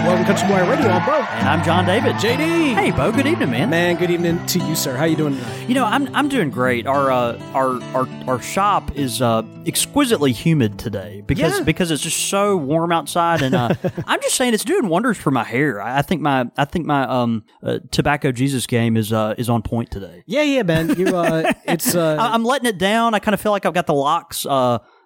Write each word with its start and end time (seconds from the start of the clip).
Welcome 0.00 0.24
to 0.24 0.32
Country 0.32 0.48
Squire 0.48 0.68
Radio. 0.70 0.88
I'm 0.90 1.06
Bo. 1.06 1.12
And 1.12 1.48
I'm 1.48 1.62
John 1.64 1.84
David. 1.84 2.16
JD. 2.16 2.74
Hey, 2.74 2.90
Bo. 2.90 3.12
Good 3.12 3.26
evening, 3.26 3.50
man. 3.50 3.68
Man, 3.70 3.96
good 3.96 4.10
evening 4.10 4.44
to 4.46 4.58
you, 4.58 4.74
sir. 4.74 4.96
How 4.96 5.04
you 5.04 5.14
doing 5.14 5.36
tonight? 5.36 5.68
You 5.68 5.74
know, 5.74 5.84
I'm 5.84 6.12
I'm 6.16 6.28
doing 6.28 6.48
great. 6.50 6.86
Our 6.86 7.12
uh, 7.12 7.38
our 7.54 7.80
our 7.94 8.08
our 8.26 8.40
shop 8.42 8.96
is 8.96 9.20
uh, 9.20 9.42
exquisitely 9.66 10.32
humid 10.32 10.78
today 10.78 11.22
because 11.26 11.58
Yeah. 11.58 11.64
because 11.64 11.90
it's 11.90 12.02
just 12.02 12.28
so 12.30 12.56
warm 12.56 12.92
outside, 12.92 13.42
and 13.42 13.54
uh, 13.54 13.74
I'm 14.06 14.20
just 14.22 14.36
saying 14.36 14.54
it's 14.54 14.64
doing 14.64 14.88
wonders 14.88 15.18
for 15.18 15.30
my 15.30 15.44
hair. 15.44 15.80
I, 15.82 15.98
I 15.98 16.02
think 16.02 16.22
my 16.22 16.50
I 16.56 16.64
think 16.64 16.86
my 16.86 17.02
um 17.02 17.44
uh, 17.62 17.78
tobacco 17.90 18.32
Jesus 18.32 18.66
game 18.66 18.96
is 18.96 19.12
uh 19.12 19.34
is 19.36 19.50
on 19.50 19.60
point 19.62 19.90
today. 19.90 20.24
Yeah, 20.26 20.42
yeah, 20.42 20.62
man. 20.62 20.98
You, 20.98 21.08
uh, 21.16 21.52
it's 21.64 21.94
uh, 21.94 22.16
I, 22.20 22.32
I'm 22.34 22.44
letting 22.44 22.68
it 22.68 22.78
down. 22.78 23.12
I 23.14 23.18
kind 23.18 23.34
of 23.34 23.40
feel 23.40 23.52
like 23.52 23.66
I've 23.66 23.74
got 23.74 23.86
the 23.86 23.94
locks 23.94 24.46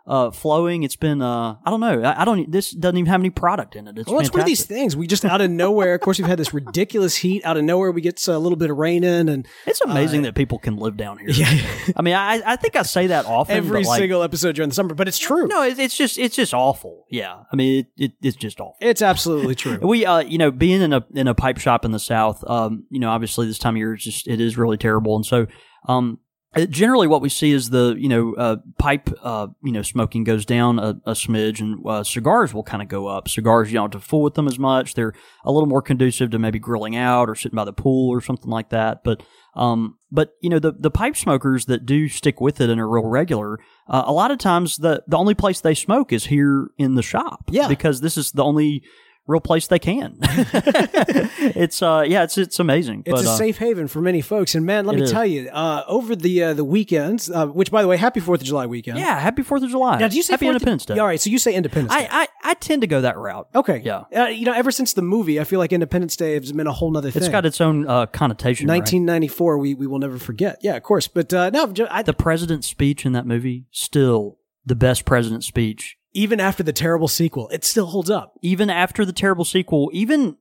uh 0.06 0.14
uh 0.14 0.30
flowing. 0.30 0.82
It's 0.82 0.96
been 0.96 1.22
uh 1.22 1.56
I 1.64 1.70
don't 1.70 1.80
know. 1.80 2.02
I, 2.02 2.22
I 2.22 2.24
don't. 2.24 2.50
This 2.50 2.70
doesn't 2.70 2.96
even 2.96 3.10
have 3.10 3.20
any 3.20 3.30
product 3.30 3.76
in 3.76 3.88
it. 3.88 3.98
It's 3.98 4.08
well, 4.08 4.20
it's 4.20 4.30
one 4.30 4.40
of 4.40 4.46
these 4.46 4.64
things. 4.64 4.96
We 4.96 5.06
just 5.06 5.24
out 5.24 5.40
of 5.40 5.50
nowhere. 5.50 5.94
Of 5.94 6.00
course, 6.00 6.18
we've 6.18 6.28
had 6.28 6.38
this 6.38 6.54
ridiculous 6.54 7.16
heat. 7.16 7.44
Out 7.44 7.56
of 7.56 7.64
nowhere, 7.64 7.90
we 7.90 8.00
get 8.00 8.26
a 8.28 8.38
little 8.38 8.56
bit 8.56 8.70
of 8.70 8.76
rain 8.76 9.04
in, 9.04 9.28
and 9.28 9.46
It's 9.66 9.80
amazing 9.80 10.22
that 10.22 10.34
people 10.34 10.58
can 10.58 10.76
live 10.76 10.96
down 10.96 11.18
here. 11.18 11.30
Uh, 11.30 11.34
yeah, 11.34 11.92
I 11.96 12.02
mean, 12.02 12.14
I 12.14 12.42
I 12.44 12.56
think 12.56 12.76
I 12.76 12.82
say 12.82 13.08
that 13.08 13.26
often. 13.26 13.56
every 13.56 13.84
like, 13.84 13.98
single 13.98 14.22
episode 14.22 14.56
during 14.56 14.68
the 14.68 14.74
summer. 14.74 14.94
But 14.94 15.08
it's 15.08 15.18
true. 15.18 15.46
No, 15.46 15.62
it's, 15.62 15.78
it's 15.78 15.96
just 15.96 16.18
it's 16.18 16.36
just 16.36 16.54
awful. 16.54 17.06
Yeah, 17.10 17.42
I 17.52 17.56
mean, 17.56 17.80
it, 17.80 18.04
it 18.04 18.12
it's 18.22 18.36
just 18.36 18.60
awful. 18.60 18.76
It's 18.80 19.02
absolutely 19.02 19.54
true. 19.54 19.78
We, 19.82 20.06
uh, 20.06 20.20
you 20.20 20.38
know, 20.38 20.50
being 20.50 20.80
in 20.80 20.92
a 20.92 21.04
in 21.14 21.28
a 21.28 21.34
pipe 21.34 21.58
shop 21.58 21.84
in 21.84 21.92
the 21.92 21.98
South, 21.98 22.42
um, 22.48 22.84
you 22.90 23.00
know, 23.00 23.10
obviously 23.10 23.46
this 23.46 23.58
time 23.58 23.74
of 23.74 23.78
year 23.78 23.94
is 23.94 24.02
just 24.02 24.28
it 24.28 24.40
is 24.40 24.56
really 24.56 24.76
terrible, 24.76 25.16
and 25.16 25.26
so, 25.26 25.46
um, 25.88 26.18
uh, 26.22 26.23
generally 26.68 27.06
what 27.06 27.20
we 27.20 27.28
see 27.28 27.52
is 27.52 27.70
the 27.70 27.94
you 27.98 28.08
know 28.08 28.34
uh, 28.34 28.56
pipe 28.78 29.10
uh, 29.22 29.48
you 29.62 29.72
know 29.72 29.82
smoking 29.82 30.24
goes 30.24 30.44
down 30.44 30.78
a, 30.78 31.00
a 31.04 31.12
smidge, 31.12 31.60
and 31.60 31.84
uh, 31.86 32.02
cigars 32.02 32.54
will 32.54 32.62
kind 32.62 32.82
of 32.82 32.88
go 32.88 33.06
up. 33.06 33.28
Cigars 33.28 33.70
you 33.70 33.74
don't 33.74 33.92
have 33.92 34.02
to 34.02 34.06
fool 34.06 34.22
with 34.22 34.34
them 34.34 34.46
as 34.46 34.58
much; 34.58 34.94
they're 34.94 35.14
a 35.44 35.52
little 35.52 35.68
more 35.68 35.82
conducive 35.82 36.30
to 36.30 36.38
maybe 36.38 36.58
grilling 36.58 36.96
out 36.96 37.28
or 37.28 37.34
sitting 37.34 37.56
by 37.56 37.64
the 37.64 37.72
pool 37.72 38.10
or 38.10 38.20
something 38.20 38.50
like 38.50 38.70
that. 38.70 39.04
But 39.04 39.22
um, 39.54 39.98
but 40.10 40.34
you 40.40 40.50
know 40.50 40.58
the 40.58 40.72
the 40.72 40.90
pipe 40.90 41.16
smokers 41.16 41.66
that 41.66 41.86
do 41.86 42.08
stick 42.08 42.40
with 42.40 42.60
it 42.60 42.70
and 42.70 42.80
are 42.80 42.88
real 42.88 43.06
regular, 43.06 43.58
uh, 43.88 44.04
a 44.06 44.12
lot 44.12 44.30
of 44.30 44.38
times 44.38 44.76
the 44.76 45.02
the 45.06 45.16
only 45.16 45.34
place 45.34 45.60
they 45.60 45.74
smoke 45.74 46.12
is 46.12 46.26
here 46.26 46.70
in 46.78 46.94
the 46.94 47.02
shop. 47.02 47.50
Yeah. 47.50 47.68
because 47.68 48.00
this 48.00 48.16
is 48.16 48.32
the 48.32 48.44
only 48.44 48.82
real 49.26 49.40
place 49.40 49.66
they 49.66 49.78
can. 49.78 50.18
it's 50.22 51.82
uh 51.82 52.04
yeah, 52.06 52.24
it's 52.24 52.36
it's 52.38 52.60
amazing. 52.60 53.02
It's 53.06 53.22
but, 53.22 53.24
a 53.24 53.30
uh, 53.30 53.36
safe 53.36 53.58
haven 53.58 53.88
for 53.88 54.00
many 54.00 54.20
folks, 54.20 54.54
and 54.54 54.66
man, 54.66 54.86
let 54.86 54.96
me 54.96 55.02
is. 55.02 55.12
tell 55.12 55.26
you, 55.26 55.48
uh, 55.50 55.84
over 55.86 56.14
the 56.14 56.42
uh, 56.42 56.54
the 56.54 56.64
weekends, 56.64 57.30
uh, 57.30 57.46
which 57.46 57.70
by 57.70 57.82
the 57.82 57.88
way, 57.88 57.96
happy 57.96 58.20
Fourth 58.20 58.40
of 58.40 58.46
July 58.46 58.66
weekend. 58.66 58.98
Yeah, 58.98 59.18
happy 59.18 59.42
Fourth 59.42 59.62
of 59.62 59.70
July. 59.70 59.98
Now, 59.98 60.08
do 60.08 60.16
you 60.16 60.22
say 60.22 60.34
happy 60.34 60.46
4th 60.46 60.50
Independence 60.50 60.86
Day? 60.86 60.94
Yeah, 60.96 61.02
all 61.02 61.06
right, 61.06 61.20
so 61.20 61.30
you 61.30 61.38
say 61.38 61.54
Independence 61.54 61.94
Day. 61.94 62.08
I, 62.10 62.22
I 62.22 62.28
I 62.50 62.54
tend 62.54 62.82
to 62.82 62.86
go 62.86 63.00
that 63.00 63.16
route. 63.16 63.48
okay, 63.54 63.80
Yeah. 63.84 64.04
Uh, 64.14 64.26
you 64.26 64.44
know, 64.44 64.52
ever 64.52 64.70
since 64.70 64.92
the 64.92 65.02
movie, 65.02 65.40
I 65.40 65.44
feel 65.44 65.58
like 65.58 65.72
Independence 65.72 66.16
Day 66.16 66.34
has 66.34 66.52
been 66.52 66.66
a 66.66 66.72
whole 66.72 66.90
nother 66.90 67.10
thing. 67.10 67.22
It's 67.22 67.30
got 67.30 67.46
its 67.46 67.60
own 67.60 67.88
uh, 67.88 68.06
connotation. 68.06 68.68
right? 68.68 68.78
1994. 68.78 69.58
We 69.58 69.74
we 69.74 69.86
will 69.86 69.98
never 69.98 70.18
forget. 70.18 70.58
Yeah, 70.62 70.76
of 70.76 70.82
course. 70.82 71.08
But 71.08 71.32
uh, 71.32 71.50
no, 71.50 71.72
I, 71.90 72.02
The 72.02 72.12
president's 72.12 72.68
speech 72.68 73.06
in 73.06 73.12
that 73.12 73.26
movie 73.26 73.64
still 73.70 74.38
the 74.66 74.74
best 74.74 75.04
president's 75.04 75.46
speech. 75.46 75.98
Even 76.14 76.40
after 76.40 76.62
the 76.62 76.72
terrible 76.72 77.08
sequel, 77.08 77.48
it 77.50 77.64
still 77.64 77.86
holds 77.86 78.08
up. 78.08 78.38
Even 78.40 78.70
after 78.70 79.04
the 79.04 79.12
terrible 79.12 79.44
sequel, 79.44 79.90
even 79.92 80.36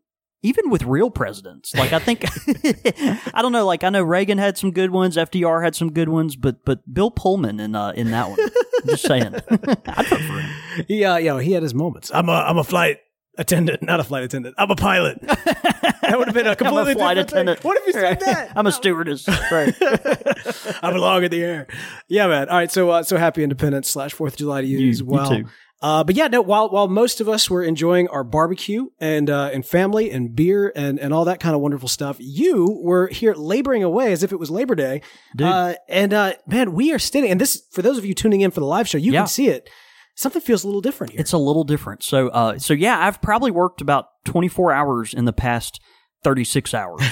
even 0.46 0.70
with 0.70 0.84
real 0.84 1.10
presidents, 1.10 1.74
like 1.74 1.94
I 1.94 2.00
think 2.00 2.26
I 3.34 3.42
don't 3.42 3.52
know. 3.52 3.66
Like 3.66 3.84
I 3.84 3.90
know 3.90 4.04
Reagan 4.04 4.38
had 4.38 4.58
some 4.58 4.72
good 4.72 4.92
ones, 4.92 5.18
FDR 5.18 5.64
had 5.64 5.76
some 5.76 5.92
good 5.92 6.10
ones, 6.10 6.36
but 6.36 6.64
but 6.64 6.94
Bill 6.94 7.12
Pullman 7.12 7.60
in 7.60 7.76
uh, 7.76 7.92
in 7.96 8.12
that 8.12 8.30
one. 8.30 8.40
I'm 8.40 8.88
just 8.88 9.06
saying, 9.06 9.36
I'd 9.50 10.08
vote 10.08 10.22
for 10.22 10.40
him. 10.40 10.50
He, 10.88 11.06
uh, 11.06 11.18
you 11.18 11.30
know, 11.30 11.38
he 11.38 11.52
had 11.52 11.62
his 11.62 11.76
moments. 11.76 12.10
I'm 12.12 12.30
a 12.30 12.32
I'm 12.32 12.58
a 12.58 12.64
flight 12.64 12.98
attendant, 13.38 13.82
not 13.84 14.00
a 14.00 14.04
flight 14.04 14.24
attendant. 14.24 14.56
I'm 14.58 14.70
a 14.72 14.76
pilot. 14.76 15.20
that 15.28 16.16
would 16.18 16.28
have 16.28 16.34
been 16.36 16.46
a 16.46 16.50
I'm 16.50 16.54
a 16.54 16.56
completely 16.56 16.94
flight 16.96 17.16
different 17.18 17.30
thing. 17.32 17.38
attendant. 17.50 17.64
What 17.64 17.78
if 17.80 17.88
you 17.88 17.94
said 17.94 18.20
that? 18.22 18.52
I'm 18.56 18.68
a 18.68 18.72
stewardess. 18.72 19.28
Right. 19.28 19.74
I 20.84 20.92
belong 20.92 21.24
in 21.24 21.32
the 21.32 21.44
air. 21.44 21.68
Yeah, 22.08 22.28
man. 22.28 22.50
All 22.50 22.58
right. 22.58 22.72
So, 22.72 22.90
uh, 22.90 23.04
so 23.04 23.18
happy 23.18 23.44
Independence 23.44 23.90
slash 23.90 24.14
Fourth 24.14 24.34
of 24.34 24.38
July 24.40 24.62
to 24.62 24.68
you, 24.68 24.80
You- 24.80 24.90
as 24.90 25.00
you 25.00 25.06
well. 25.06 25.30
too. 25.30 25.46
Uh, 25.82 26.02
but 26.02 26.16
yeah, 26.16 26.28
no. 26.30 26.42
While 26.42 26.70
while 26.70 26.88
most 26.88 27.20
of 27.20 27.28
us 27.28 27.50
were 27.50 27.62
enjoying 27.62 28.08
our 28.08 28.24
barbecue 28.24 28.86
and 29.02 29.30
uh, 29.30 29.50
and 29.52 29.66
family 29.66 30.12
and 30.12 30.34
beer 30.34 30.72
and 30.78 30.98
and 30.98 31.14
all 31.14 31.26
that 31.26 31.42
kind 31.42 31.56
of 31.56 31.62
wonderful 31.62 31.90
stuff, 31.90 32.16
you 32.22 32.80
were 32.82 33.08
here 33.08 33.34
laboring 33.34 33.84
away 33.84 34.14
as 34.14 34.24
if 34.24 34.32
it 34.32 34.40
was 34.40 34.50
Labor 34.50 34.76
Day. 34.76 35.02
Dude. 35.36 35.46
Uh, 35.46 35.74
and 35.90 36.14
uh, 36.14 36.34
man, 36.48 36.72
we 36.72 36.94
are 36.94 37.00
sitting. 37.00 37.30
And 37.30 37.42
this 37.42 37.64
for 37.74 37.82
those 37.82 37.98
of 37.98 38.06
you 38.06 38.14
tuning 38.14 38.40
in 38.40 38.52
for 38.52 38.62
the 38.62 38.66
live 38.66 38.88
show, 38.88 38.98
you 38.98 39.12
Yeah. 39.12 39.22
can 39.22 39.28
see 39.28 39.50
it. 39.50 39.70
Something 40.16 40.42
feels 40.42 40.64
a 40.64 40.68
little 40.68 40.82
different 40.82 41.14
here. 41.14 41.22
It's 41.22 41.34
a 41.34 41.38
little 41.38 41.64
different. 41.64 42.04
So, 42.04 42.30
uh, 42.30 42.60
so 42.60 42.74
yeah, 42.74 43.06
I've 43.06 43.22
probably 43.22 43.52
worked 43.52 43.82
about 43.82 44.10
24 44.26 44.72
hours 44.72 45.14
in 45.14 45.26
the 45.26 45.34
past 45.34 45.80
36 46.24 46.74
hours. 46.74 47.02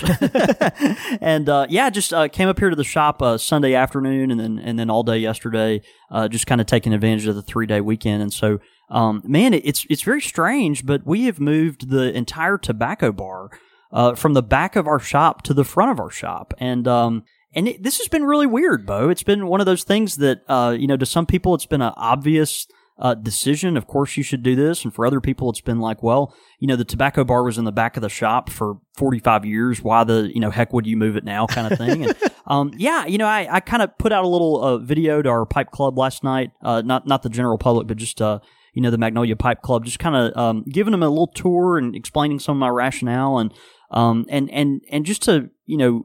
and, 1.22 1.50
uh, 1.50 1.66
yeah, 1.70 1.90
just, 1.90 2.14
uh, 2.14 2.28
came 2.28 2.48
up 2.48 2.60
here 2.60 2.70
to 2.70 2.76
the 2.76 2.84
shop, 2.84 3.22
uh, 3.22 3.38
Sunday 3.38 3.74
afternoon 3.74 4.32
and 4.32 4.40
then, 4.40 4.60
and 4.60 4.78
then 4.78 4.90
all 4.90 5.04
day 5.04 5.18
yesterday, 5.18 5.82
uh, 6.12 6.28
just 6.28 6.48
kind 6.48 6.62
of 6.62 6.68
taking 6.68 6.94
advantage 6.94 7.26
of 7.28 7.36
the 7.36 7.42
three 7.42 7.66
day 7.66 7.82
weekend. 7.82 8.22
And 8.22 8.32
so, 8.32 8.60
um, 8.90 9.22
man, 9.26 9.54
it, 9.54 9.66
it's, 9.66 9.86
it's 9.90 10.04
very 10.04 10.22
strange, 10.22 10.86
but 10.86 11.06
we 11.06 11.26
have 11.26 11.40
moved 11.40 11.90
the 11.90 12.16
entire 12.16 12.58
tobacco 12.58 13.12
bar, 13.12 13.50
uh, 13.92 14.16
from 14.16 14.34
the 14.34 14.44
back 14.44 14.76
of 14.76 14.88
our 14.88 15.00
shop 15.00 15.42
to 15.44 15.54
the 15.54 15.66
front 15.66 15.92
of 15.92 16.00
our 16.00 16.12
shop. 16.12 16.54
And, 16.60 16.88
um, 16.88 17.24
and 17.54 17.68
it, 17.68 17.84
this 17.84 17.98
has 17.98 18.08
been 18.08 18.24
really 18.24 18.48
weird, 18.48 18.86
Bo. 18.86 19.10
It's 19.10 19.24
been 19.24 19.48
one 19.48 19.60
of 19.60 19.66
those 19.66 19.84
things 19.84 20.18
that, 20.18 20.42
uh, 20.48 20.76
you 20.78 20.88
know, 20.88 20.98
to 20.98 21.06
some 21.06 21.26
people 21.26 21.54
it's 21.56 21.66
been 21.66 21.82
an 21.82 21.94
obvious, 21.98 22.68
uh, 23.02 23.16
decision. 23.16 23.76
Of 23.76 23.88
course, 23.88 24.16
you 24.16 24.24
should 24.24 24.44
do 24.44 24.56
this. 24.56 24.84
And 24.86 24.94
for 24.94 25.06
other 25.06 25.20
people, 25.20 25.50
it's 25.50 25.60
been 25.60 25.80
like, 25.80 26.04
well, 26.04 26.34
you 26.60 26.68
know, 26.68 26.76
the 26.76 26.86
tobacco 26.86 27.24
bar 27.24 27.44
was 27.44 27.58
in 27.58 27.66
the 27.66 27.72
back 27.72 27.98
of 27.98 28.02
the 28.02 28.10
shop 28.10 28.50
for 28.50 28.78
45 28.96 29.44
years. 29.44 29.82
Why 29.82 30.04
the, 30.04 30.32
you 30.34 30.40
know, 30.40 30.52
heck 30.52 30.72
would 30.72 30.86
you 30.86 30.96
move 30.96 31.18
it 31.18 31.24
now 31.24 31.48
kind 31.48 31.72
of 31.72 31.78
thing? 31.78 32.06
And, 32.06 32.16
um, 32.48 32.72
yeah, 32.78 33.08
you 33.08 33.18
know, 33.18 33.26
I, 33.26 33.56
I 33.56 33.60
kind 33.60 33.82
of 33.82 33.98
put 33.98 34.14
out 34.14 34.24
a 34.24 34.28
little, 34.28 34.64
uh, 34.64 34.78
video 34.78 35.22
to 35.22 35.30
our 35.30 35.46
pipe 35.48 35.72
club 35.72 35.98
last 35.98 36.24
night. 36.24 36.52
Uh, 36.62 36.84
not, 36.86 37.08
not 37.08 37.24
the 37.24 37.30
general 37.30 37.58
public, 37.58 37.88
but 37.88 37.98
just, 37.98 38.22
uh, 38.22 38.40
you 38.74 38.82
know, 38.82 38.92
the 38.92 38.98
Magnolia 38.98 39.36
Pipe 39.36 39.62
Club, 39.62 39.84
just 39.84 40.00
kind 40.00 40.16
of, 40.16 40.38
um, 40.38 40.64
giving 40.64 40.92
them 40.92 41.04
a 41.04 41.10
little 41.10 41.28
tour 41.28 41.78
and 41.78 41.94
explaining 41.94 42.40
some 42.40 42.56
of 42.56 42.60
my 42.60 42.70
rationale 42.70 43.40
and, 43.40 43.54
um, 43.90 44.26
and, 44.30 44.50
and, 44.52 44.82
and 44.90 45.06
just 45.06 45.24
to, 45.24 45.50
you 45.66 45.76
know, 45.76 46.04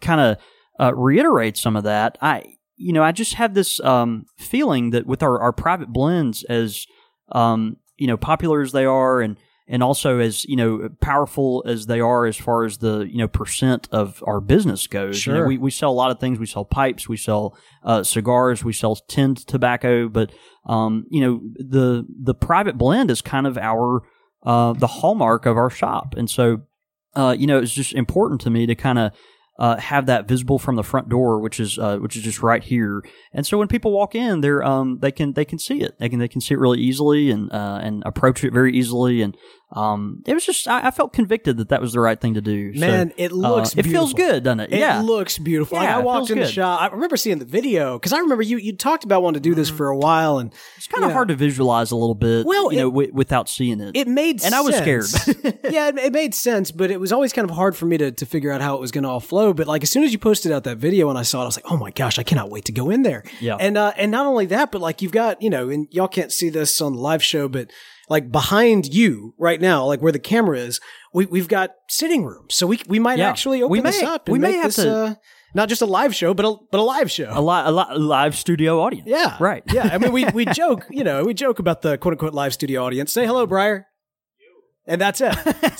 kind 0.00 0.20
of, 0.20 0.36
uh, 0.80 0.92
reiterate 0.94 1.56
some 1.56 1.76
of 1.76 1.84
that, 1.84 2.18
I, 2.20 2.57
you 2.78 2.92
know, 2.92 3.02
I 3.02 3.12
just 3.12 3.34
have 3.34 3.54
this 3.54 3.80
um, 3.80 4.26
feeling 4.36 4.90
that 4.90 5.06
with 5.06 5.22
our, 5.22 5.38
our 5.38 5.52
private 5.52 5.92
blends, 5.92 6.44
as 6.44 6.86
um, 7.32 7.76
you 7.96 8.06
know, 8.06 8.16
popular 8.16 8.62
as 8.62 8.72
they 8.72 8.84
are, 8.84 9.20
and 9.20 9.36
and 9.66 9.82
also 9.82 10.18
as 10.18 10.44
you 10.46 10.56
know, 10.56 10.88
powerful 11.00 11.62
as 11.66 11.86
they 11.86 12.00
are 12.00 12.24
as 12.24 12.36
far 12.36 12.64
as 12.64 12.78
the 12.78 13.00
you 13.00 13.18
know 13.18 13.28
percent 13.28 13.88
of 13.92 14.22
our 14.26 14.40
business 14.40 14.86
goes. 14.86 15.26
You 15.26 15.32
know, 15.34 15.46
we 15.46 15.58
we 15.58 15.70
sell 15.70 15.90
a 15.90 15.92
lot 15.92 16.10
of 16.10 16.20
things. 16.20 16.38
We 16.38 16.46
sell 16.46 16.64
pipes, 16.64 17.08
we 17.08 17.16
sell 17.16 17.58
uh, 17.82 18.02
cigars, 18.02 18.64
we 18.64 18.72
sell 18.72 18.96
tinned 18.96 19.46
tobacco, 19.46 20.08
but 20.08 20.32
um, 20.64 21.04
you 21.10 21.20
know, 21.20 21.40
the 21.56 22.06
the 22.08 22.34
private 22.34 22.78
blend 22.78 23.10
is 23.10 23.20
kind 23.20 23.46
of 23.46 23.58
our 23.58 24.02
uh, 24.44 24.72
the 24.72 24.86
hallmark 24.86 25.46
of 25.46 25.56
our 25.56 25.70
shop, 25.70 26.14
and 26.16 26.30
so 26.30 26.62
uh, 27.14 27.34
you 27.36 27.46
know, 27.46 27.58
it's 27.58 27.74
just 27.74 27.94
important 27.94 28.40
to 28.42 28.50
me 28.50 28.66
to 28.66 28.74
kind 28.74 28.98
of 28.98 29.12
uh, 29.58 29.76
have 29.76 30.06
that 30.06 30.28
visible 30.28 30.58
from 30.58 30.76
the 30.76 30.84
front 30.84 31.08
door, 31.08 31.40
which 31.40 31.58
is 31.58 31.78
uh, 31.78 31.98
which 31.98 32.16
is 32.16 32.22
just 32.22 32.42
right 32.42 32.62
here. 32.62 33.02
And 33.32 33.46
so 33.46 33.58
when 33.58 33.68
people 33.68 33.92
walk 33.92 34.14
in, 34.14 34.40
they're 34.40 34.62
um 34.62 34.98
they 35.00 35.10
can 35.10 35.32
they 35.32 35.44
can 35.44 35.58
see 35.58 35.80
it. 35.80 35.98
They 35.98 36.08
can 36.08 36.18
they 36.18 36.28
can 36.28 36.40
see 36.40 36.54
it 36.54 36.58
really 36.58 36.80
easily 36.80 37.30
and 37.30 37.52
uh, 37.52 37.80
and 37.82 38.02
approach 38.06 38.44
it 38.44 38.52
very 38.52 38.72
easily. 38.76 39.20
And 39.20 39.36
um 39.70 40.22
it 40.26 40.32
was 40.32 40.46
just 40.46 40.66
I, 40.66 40.86
I 40.86 40.90
felt 40.90 41.12
convicted 41.12 41.58
that 41.58 41.68
that 41.68 41.82
was 41.82 41.92
the 41.92 42.00
right 42.00 42.18
thing 42.18 42.34
to 42.34 42.40
do. 42.40 42.72
So, 42.74 42.80
Man, 42.80 43.12
it 43.18 43.32
uh, 43.32 43.34
looks 43.34 43.76
it 43.76 43.84
feels 43.84 44.14
good, 44.14 44.42
doesn't 44.44 44.60
it? 44.60 44.72
It 44.72 44.78
yeah. 44.78 45.02
looks 45.02 45.36
beautiful. 45.36 45.76
Like, 45.76 45.90
I 45.90 46.00
it 46.00 46.04
walked 46.04 46.28
feels 46.28 46.30
in 46.30 46.38
the 46.38 46.44
good. 46.44 46.52
shop. 46.54 46.80
I 46.80 46.86
remember 46.86 47.18
seeing 47.18 47.38
the 47.38 47.44
video 47.44 47.98
because 47.98 48.14
I 48.14 48.18
remember 48.20 48.42
you 48.42 48.56
you 48.56 48.74
talked 48.74 49.04
about 49.04 49.22
wanting 49.22 49.42
to 49.42 49.48
do 49.48 49.54
this 49.54 49.68
for 49.68 49.88
a 49.88 49.96
while, 49.96 50.38
and 50.38 50.54
it's 50.78 50.86
kind 50.86 51.04
of 51.04 51.10
yeah. 51.10 51.14
hard 51.14 51.28
to 51.28 51.34
visualize 51.36 51.90
a 51.90 51.96
little 51.96 52.14
bit. 52.14 52.46
Well, 52.46 52.72
you 52.72 52.78
it- 52.78 52.82
know, 52.82 52.88
wi- 52.90 53.10
without 53.12 53.48
seeing 53.50 53.80
it. 53.82 53.94
it 53.94 54.08
made 54.08 54.42
And 54.42 54.54
I 54.54 54.62
was 54.62 54.74
sense. 54.74 55.10
scared. 55.10 55.58
yeah, 55.70 55.88
it, 55.88 55.98
it 55.98 56.12
made 56.14 56.34
sense, 56.34 56.70
but 56.70 56.90
it 56.90 56.98
was 56.98 57.12
always 57.12 57.34
kind 57.34 57.48
of 57.48 57.54
hard 57.54 57.76
for 57.76 57.84
me 57.84 57.98
to, 57.98 58.10
to 58.10 58.24
figure 58.24 58.50
out 58.50 58.62
how 58.62 58.74
it 58.74 58.80
was 58.80 58.90
going 58.90 59.04
to 59.04 59.10
all 59.10 59.20
flow. 59.20 59.52
But 59.52 59.66
like 59.66 59.82
as 59.82 59.90
soon 59.90 60.02
as 60.02 60.12
you 60.12 60.18
posted 60.18 60.50
out 60.50 60.64
that 60.64 60.78
video 60.78 61.10
and 61.10 61.18
I 61.18 61.22
saw 61.22 61.40
it, 61.40 61.42
I 61.42 61.46
was 61.46 61.56
like, 61.58 61.70
oh 61.70 61.76
my 61.76 61.90
gosh, 61.90 62.18
I 62.18 62.22
cannot 62.22 62.48
wait 62.48 62.64
to 62.66 62.72
go 62.72 62.88
in 62.88 63.02
there. 63.02 63.22
Yeah. 63.38 63.56
And 63.60 63.76
uh, 63.76 63.92
and 63.98 64.10
not 64.10 64.24
only 64.24 64.46
that, 64.46 64.72
but 64.72 64.80
like 64.80 65.02
you've 65.02 65.12
got 65.12 65.42
you 65.42 65.50
know, 65.50 65.68
and 65.68 65.88
y'all 65.90 66.08
can't 66.08 66.32
see 66.32 66.48
this 66.48 66.80
on 66.80 66.94
the 66.94 67.00
live 67.00 67.22
show, 67.22 67.48
but 67.48 67.70
like 68.08 68.30
behind 68.32 68.92
you 68.94 69.34
right 69.38 69.60
now, 69.60 69.84
like 69.84 70.00
where 70.00 70.12
the 70.12 70.18
camera 70.18 70.58
is, 70.58 70.80
we 71.12 71.26
we've 71.26 71.48
got 71.48 71.70
sitting 71.88 72.24
rooms, 72.24 72.54
so 72.54 72.66
we 72.66 72.80
we 72.88 72.98
might 72.98 73.18
Yeah. 73.18 73.28
actually 73.28 73.62
open 73.62 73.72
We 73.72 73.80
this 73.80 74.02
up. 74.02 74.28
And 74.28 74.32
we 74.32 74.38
may 74.38 74.48
make 74.52 74.56
have 74.56 74.74
this, 74.74 74.76
to- 74.76 74.94
Uh, 74.94 75.14
not 75.54 75.68
just 75.70 75.80
a 75.82 75.86
live 75.86 76.14
show, 76.14 76.34
but 76.34 76.44
a 76.44 76.54
but 76.70 76.78
a 76.78 76.82
live 76.82 77.10
show. 77.10 77.30
A, 77.32 77.40
li- 77.40 77.62
a, 77.64 77.72
li- 77.72 77.84
a 77.90 77.98
live 77.98 78.36
studio 78.36 78.80
audience. 78.82 79.08
yeah, 79.08 79.36
Right. 79.40 79.62
Yeah, 79.72 79.88
I 79.92 79.98
mean, 79.98 80.12
we 80.12 80.24
we 80.26 80.44
joke, 80.62 80.86
you 80.90 81.04
know, 81.04 81.24
we 81.24 81.32
joke 81.34 81.58
about 81.58 81.82
the 81.82 81.96
quote 81.98 82.12
unquote 82.12 82.34
live 82.34 82.52
studio 82.52 82.84
audience. 82.84 83.12
Say 83.12 83.26
hello, 83.26 83.46
Briar. 83.46 83.86
And 84.90 84.98
that's 84.98 85.20
it. 85.20 85.34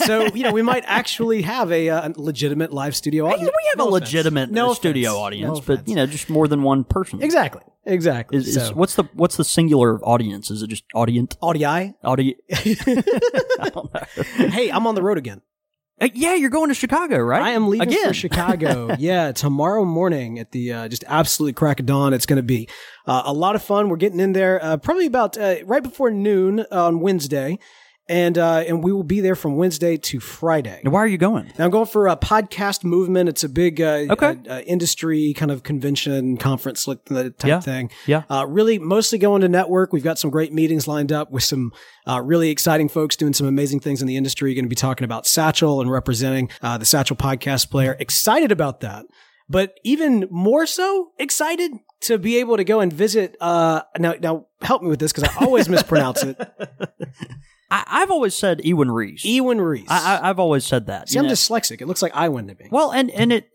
So 0.05 0.27
you 0.35 0.43
know, 0.43 0.53
we 0.53 0.61
might 0.61 0.85
actually 0.87 1.41
have 1.43 1.73
a, 1.73 1.89
uh, 1.89 2.11
legitimate 2.17 2.75
live 2.75 2.95
studio 2.95 3.27
audience. 3.27 3.41
we 3.57 3.69
have 3.71 3.79
No 3.79 3.85
a 3.85 3.89
offense. 3.89 4.01
legitimate 4.03 4.51
No 4.51 4.75
studio 4.75 5.11
offense. 5.13 5.23
audience, 5.25 5.59
No 5.59 5.65
but 5.77 5.89
you 5.89 5.95
know, 5.95 6.05
just 6.07 6.29
more 6.29 6.47
than 6.47 6.63
one 6.63 6.85
person. 6.85 7.23
exactly, 7.23 7.63
exactly. 7.89 8.39
Is, 8.39 8.49
is, 8.57 8.69
So- 8.69 8.75
what's 8.75 8.95
the 8.95 9.05
what's 9.15 9.37
the 9.37 9.45
singular 9.45 9.95
of 9.95 10.03
audience? 10.05 10.51
Is 10.51 10.63
it 10.63 10.69
just 10.69 10.85
audience? 10.95 11.37
Audii. 11.43 11.95
Audi? 12.05 12.37
Know. 13.59 13.91
Hey, 14.37 14.71
I'm 14.71 14.87
on 14.87 14.95
the 14.95 15.03
road 15.03 15.19
again. 15.19 15.43
Uh, 16.01 16.09
yeah, 16.15 16.35
you're 16.35 16.49
going 16.51 16.69
to 16.69 16.75
Chicago, 16.75 17.19
right? 17.19 17.43
I 17.43 17.51
am 17.51 17.69
leaving 17.69 17.89
again. 17.89 18.07
for 18.09 18.15
Chicago. 18.15 18.95
yeah, 19.01 19.33
tomorrow 19.33 19.85
morning 19.85 20.39
at 20.39 20.53
the 20.53 20.73
uh, 20.73 20.89
just 20.89 21.03
absolutely 21.09 21.55
crack 21.55 21.81
of 21.81 21.87
dawn. 21.87 22.13
It's 22.15 22.25
going 22.27 22.37
to 22.37 22.43
be 22.45 22.69
uh, 23.07 23.23
a 23.25 23.33
lot 23.33 23.57
of 23.57 23.65
fun. 23.65 23.89
We're 23.89 23.97
getting 23.97 24.21
in 24.21 24.33
there 24.33 24.63
uh, 24.63 24.77
probably 24.77 25.07
about 25.07 25.37
uh, 25.37 25.57
right 25.65 25.83
before 25.83 26.11
noon 26.13 26.65
on 26.71 27.01
Wednesday, 27.01 27.59
and 28.09 28.39
uh, 28.39 28.65
and 28.67 28.83
we 28.83 28.93
will 28.93 29.03
be 29.05 29.21
there 29.21 29.35
from 29.35 29.57
Wednesday 29.57 29.97
to 29.97 30.21
Friday. 30.21 30.81
Why 30.85 31.01
are 31.01 31.07
you 31.07 31.19
going? 31.19 31.53
Now 31.59 31.65
I'm 31.67 31.71
going 31.71 31.87
for 31.87 32.09
a 32.09 32.17
podcast 32.17 32.85
movement. 32.85 33.29
It's 33.29 33.45
a 33.45 33.49
big 33.49 33.81
uh, 33.81 34.07
Okay. 34.11 34.39
uh, 34.49 34.55
uh, 34.55 34.61
industry 34.61 35.35
kind 35.35 35.51
of 35.51 35.63
convention 35.63 36.37
conference 36.39 36.85
type 36.85 37.35
Yeah. 37.45 37.61
thing. 37.61 37.91
Yeah. 38.07 38.23
Uh, 38.31 38.47
really, 38.49 38.79
mostly 38.79 39.19
going 39.19 39.43
to 39.43 39.49
network. 39.49 39.93
We've 39.93 40.03
got 40.05 40.19
some 40.19 40.31
great 40.31 40.53
meetings 40.53 40.89
lined 40.89 41.13
up 41.13 41.31
with 41.31 41.45
some 41.45 41.73
uh, 42.07 42.21
really 42.23 42.51
exciting 42.51 42.89
folks 42.89 43.17
doing 43.17 43.35
some 43.35 43.47
amazing 43.47 43.81
things 43.81 44.01
in 44.01 44.09
the 44.09 44.17
industry. 44.17 44.55
Going 44.55 44.65
to 44.65 44.69
be 44.69 44.75
talking 44.75 45.05
about 45.05 45.27
Satchel 45.27 45.81
and 45.81 45.91
representing 45.91 46.49
uh, 46.63 46.79
the 46.79 46.85
Satchel 46.87 47.17
podcast 47.17 47.71
player. 47.71 47.97
Excited 48.01 48.51
about 48.53 48.81
that. 48.81 49.07
But 49.51 49.79
even 49.83 50.29
more 50.31 50.67
so 50.67 51.13
excited 51.19 51.73
to 52.03 52.19
be 52.19 52.37
able 52.39 52.59
to 52.59 52.65
go 52.65 52.81
and 52.81 52.93
visit. 52.93 53.35
Uh, 53.41 53.81
now, 53.99 54.15
now 54.21 54.47
help 54.61 54.83
me 54.83 54.89
with 54.89 54.99
this 55.01 55.11
because 55.13 55.25
I 55.37 55.45
always 55.45 55.69
mispronounce 55.71 56.23
it. 56.23 56.39
I, 57.71 57.85
I've 57.87 58.11
always 58.11 58.35
said 58.35 58.63
Ewan 58.65 58.91
Reese. 58.91 59.25
Ewan 59.25 59.61
Reese. 59.61 59.87
I, 59.89 60.17
I, 60.17 60.31
I've 60.31 60.39
always 60.39 60.65
said 60.65 60.87
that. 60.87 61.09
See, 61.09 61.19
I'm 61.19 61.27
know. 61.27 61.33
dyslexic. 61.33 61.81
It 61.83 61.87
looks 61.87 62.01
like 62.03 62.15
Iwan 62.15 62.47
to 62.49 62.55
me. 62.55 62.69
well, 62.71 62.93
and 62.93 63.11
and 63.11 63.33
it, 63.33 63.49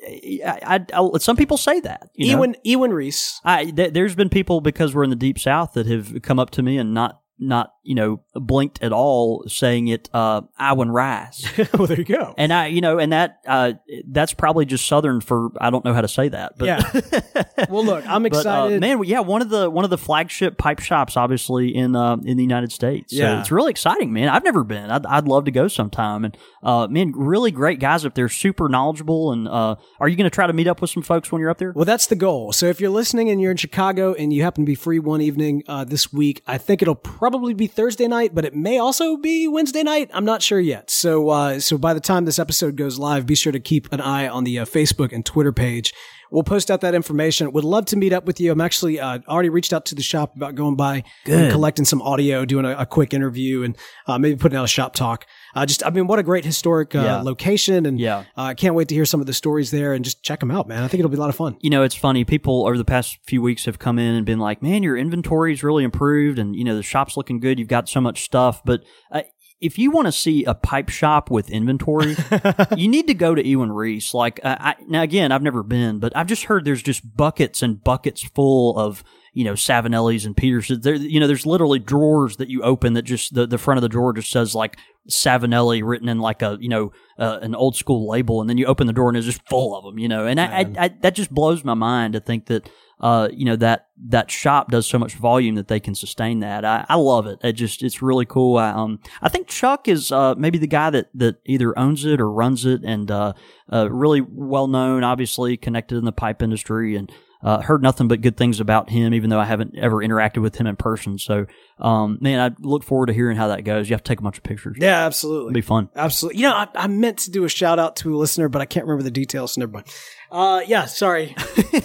I, 0.46 0.86
I, 0.94 1.02
I- 1.02 1.18
some 1.18 1.36
people 1.36 1.58
say 1.58 1.80
that. 1.80 2.10
You 2.16 2.28
know? 2.28 2.32
Ewan 2.34 2.56
Ewan 2.64 2.92
Reese. 2.94 3.40
I, 3.44 3.66
th- 3.72 3.94
there's 3.94 4.16
been 4.16 4.30
people 4.30 4.62
because 4.62 4.94
we're 4.94 5.04
in 5.04 5.10
the 5.10 5.16
deep 5.16 5.40
south 5.40 5.74
that 5.74 5.88
have 5.88 6.22
come 6.22 6.40
up 6.40 6.52
to 6.52 6.62
me 6.64 6.78
and 6.78 6.94
not 6.94 7.22
not 7.40 7.73
you 7.84 7.96
know 7.96 8.22
blinked 8.34 8.82
at 8.82 8.92
all, 8.94 9.44
saying 9.48 9.88
it 9.90 10.10
uh, 10.14 10.42
Iwan 10.60 10.90
Rice, 10.92 11.46
well, 11.74 11.88
there 11.88 11.98
you 12.00 12.06
go. 12.06 12.34
and 12.38 12.52
I 12.54 12.68
you 12.68 12.82
know 12.82 12.98
and 13.00 13.12
that 13.14 13.40
uh, 13.48 13.74
that's 14.08 14.34
probably 14.34 14.66
just 14.66 14.86
southern 14.88 15.22
for 15.22 15.50
I 15.60 15.70
don't 15.70 15.84
know 15.86 15.94
how 15.94 16.02
to 16.02 16.08
say 16.08 16.30
that, 16.30 16.58
but 16.58 16.66
Yeah. 16.66 16.82
Well, 17.70 17.86
look, 17.86 18.06
I'm 18.08 18.24
But 18.24 18.34
uh, 18.34 18.40
excited. 18.40 18.82
man, 18.82 19.04
yeah, 19.04 19.20
one 19.22 19.42
of 19.42 19.50
the 19.50 19.70
one 19.70 19.84
of 19.84 19.90
the 19.90 19.98
flagship 19.98 20.58
pipe 20.58 20.80
shops, 20.80 21.16
obviously 21.18 21.74
in 21.76 21.96
uh, 21.96 22.18
in 22.26 22.38
the 22.38 22.44
United 22.44 22.72
States. 22.72 23.16
So 23.16 23.22
Yeah. 23.22 23.40
it's 23.40 23.52
really 23.52 23.72
exciting, 23.72 24.12
man. 24.12 24.30
I've 24.30 24.44
never 24.44 24.64
been. 24.64 24.90
I'd, 24.92 25.06
I'd 25.06 25.28
love 25.28 25.46
to 25.46 25.52
go 25.52 25.68
sometime. 25.68 26.26
And 26.26 26.38
uh, 26.62 26.88
man, 26.88 27.14
really 27.16 27.52
great 27.52 27.80
guys 27.80 28.06
up 28.06 28.16
there, 28.16 28.28
super 28.30 28.70
knowledgeable. 28.70 29.32
And 29.32 29.48
uh, 29.48 29.76
are 30.00 30.08
you 30.08 30.16
going 30.16 30.30
to 30.30 30.34
try 30.34 30.46
to 30.48 30.54
meet 30.54 30.68
up 30.68 30.82
with 30.82 30.90
some 30.90 31.04
folks 31.04 31.32
when 31.32 31.40
you're 31.42 31.50
up 31.50 31.58
there? 31.58 31.72
well, 31.74 31.86
that's 31.86 32.08
the 32.08 32.16
goal. 32.16 32.52
So 32.54 32.68
if 32.68 32.80
you're 32.82 32.90
listening 32.90 33.30
and 33.30 33.40
you're 33.42 33.52
in 33.52 33.58
Chicago 33.58 34.14
and 34.14 34.34
you 34.34 34.44
happen 34.44 34.64
to 34.64 34.68
be 34.68 34.76
free 34.76 35.00
one 35.00 35.22
evening 35.22 35.64
uh, 35.68 35.84
this 35.86 36.12
week, 36.12 36.42
I 36.48 36.58
think 36.58 36.82
it'll 36.82 36.96
probably 36.96 37.54
be 37.54 37.68
Thursday 37.74 38.08
night, 38.08 38.34
but 38.34 38.46
it 38.46 38.56
may 38.56 38.78
also 38.78 39.18
be 39.18 39.48
Wednesday 39.48 39.84
night. 39.84 40.10
I'm 40.14 40.26
not 40.26 40.42
sure 40.42 40.60
yet. 40.60 40.90
So, 40.90 41.30
uh, 41.30 41.60
so 41.60 41.78
by 41.78 41.94
the 41.94 42.00
time 42.00 42.26
this 42.26 42.40
episode 42.40 42.76
goes 42.76 42.98
live, 42.98 43.26
be 43.26 43.36
sure 43.36 43.52
to 43.52 43.60
keep 43.60 43.92
an 43.92 44.00
eye 44.00 44.28
on 44.28 44.44
the 44.44 44.60
uh, 44.60 44.66
Facebook 44.66 45.12
and 45.12 45.26
Twitter 45.26 45.52
page. 45.52 45.94
We'll 46.34 46.44
post 46.44 46.72
out 46.72 46.82
that 46.82 46.96
information. 46.96 47.52
Would 47.52 47.64
love 47.64 47.86
to 47.86 47.96
meet 47.96 48.12
up 48.12 48.26
with 48.26 48.40
you. 48.40 48.52
I'm 48.52 48.60
actually 48.60 49.00
uh, 49.00 49.20
already 49.28 49.50
reached 49.50 49.72
out 49.72 49.86
to 49.86 49.96
the 49.96 50.02
shop 50.02 50.36
about 50.36 50.56
going 50.56 50.76
by 50.76 51.04
and 51.28 51.52
collecting 51.52 51.86
some 51.86 52.02
audio, 52.02 52.44
doing 52.44 52.66
a, 52.66 52.72
a 52.76 52.86
quick 52.88 53.14
interview, 53.14 53.64
and 53.64 53.78
uh, 54.08 54.18
maybe 54.18 54.36
putting 54.36 54.58
out 54.58 54.64
a 54.66 54.68
shop 54.68 54.96
talk. 54.96 55.26
Uh, 55.56 55.66
just, 55.66 55.86
I 55.86 55.92
mean, 55.92 56.08
what 56.08 56.18
a 56.18 56.24
great 56.24 56.44
historic 56.44 56.96
uh, 56.96 57.00
Yeah. 57.04 57.22
location, 57.22 57.86
and 57.86 58.00
Yeah. 58.00 58.20
uh, 58.36 58.42
I 58.42 58.54
can't 58.56 58.74
wait 58.74 58.88
to 58.88 58.96
hear 58.96 59.06
some 59.06 59.20
of 59.22 59.28
the 59.28 59.34
stories 59.34 59.70
there 59.70 59.94
and 59.94 60.04
just 60.04 60.24
check 60.24 60.40
them 60.40 60.50
out, 60.50 60.68
man. 60.68 60.82
I 60.84 60.88
think 60.88 61.00
it'll 61.00 61.12
be 61.12 61.18
a 61.18 61.20
lot 61.20 61.30
of 61.30 61.36
fun. 61.36 61.56
you 61.62 61.70
know, 61.70 61.84
it's 61.84 61.94
funny. 61.96 62.26
People 62.26 62.66
over 62.66 62.78
the 62.78 62.84
past 62.86 63.20
few 63.28 63.42
weeks 63.42 63.66
have 63.66 63.78
come 63.78 64.00
in 64.00 64.16
and 64.16 64.26
been 64.26 64.40
like, 64.40 64.64
"Man, 64.64 64.82
your 64.82 64.98
inventory's 64.98 65.62
really 65.64 65.84
improved, 65.84 66.40
and 66.40 66.56
you 66.56 66.64
know 66.64 66.76
the 66.76 66.82
shop's 66.84 67.16
looking 67.16 67.40
good. 67.40 67.60
You've 67.60 67.68
got 67.68 67.88
so 67.88 68.02
much 68.02 68.24
stuff." 68.24 68.62
But 68.66 68.82
uh, 69.12 69.22
if 69.64 69.80
you 69.80 69.92
want 69.92 70.08
to 70.08 70.12
see 70.12 70.44
a 70.44 70.54
pipe 70.54 70.90
shop 70.90 71.32
with 71.32 71.50
inventory, 71.50 72.18
you 72.78 72.90
need 72.90 73.08
to 73.08 73.14
go 73.14 73.34
to 73.34 73.42
Iwan 73.42 73.72
Ries. 73.72 74.14
Like, 74.14 74.42
uh, 74.44 74.58
I, 74.60 74.76
now 74.88 75.02
again, 75.02 75.32
I've 75.32 75.42
never 75.42 75.64
been, 75.64 76.00
but 76.00 76.16
I've 76.16 76.28
just 76.28 76.44
heard 76.44 76.66
there's 76.66 76.84
just 76.84 77.16
buckets 77.16 77.62
and 77.62 77.82
buckets 77.82 78.22
full 78.22 78.78
of 78.78 79.04
you 79.34 79.44
know 79.44 79.54
Savinellis 79.54 80.26
and 80.26 80.38
Petersons. 80.38 80.84
There, 80.84 80.96
you 80.96 81.20
know, 81.20 81.28
there's 81.28 81.46
literally 81.46 81.80
drawers 81.80 82.38
that 82.38 82.50
you 82.50 82.62
open 82.62 82.94
that 82.94 83.02
just 83.02 83.34
the, 83.34 83.46
the 83.48 83.58
front 83.58 83.78
of 83.78 83.82
the 83.82 83.90
drawer 83.90 84.14
just 84.14 84.32
says 84.32 84.56
like 84.56 84.78
Savinelli 85.10 85.82
written 85.84 86.08
in 86.08 86.20
like 86.20 86.42
a 86.42 86.58
you 86.62 86.70
know 86.70 86.92
uh, 87.18 87.40
an 87.42 87.56
old 87.56 87.76
school 87.76 88.08
label, 88.08 88.42
and 88.42 88.50
then 88.50 88.58
you 88.58 88.66
open 88.66 88.88
the 88.88 88.94
door 88.94 89.10
and 89.10 89.18
it's 89.18 89.26
just 89.26 89.48
full 89.50 89.76
of 89.76 89.84
them. 89.84 89.98
You 89.98 90.08
know, 90.08 90.28
and 90.28 90.40
I, 90.40 90.46
I, 90.46 90.74
I 90.78 90.88
that 91.02 91.16
just 91.16 91.32
blows 91.32 91.64
my 91.64 91.74
mind 91.74 92.14
to 92.14 92.20
think 92.20 92.46
that 92.48 92.70
uh 93.00 93.28
you 93.34 93.44
know 93.44 93.56
that 93.56 93.88
that 94.08 94.30
shop 94.30 94.70
does 94.70 94.86
so 94.86 95.00
much 95.00 95.16
volume 95.16 95.56
that 95.56 95.68
they 95.68 95.80
can 95.80 95.96
sustain 95.96 96.40
that. 96.40 96.64
I, 96.64 96.86
I 96.88 96.96
love 96.96 97.26
it. 97.26 97.40
It 97.44 97.54
just 97.54 97.84
it's 97.84 98.02
really 98.02 98.26
cool. 98.26 98.58
I, 98.58 98.70
um 98.70 99.00
I 99.22 99.30
think 99.30 99.48
Chuck 99.48 99.88
is 99.88 100.12
uh 100.12 100.36
maybe 100.38 100.60
the 100.60 100.68
guy 100.68 100.90
that 100.92 101.10
that 101.16 101.38
either 101.46 101.78
owns 101.78 102.06
it 102.06 102.22
or 102.22 102.32
runs 102.32 102.66
it, 102.66 102.84
and 102.84 103.10
uh, 103.10 103.34
uh 103.72 103.90
really 103.92 104.22
well 104.22 104.68
known, 104.68 105.04
obviously 105.04 105.58
connected 105.58 105.98
in 105.98 106.06
the 106.06 106.12
pipe 106.12 106.42
industry 106.42 106.96
and. 106.96 107.12
Uh, 107.44 107.62
heard 107.62 107.84
nothing 107.84 108.08
but 108.08 108.22
good 108.22 108.38
things 108.38 108.62
about 108.62 108.90
him, 108.90 109.14
even 109.14 109.30
though 109.30 109.40
I 109.40 109.44
haven't 109.44 109.76
ever 109.78 109.98
interacted 109.98 110.42
with 110.42 110.56
him 110.56 110.66
in 110.66 110.78
person. 110.78 111.18
So, 111.20 111.46
um, 111.78 112.18
man, 112.22 112.40
I 112.40 112.56
look 112.66 112.84
forward 112.86 113.08
to 113.08 113.14
hearing 113.14 113.36
how 113.36 113.50
that 113.50 113.64
goes. 113.66 113.90
You 113.90 113.96
have 113.96 114.04
to 114.04 114.08
take 114.08 114.20
a 114.20 114.24
bunch 114.24 114.38
of 114.38 114.44
pictures. 114.44 114.78
Yeah, 114.80 115.06
absolutely. 115.06 115.48
It'll 115.48 115.54
be 115.54 115.60
fun. 115.62 115.90
Absolutely. 115.94 116.40
You 116.42 116.48
know, 116.50 116.56
I, 116.56 116.68
I 116.74 116.88
meant 116.88 117.18
to 117.20 117.32
do 117.32 117.44
a 117.44 117.50
shout 117.50 117.80
out 117.80 117.98
to 117.98 118.16
a 118.16 118.18
listener, 118.18 118.48
but 118.48 118.62
I 118.62 118.66
can't 118.66 118.86
remember 118.86 119.04
the 119.04 119.12
details. 119.12 119.54
So 119.56 119.60
never 119.60 119.74
mind. 119.74 119.88
Uh, 120.32 120.62
yeah, 120.66 120.86
sorry. 120.86 121.36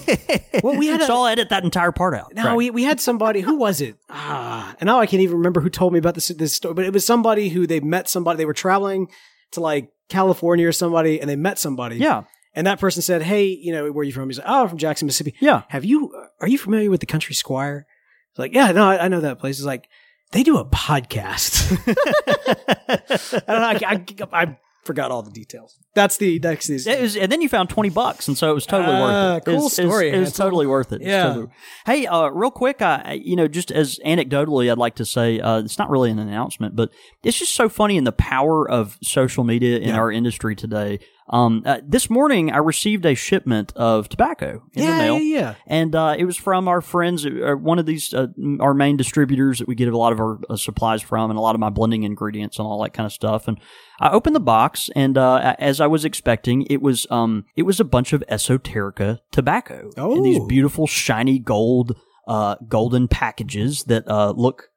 well, 0.63 0.77
we 0.77 0.87
had 0.87 1.03
So 1.03 1.15
a, 1.15 1.17
I'll 1.19 1.27
edit 1.27 1.49
that 1.51 1.65
entire 1.65 1.93
part 1.93 2.15
out. 2.15 2.33
no, 2.35 2.45
Right. 2.45 2.57
we, 2.57 2.71
we 2.71 2.85
had 2.85 3.01
somebody. 3.01 3.41
Who 3.41 3.57
was 3.57 3.81
it? 3.81 3.97
Ah, 4.09 4.75
and 4.81 4.87
now 4.87 5.01
I 5.01 5.07
can't 5.07 5.23
even 5.23 5.39
remember 5.39 5.61
who 5.61 5.71
told 5.71 5.93
me 5.93 5.99
about 5.99 6.15
this 6.15 6.29
this 6.29 6.53
story. 6.55 6.75
But 6.75 6.85
it 6.85 6.93
was 6.93 7.05
somebody 7.05 7.49
who 7.49 7.67
they 7.67 7.81
met 7.81 8.09
somebody. 8.09 8.37
They 8.39 8.47
were 8.47 8.55
traveling 8.55 9.09
to 9.53 9.61
like 9.61 9.91
California 10.09 10.67
or 10.69 10.73
somebody, 10.73 11.21
and 11.21 11.29
they 11.29 11.37
met 11.37 11.59
somebody. 11.59 11.97
yeah, 11.97 12.23
And 12.59 12.67
that 12.67 12.81
person 12.81 13.03
said, 13.03 13.23
"Hey, 13.23 13.45
you 13.47 13.73
know, 13.73 13.93
where 13.93 14.01
are 14.01 14.05
you 14.05 14.13
from?" 14.13 14.29
He's 14.29 14.39
like, 14.39 14.49
"Oh, 14.51 14.63
I'm 14.63 14.69
from 14.69 14.79
Jackson, 14.79 15.07
Mississippi." 15.07 15.35
yeah. 15.41 15.63
Have 15.69 15.85
you? 15.85 16.13
Are 16.41 16.49
you 16.49 16.59
familiar 16.59 16.91
with 16.91 16.99
the 16.99 17.07
Country 17.07 17.33
Squire? 17.35 17.87
It's 18.31 18.39
like, 18.41 18.53
yeah, 18.53 18.73
no, 18.73 18.89
I, 18.89 19.05
I 19.05 19.09
know 19.09 19.21
that 19.21 19.39
place. 19.39 19.59
It's 19.59 19.67
like 19.67 19.89
they 20.33 20.43
do 20.43 20.59
a 20.59 20.65
podcast. 20.65 21.71
I 22.89 22.99
don't 23.47 23.49
know. 23.49 23.87
I, 23.89 24.27
I, 24.33 24.43
I 24.45 24.59
forgot 24.85 25.11
all 25.11 25.23
the 25.23 25.31
details. 25.31 25.79
That's 25.95 26.17
the 26.17 26.39
that's 26.39 26.67
the. 26.67 26.75
It 26.91 27.01
was, 27.01 27.17
and 27.17 27.31
then 27.31 27.43
you 27.43 27.49
found 27.49 27.69
twenty 27.71 27.91
bucks, 27.91 28.27
and 28.29 28.37
so 28.37 28.51
it 28.51 28.55
was 28.55 28.67
totally 28.67 28.95
Ah, 28.97 29.01
worth 29.35 29.37
it. 29.37 29.45
cool 29.45 29.55
It 29.55 29.57
was- 29.63 29.79
it 29.79 29.85
was- 29.85 29.93
story, 29.95 30.11
It 30.11 30.19
was, 30.19 30.33
totally 30.33 30.67
worth 30.67 30.93
it. 30.93 31.03
Yeah. 31.03 31.27
totally- 31.29 31.47
hey, 31.87 32.07
uh, 32.07 32.29
real 32.29 32.51
quick, 32.51 32.83
I, 32.83 33.21
you 33.23 33.37
know, 33.37 33.49
just 33.49 33.71
as 33.71 33.99
anecdotally, 34.05 34.71
I'd 34.71 34.79
like 34.79 34.97
to 34.97 35.05
say 35.05 35.39
uh, 35.41 35.61
it's 35.61 35.79
not 35.79 35.91
really 35.91 36.11
an 36.11 36.19
announcement, 36.19 36.75
but 36.77 36.91
it's 37.23 37.39
just 37.39 37.55
so 37.55 37.69
funny 37.69 37.97
in 37.97 38.05
the 38.05 38.13
power 38.13 38.69
of 38.69 38.99
social 39.03 39.45
media 39.45 39.79
in 39.79 39.95
our 39.95 40.11
industry 40.11 40.55
today. 40.57 41.01
Um, 41.31 41.63
uh, 41.67 41.81
this 41.87 42.09
morning, 42.09 42.51
I 42.51 42.57
received 42.59 43.05
a 43.05 43.15
shipment 43.15 43.73
of 43.77 44.09
tobacco 44.09 44.63
in 44.73 44.83
the 44.87 44.91
mail. 44.93 45.19
yeah, 45.19 45.39
yeah. 45.41 45.55
and 45.67 45.95
uh, 45.95 46.15
it 46.19 46.25
was 46.25 46.37
from 46.37 46.69
our 46.69 46.81
friends, 46.81 47.27
uh, 47.27 47.55
one 47.61 47.79
of 47.79 47.87
these, 47.87 48.15
uh, 48.15 48.29
our 48.61 48.73
main 48.75 48.97
distributors 48.97 49.59
that 49.59 49.69
we 49.69 49.75
get 49.75 49.89
a 49.89 49.97
lot 49.99 50.13
of 50.13 50.21
our 50.21 50.39
uh, 50.49 50.57
supplies 50.57 51.03
from, 51.03 51.31
and 51.31 51.39
a 51.39 51.43
lot 51.43 51.55
of 51.55 51.61
my 51.61 51.71
blending 51.71 52.03
ingredients 52.05 52.59
and 52.59 52.67
all 52.67 52.83
that 52.83 52.93
kind 52.95 53.05
of 53.07 53.13
stuff. 53.13 53.47
And 53.47 53.59
I 54.01 54.11
opened 54.11 54.37
the 54.37 54.41
box, 54.41 54.89
and 54.97 55.19
uh, 55.19 55.55
as 55.59 55.81
I 55.81 55.87
was 55.87 56.05
expecting, 56.05 56.63
it 56.71 56.81
was 56.81 57.07
um, 57.11 57.45
it 57.57 57.65
was 57.65 57.79
a 57.81 57.85
bunch 57.85 58.13
of 58.13 58.23
esoterica 58.31 59.19
tobacco 59.33 59.91
in 59.97 60.23
these 60.23 60.39
Oh. 60.41 60.47
beautiful, 60.47 60.87
shiny 60.87 61.39
gold, 61.39 61.97
uh, 62.27 62.57
golden 62.69 63.09
packages 63.09 63.85
that 63.85 64.09
uh, 64.09 64.33
look 64.37 64.71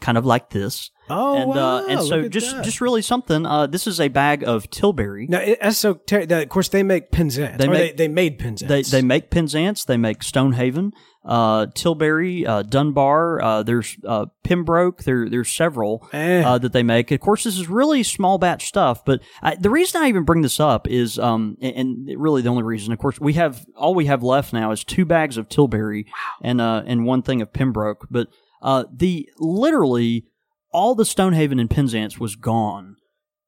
kind 0.00 0.18
of 0.18 0.24
like 0.26 0.50
this. 0.50 0.90
Oh, 1.12 1.36
and 1.36 1.48
wow. 1.50 1.56
uh, 1.78 1.86
and 1.88 2.02
so 2.02 2.28
just 2.28 2.54
that. 2.54 2.64
just 2.64 2.80
really 2.80 3.02
something. 3.02 3.44
Uh, 3.44 3.66
this 3.66 3.88
is 3.88 4.00
a 4.00 4.06
bag 4.08 4.44
of 4.44 4.70
Tilbury. 4.70 5.26
now, 5.28 5.40
it, 5.40 5.58
esoteric. 5.60 6.28
that- 6.28 6.44
Of 6.44 6.48
course, 6.48 6.68
they 6.68 6.84
make 6.84 7.10
Penzance. 7.10 7.58
They 7.58 7.66
make- 7.66 7.96
they, 7.96 8.06
they 8.06 8.08
made 8.08 8.38
Penzance. 8.38 8.68
They 8.68 8.82
they 8.82 9.02
make 9.02 9.28
Penzance, 9.28 9.84
they 9.84 9.96
make 9.96 10.22
Stonehaven, 10.22 10.92
uh, 11.24 11.66
Tilbury, 11.74 12.46
uh, 12.46 12.62
Dunbar. 12.62 13.42
Uh, 13.42 13.62
there's 13.64 13.96
uh, 14.06 14.26
Pembroke. 14.44 15.02
There 15.02 15.28
there's 15.28 15.50
several 15.50 16.08
Eh. 16.12 16.44
uh, 16.44 16.58
that 16.58 16.72
they 16.72 16.84
make. 16.84 17.10
Of 17.10 17.18
course, 17.18 17.42
this 17.42 17.58
is 17.58 17.68
really 17.68 18.04
small 18.04 18.38
batch 18.38 18.68
stuff. 18.68 19.04
But 19.04 19.20
I, 19.42 19.56
the 19.56 19.68
reason 19.70 20.00
I 20.02 20.06
even 20.08 20.22
bring 20.22 20.42
this 20.42 20.60
up 20.60 20.86
is, 20.86 21.18
um, 21.18 21.56
and, 21.60 21.74
and 22.08 22.20
really 22.22 22.40
the 22.42 22.50
only 22.50 22.62
reason, 22.62 22.92
of 22.92 23.00
course, 23.00 23.18
we 23.20 23.32
have 23.32 23.66
all 23.74 23.96
we 23.96 24.06
have 24.06 24.22
left 24.22 24.52
now 24.52 24.70
is 24.70 24.84
two 24.84 25.04
bags 25.04 25.36
of 25.36 25.48
Tilbury 25.48 26.06
and 26.40 26.60
uh 26.60 26.84
and 26.86 27.04
one 27.04 27.22
thing 27.22 27.42
of 27.42 27.52
Pembroke. 27.52 28.06
But 28.08 28.28
uh, 28.62 28.84
the 28.92 29.28
literally 29.38 30.26
all 30.72 30.94
the 30.94 31.04
Stonehaven 31.04 31.58
and 31.58 31.70
Penzance 31.70 32.18
was 32.18 32.36
gone 32.36 32.96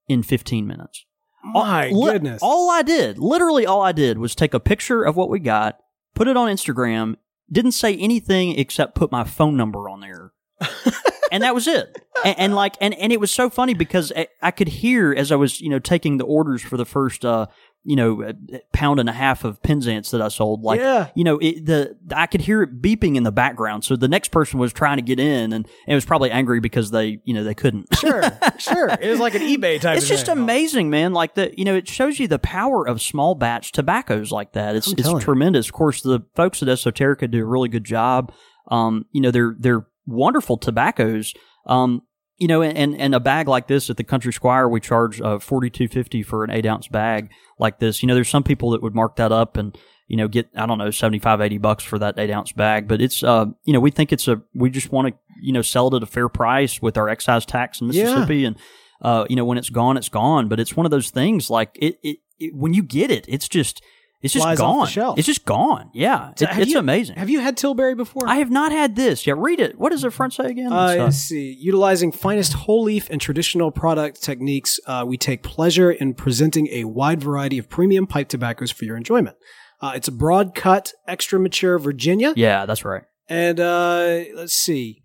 in 0.08 0.22
15 0.22 0.66
minutes. 0.66 1.04
My 1.44 1.90
All- 1.90 2.00
li- 2.04 2.12
goodness. 2.12 2.40
All 2.42 2.70
I 2.70 2.82
did, 2.82 3.18
literally 3.18 3.66
all 3.66 3.82
I 3.82 3.92
did 3.92 4.18
was 4.18 4.34
take 4.34 4.54
a 4.54 4.60
picture 4.60 5.02
of 5.02 5.16
what 5.16 5.28
we 5.28 5.38
got, 5.40 5.78
put 6.14 6.28
it 6.28 6.36
on 6.36 6.48
Instagram, 6.48 7.16
didn't 7.50 7.72
say 7.72 7.96
anything 7.96 8.58
except 8.58 8.94
put 8.94 9.10
my 9.12 9.24
phone 9.24 9.56
number 9.56 9.88
on 9.88 10.00
there. 10.00 10.32
and 11.32 11.42
that 11.42 11.54
was 11.54 11.66
it. 11.66 11.98
And, 12.24 12.38
and 12.38 12.54
like, 12.54 12.76
and, 12.80 12.94
and 12.94 13.12
it 13.12 13.20
was 13.20 13.30
so 13.30 13.50
funny 13.50 13.74
because 13.74 14.12
I, 14.14 14.28
I 14.40 14.50
could 14.52 14.68
hear 14.68 15.12
as 15.12 15.32
I 15.32 15.36
was, 15.36 15.60
you 15.60 15.68
know, 15.68 15.78
taking 15.80 16.18
the 16.18 16.24
orders 16.24 16.62
for 16.62 16.76
the 16.76 16.84
first, 16.84 17.24
uh, 17.24 17.46
you 17.84 17.96
know, 17.96 18.22
uh, 18.22 18.32
pound 18.72 19.00
and 19.00 19.08
a 19.08 19.12
half 19.12 19.42
of 19.44 19.60
Penzance 19.62 20.10
that 20.12 20.22
I 20.22 20.28
sold. 20.28 20.62
Like, 20.62 20.78
Yeah. 20.78 21.08
you 21.16 21.24
know, 21.24 21.38
it, 21.38 21.66
the 21.66 21.96
I 22.14 22.26
could 22.26 22.42
hear 22.42 22.62
it 22.62 22.80
beeping 22.80 23.16
in 23.16 23.24
the 23.24 23.32
background. 23.32 23.84
So 23.84 23.96
the 23.96 24.06
next 24.06 24.30
person 24.30 24.60
was 24.60 24.72
trying 24.72 24.98
to 24.98 25.02
get 25.02 25.18
in, 25.18 25.52
and 25.52 25.66
it 25.88 25.94
was 25.94 26.04
probably 26.04 26.30
angry 26.30 26.60
because 26.60 26.92
they, 26.92 27.20
you 27.24 27.34
know, 27.34 27.42
they 27.42 27.54
couldn't. 27.54 27.92
Sure, 27.96 28.22
sure. 28.58 28.88
It 29.00 29.08
was 29.10 29.18
like 29.18 29.34
an 29.34 29.42
eBay 29.42 29.80
type. 29.80 29.96
It's 29.98 30.06
just 30.08 30.26
thing. 30.26 30.38
amazing, 30.38 30.90
man. 30.90 31.12
Like 31.12 31.34
the, 31.34 31.52
you 31.58 31.64
know, 31.64 31.74
it 31.74 31.88
shows 31.88 32.20
you 32.20 32.28
the 32.28 32.38
power 32.38 32.86
of 32.86 33.02
small 33.02 33.34
batch 33.34 33.72
tobaccos 33.72 34.30
like 34.30 34.52
that. 34.52 34.76
It's 34.76 34.92
it's 34.92 35.08
you. 35.08 35.18
tremendous. 35.18 35.66
Of 35.66 35.72
course, 35.72 36.02
the 36.02 36.20
folks 36.36 36.62
at 36.62 36.68
Esoterica 36.68 37.28
do 37.30 37.42
a 37.42 37.44
really 37.46 37.68
good 37.68 37.84
job. 37.84 38.32
Um, 38.68 39.06
you 39.10 39.20
know, 39.20 39.30
they're 39.32 39.56
they're 39.58 39.86
wonderful 40.06 40.56
tobaccos. 40.56 41.34
Um, 41.66 42.02
you 42.42 42.48
know, 42.48 42.60
and 42.60 42.96
and 43.00 43.14
a 43.14 43.20
bag 43.20 43.46
like 43.46 43.68
this 43.68 43.88
at 43.88 43.96
the 43.96 44.02
Country 44.04 44.32
Squire, 44.32 44.68
we 44.68 44.80
charge 44.80 45.20
uh, 45.20 45.38
forty 45.38 45.70
two 45.70 45.86
fifty 45.86 46.24
for 46.24 46.42
an 46.42 46.50
eight 46.50 46.66
ounce 46.66 46.88
bag 46.88 47.30
like 47.56 47.78
this. 47.78 48.02
You 48.02 48.08
know, 48.08 48.14
there's 48.14 48.28
some 48.28 48.42
people 48.42 48.70
that 48.72 48.82
would 48.82 48.96
mark 48.96 49.14
that 49.16 49.30
up 49.30 49.56
and 49.56 49.78
you 50.08 50.16
know 50.16 50.26
get 50.26 50.48
I 50.56 50.66
don't 50.66 50.78
know 50.78 50.90
75, 50.90 51.40
80 51.40 51.58
bucks 51.58 51.84
for 51.84 51.98
that 52.00 52.18
eight 52.18 52.30
ounce 52.32 52.50
bag, 52.50 52.88
but 52.88 53.00
it's 53.00 53.22
uh 53.22 53.46
you 53.64 53.72
know 53.72 53.78
we 53.80 53.92
think 53.92 54.12
it's 54.12 54.26
a 54.26 54.42
we 54.54 54.70
just 54.70 54.90
want 54.90 55.06
to 55.08 55.14
you 55.40 55.52
know 55.52 55.62
sell 55.62 55.86
it 55.88 55.94
at 55.94 56.02
a 56.02 56.06
fair 56.06 56.28
price 56.28 56.82
with 56.82 56.98
our 56.98 57.08
excise 57.08 57.46
tax 57.46 57.80
in 57.80 57.86
Yeah. 57.92 58.04
Mississippi 58.04 58.44
and 58.44 58.56
uh, 59.02 59.24
you 59.28 59.36
know, 59.36 59.44
when 59.44 59.58
it's 59.58 59.70
gone, 59.70 59.96
it's 59.96 60.08
gone. 60.08 60.48
But 60.48 60.60
it's 60.60 60.76
one 60.76 60.86
of 60.86 60.90
those 60.90 61.10
things 61.10 61.50
like 61.50 61.70
it, 61.80 61.98
it, 62.02 62.18
it 62.38 62.54
when 62.54 62.72
you 62.72 62.82
get 62.82 63.10
it, 63.10 63.24
it's 63.28 63.48
just, 63.48 63.82
it's 64.22 64.32
just 64.32 64.44
Flies 64.44 64.60
off 64.60 64.94
the 64.94 65.00
gone. 65.00 65.14
It's 65.18 65.26
just 65.26 65.44
gone. 65.44 65.90
Yeah. 65.92 66.30
It- 66.30 66.42
it's 66.58 66.70
you- 66.70 66.78
amazing. 66.78 67.16
Have 67.16 67.28
you 67.28 67.40
had 67.40 67.56
Tilbury 67.56 67.94
before? 67.94 68.28
I 68.28 68.36
have 68.36 68.50
not 68.50 68.70
had 68.72 68.94
this. 68.96 69.26
Yeah. 69.26 69.34
Read 69.36 69.60
it. 69.60 69.78
What 69.78 69.90
does 69.90 70.02
the 70.02 70.10
front 70.10 70.32
say 70.32 70.46
again? 70.46 70.72
Uh, 70.72 70.94
let's 70.98 71.16
see. 71.18 71.56
Utilizing 71.60 72.12
finest 72.12 72.52
whole 72.52 72.84
leaf 72.84 73.08
and 73.10 73.20
traditional 73.20 73.70
product 73.70 74.22
techniques, 74.22 74.78
uh, 74.86 75.04
we 75.06 75.16
take 75.16 75.42
pleasure 75.42 75.90
in 75.90 76.14
presenting 76.14 76.68
a 76.68 76.84
wide 76.84 77.20
variety 77.22 77.58
of 77.58 77.68
premium 77.68 78.06
pipe 78.06 78.28
tobaccos 78.28 78.70
for 78.70 78.84
your 78.84 78.96
enjoyment. 78.96 79.36
Uh, 79.80 79.92
it's 79.96 80.06
a 80.06 80.12
broad 80.12 80.54
cut, 80.54 80.92
extra 81.08 81.40
mature 81.40 81.76
Virginia. 81.78 82.32
yeah, 82.36 82.64
that's 82.66 82.84
right. 82.84 83.02
And 83.28 83.58
uh, 83.58 84.20
let's 84.34 84.54
see. 84.54 85.02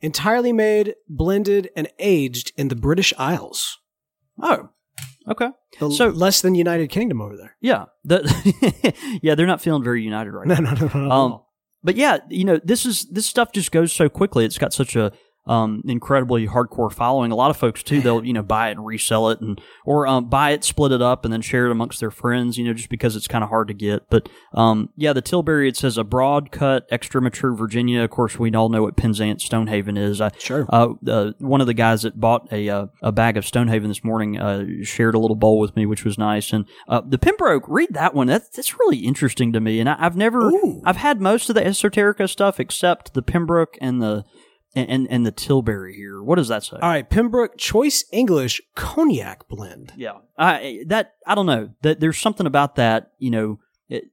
Entirely 0.00 0.52
made, 0.52 0.94
blended, 1.08 1.70
and 1.74 1.88
aged 1.98 2.52
in 2.56 2.68
the 2.68 2.76
British 2.76 3.12
Isles. 3.18 3.78
Oh, 4.40 4.68
okay. 5.30 5.48
The 5.80 5.90
So- 5.90 6.08
less 6.08 6.40
than 6.40 6.54
United 6.54 6.88
Kingdom 6.90 7.20
over 7.20 7.36
there. 7.36 7.56
Yeah. 7.60 7.86
The, 8.04 9.18
yeah, 9.22 9.34
they're 9.34 9.46
not 9.46 9.60
feeling 9.60 9.82
very 9.84 10.02
united 10.02 10.32
right 10.32 10.46
No, 10.46 10.54
now. 10.56 10.72
no, 10.74 10.86
no, 10.86 10.90
no. 10.94 11.00
no. 11.08 11.10
Um, 11.10 11.40
but 11.82 11.96
yeah, 11.96 12.18
you 12.28 12.44
know, 12.44 12.58
this 12.64 12.84
is 12.84 13.06
this 13.10 13.26
stuff 13.26 13.52
just 13.52 13.70
goes 13.70 13.92
so 13.92 14.08
quickly. 14.08 14.44
It's 14.44 14.58
got 14.58 14.72
such 14.72 14.96
a 14.96 15.12
um, 15.48 15.82
incredibly 15.86 16.46
hardcore 16.46 16.92
following. 16.92 17.32
A 17.32 17.36
lot 17.36 17.50
of 17.50 17.56
folks 17.56 17.82
too, 17.82 18.00
they'll 18.00 18.24
you 18.24 18.32
know 18.32 18.42
buy 18.42 18.68
it 18.68 18.72
and 18.72 18.84
resell 18.86 19.30
it, 19.30 19.40
and 19.40 19.60
or 19.84 20.06
um, 20.06 20.28
buy 20.28 20.50
it, 20.50 20.64
split 20.64 20.92
it 20.92 21.02
up, 21.02 21.24
and 21.24 21.32
then 21.32 21.40
share 21.40 21.66
it 21.66 21.72
amongst 21.72 22.00
their 22.00 22.10
friends. 22.10 22.58
You 22.58 22.64
know, 22.64 22.72
just 22.74 22.88
because 22.88 23.16
it's 23.16 23.28
kind 23.28 23.42
of 23.42 23.50
hard 23.50 23.68
to 23.68 23.74
get. 23.74 24.08
But 24.10 24.28
um, 24.54 24.90
yeah, 24.96 25.12
the 25.12 25.22
Tilbury 25.22 25.68
it 25.68 25.76
says 25.76 25.98
a 25.98 26.04
broad 26.04 26.50
cut, 26.50 26.86
extra 26.90 27.20
mature 27.20 27.54
Virginia. 27.54 28.02
Of 28.02 28.10
course, 28.10 28.38
we 28.38 28.52
all 28.52 28.68
know 28.68 28.82
what 28.82 28.96
Penzance 28.96 29.44
Stonehaven 29.44 29.96
is. 29.96 30.20
I, 30.20 30.30
Sure. 30.38 30.66
uh, 30.68 30.94
uh, 31.06 31.32
one 31.38 31.60
of 31.60 31.66
the 31.66 31.74
guys 31.74 32.02
that 32.02 32.20
bought 32.20 32.52
a 32.52 32.68
uh, 32.68 32.86
a 33.02 33.12
bag 33.12 33.36
of 33.36 33.46
Stonehaven 33.46 33.88
this 33.88 34.04
morning 34.04 34.38
uh, 34.38 34.64
shared 34.82 35.14
a 35.14 35.18
little 35.18 35.36
bowl 35.36 35.58
with 35.58 35.74
me, 35.76 35.86
which 35.86 36.04
was 36.04 36.18
nice. 36.18 36.52
And 36.52 36.66
uh, 36.88 37.00
the 37.06 37.18
Pembroke, 37.18 37.64
read 37.68 37.94
that 37.94 38.14
one. 38.14 38.26
That's 38.26 38.48
that's 38.48 38.78
really 38.78 38.98
interesting 38.98 39.52
to 39.52 39.60
me. 39.60 39.80
And 39.80 39.88
I, 39.88 39.96
I've 39.98 40.16
never, 40.16 40.40
Ooh. 40.50 40.82
I've 40.84 40.96
had 40.96 41.20
most 41.20 41.48
of 41.48 41.54
the 41.54 41.62
Esoterica 41.62 42.28
stuff 42.28 42.60
except 42.60 43.14
the 43.14 43.22
Pembroke 43.22 43.76
and 43.80 44.02
the 44.02 44.24
and 44.74 45.06
and 45.10 45.24
the 45.26 45.32
Tilbury 45.32 45.94
here. 45.94 46.22
What 46.22 46.36
does 46.36 46.48
that 46.48 46.62
say? 46.64 46.76
All 46.80 46.88
right, 46.88 47.08
Pembroke 47.08 47.56
Choice 47.56 48.04
English 48.12 48.60
Cognac 48.74 49.48
Blend. 49.48 49.92
Yeah, 49.96 50.18
I 50.36 50.84
that 50.86 51.14
I 51.26 51.34
don't 51.34 51.46
know. 51.46 51.70
That 51.82 52.00
there's 52.00 52.18
something 52.18 52.46
about 52.46 52.76
that. 52.76 53.12
You 53.18 53.30
know, 53.30 53.58
it, 53.88 54.04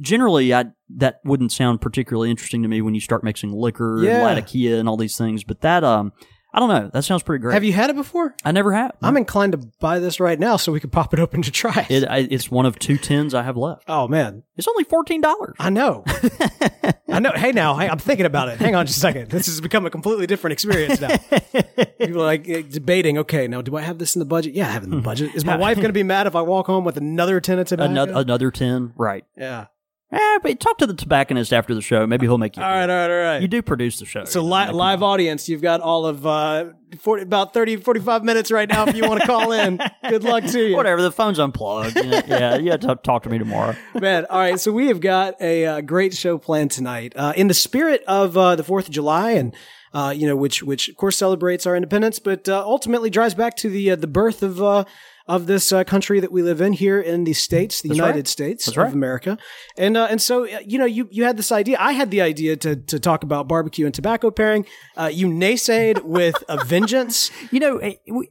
generally, 0.00 0.52
I 0.54 0.66
that 0.96 1.20
wouldn't 1.24 1.52
sound 1.52 1.80
particularly 1.80 2.30
interesting 2.30 2.62
to 2.62 2.68
me 2.68 2.80
when 2.82 2.94
you 2.94 3.00
start 3.00 3.22
mixing 3.24 3.52
liquor 3.52 4.00
Yeah. 4.02 4.16
and 4.16 4.24
Latakia 4.24 4.78
and 4.78 4.88
all 4.88 4.96
these 4.96 5.16
things. 5.18 5.44
But 5.44 5.60
that, 5.60 5.84
um, 5.84 6.12
I 6.52 6.58
don't 6.58 6.68
know. 6.68 6.90
That 6.92 7.04
sounds 7.04 7.22
pretty 7.22 7.42
great. 7.42 7.54
Have 7.54 7.62
you 7.64 7.72
had 7.72 7.90
it 7.90 7.96
before? 7.96 8.34
I 8.44 8.50
never 8.52 8.72
have. 8.72 8.92
I'm 9.02 9.16
inclined 9.16 9.52
to 9.52 9.58
buy 9.78 10.00
this 10.00 10.18
right 10.18 10.38
now 10.38 10.56
so 10.56 10.72
we 10.72 10.80
could 10.80 10.90
pop 10.90 11.14
it 11.14 11.20
open 11.20 11.42
to 11.42 11.50
try 11.52 11.86
it. 11.88 12.02
It, 12.02 12.08
I, 12.08 12.18
it's 12.30 12.50
one 12.50 12.66
of 12.66 12.78
two 12.78 12.96
tins 12.98 13.34
I 13.34 13.42
have 13.44 13.56
left. 13.56 13.84
oh 13.88 14.08
man, 14.08 14.42
It's 14.56 14.66
only 14.66 14.84
fourteen 14.84 15.20
dollars. 15.20 15.54
I 15.60 15.70
know. 15.70 16.04
I 17.08 17.18
know. 17.20 17.32
Hey, 17.34 17.52
now 17.52 17.74
I- 17.74 17.88
I'm 17.88 17.98
thinking 17.98 18.26
about 18.26 18.48
it. 18.48 18.58
Hang 18.58 18.74
on 18.74 18.86
just 18.86 18.98
a 18.98 19.00
second. 19.00 19.30
This 19.30 19.46
has 19.46 19.60
become 19.60 19.86
a 19.86 19.90
completely 19.90 20.26
different 20.26 20.52
experience 20.52 21.00
now. 21.00 21.16
People 21.98 22.22
are 22.22 22.26
like 22.26 22.48
eh, 22.48 22.62
debating. 22.68 23.18
Okay, 23.18 23.46
now 23.48 23.62
do 23.62 23.76
I 23.76 23.82
have 23.82 23.98
this 23.98 24.14
in 24.16 24.20
the 24.20 24.24
budget? 24.26 24.54
Yeah, 24.54 24.66
I 24.68 24.70
have 24.70 24.82
it 24.82 24.86
in 24.86 24.90
the 24.92 25.00
budget. 25.02 25.34
Is 25.34 25.44
my 25.44 25.56
wife 25.56 25.76
going 25.78 25.88
to 25.88 25.92
be 25.92 26.02
mad 26.02 26.26
if 26.26 26.34
I 26.34 26.42
walk 26.42 26.66
home 26.66 26.84
with 26.84 26.96
another 26.96 27.40
tin 27.40 27.58
of 27.58 27.66
tobacco? 27.68 27.90
Another 27.90 28.12
another 28.16 28.50
tin, 28.50 28.92
right? 28.96 29.24
yeah. 29.36 29.66
Eh, 30.12 30.38
but 30.42 30.58
talk 30.58 30.76
to 30.78 30.86
the 30.86 30.94
tobacconist 30.94 31.52
after 31.52 31.72
the 31.72 31.80
show. 31.80 32.04
Maybe 32.04 32.26
he'll 32.26 32.36
make 32.38 32.56
you. 32.56 32.62
All 32.62 32.68
right. 32.68 32.82
All 32.82 32.96
right. 32.96 33.10
All 33.10 33.22
right. 33.24 33.42
You 33.42 33.46
do 33.46 33.62
produce 33.62 34.00
the 34.00 34.06
show. 34.06 34.24
So 34.24 34.42
li- 34.42 34.70
live 34.70 35.04
audience, 35.04 35.48
you've 35.48 35.62
got 35.62 35.80
all 35.80 36.04
of 36.04 36.26
uh, 36.26 36.70
40, 36.98 37.22
about 37.22 37.54
30, 37.54 37.76
45 37.76 38.24
minutes 38.24 38.50
right 38.50 38.68
now 38.68 38.86
if 38.86 38.96
you 38.96 39.06
want 39.08 39.20
to 39.20 39.26
call 39.26 39.52
in. 39.52 39.80
Good 40.08 40.24
luck 40.24 40.44
to 40.46 40.68
you. 40.70 40.74
Whatever. 40.74 41.00
The 41.00 41.12
phone's 41.12 41.38
unplugged. 41.38 41.96
Yeah, 41.96 42.56
you 42.56 42.72
have 42.72 42.80
to 42.80 42.96
talk 42.96 43.22
to 43.22 43.28
me 43.30 43.38
tomorrow. 43.38 43.76
Man, 43.94 44.26
all 44.28 44.38
right. 44.40 44.58
So 44.58 44.72
we 44.72 44.88
have 44.88 45.00
got 45.00 45.40
a 45.40 45.64
uh, 45.66 45.80
great 45.80 46.12
show 46.14 46.38
planned 46.38 46.72
tonight, 46.72 47.12
uh, 47.14 47.32
in 47.36 47.46
the 47.46 47.54
spirit 47.54 48.02
of 48.08 48.36
uh, 48.36 48.56
the 48.56 48.64
Fourth 48.64 48.88
of 48.88 48.92
July, 48.94 49.32
and 49.32 49.54
uh, 49.94 50.12
you 50.16 50.26
know, 50.26 50.34
which 50.34 50.62
which 50.64 50.88
of 50.88 50.96
course 50.96 51.16
celebrates 51.16 51.66
our 51.66 51.76
independence, 51.76 52.18
but 52.18 52.48
uh, 52.48 52.60
ultimately 52.64 53.10
drives 53.10 53.34
back 53.34 53.56
to 53.58 53.68
the 53.68 53.92
uh, 53.92 53.96
the 53.96 54.08
birth 54.08 54.42
of. 54.42 54.86
Of 55.30 55.46
this 55.46 55.70
uh, 55.70 55.84
country 55.84 56.18
that 56.18 56.32
we 56.32 56.42
live 56.42 56.60
in 56.60 56.72
here 56.72 57.00
in 57.00 57.22
the 57.22 57.34
states, 57.34 57.82
the 57.82 57.88
United 57.90 58.16
right. 58.16 58.28
States 58.28 58.66
That's 58.66 58.76
right. 58.76 58.88
of 58.88 58.94
America, 58.94 59.38
and 59.78 59.96
uh, 59.96 60.08
and 60.10 60.20
so 60.20 60.44
uh, 60.44 60.58
you 60.66 60.76
know 60.76 60.86
you 60.86 61.06
you 61.12 61.22
had 61.22 61.36
this 61.36 61.52
idea. 61.52 61.76
I 61.78 61.92
had 61.92 62.10
the 62.10 62.20
idea 62.20 62.56
to 62.56 62.74
to 62.74 62.98
talk 62.98 63.22
about 63.22 63.46
barbecue 63.46 63.86
and 63.86 63.94
tobacco 63.94 64.32
pairing. 64.32 64.66
Uh, 64.96 65.08
you 65.12 65.28
naysayed 65.28 66.02
with 66.16 66.34
a 66.48 66.64
vengeance. 66.64 67.30
You 67.52 67.60
know, 67.60 67.76
eh, 67.76 67.94
we, 68.08 68.28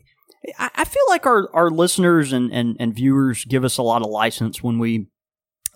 I 0.58 0.72
I 0.76 0.84
feel 0.84 1.04
like 1.08 1.26
our, 1.26 1.50
our 1.54 1.70
listeners 1.70 2.34
and, 2.34 2.52
and, 2.52 2.76
and 2.82 2.94
viewers 2.94 3.46
give 3.46 3.64
us 3.64 3.78
a 3.78 3.82
lot 3.82 4.02
of 4.02 4.10
license 4.10 4.62
when 4.62 4.78
we 4.78 5.08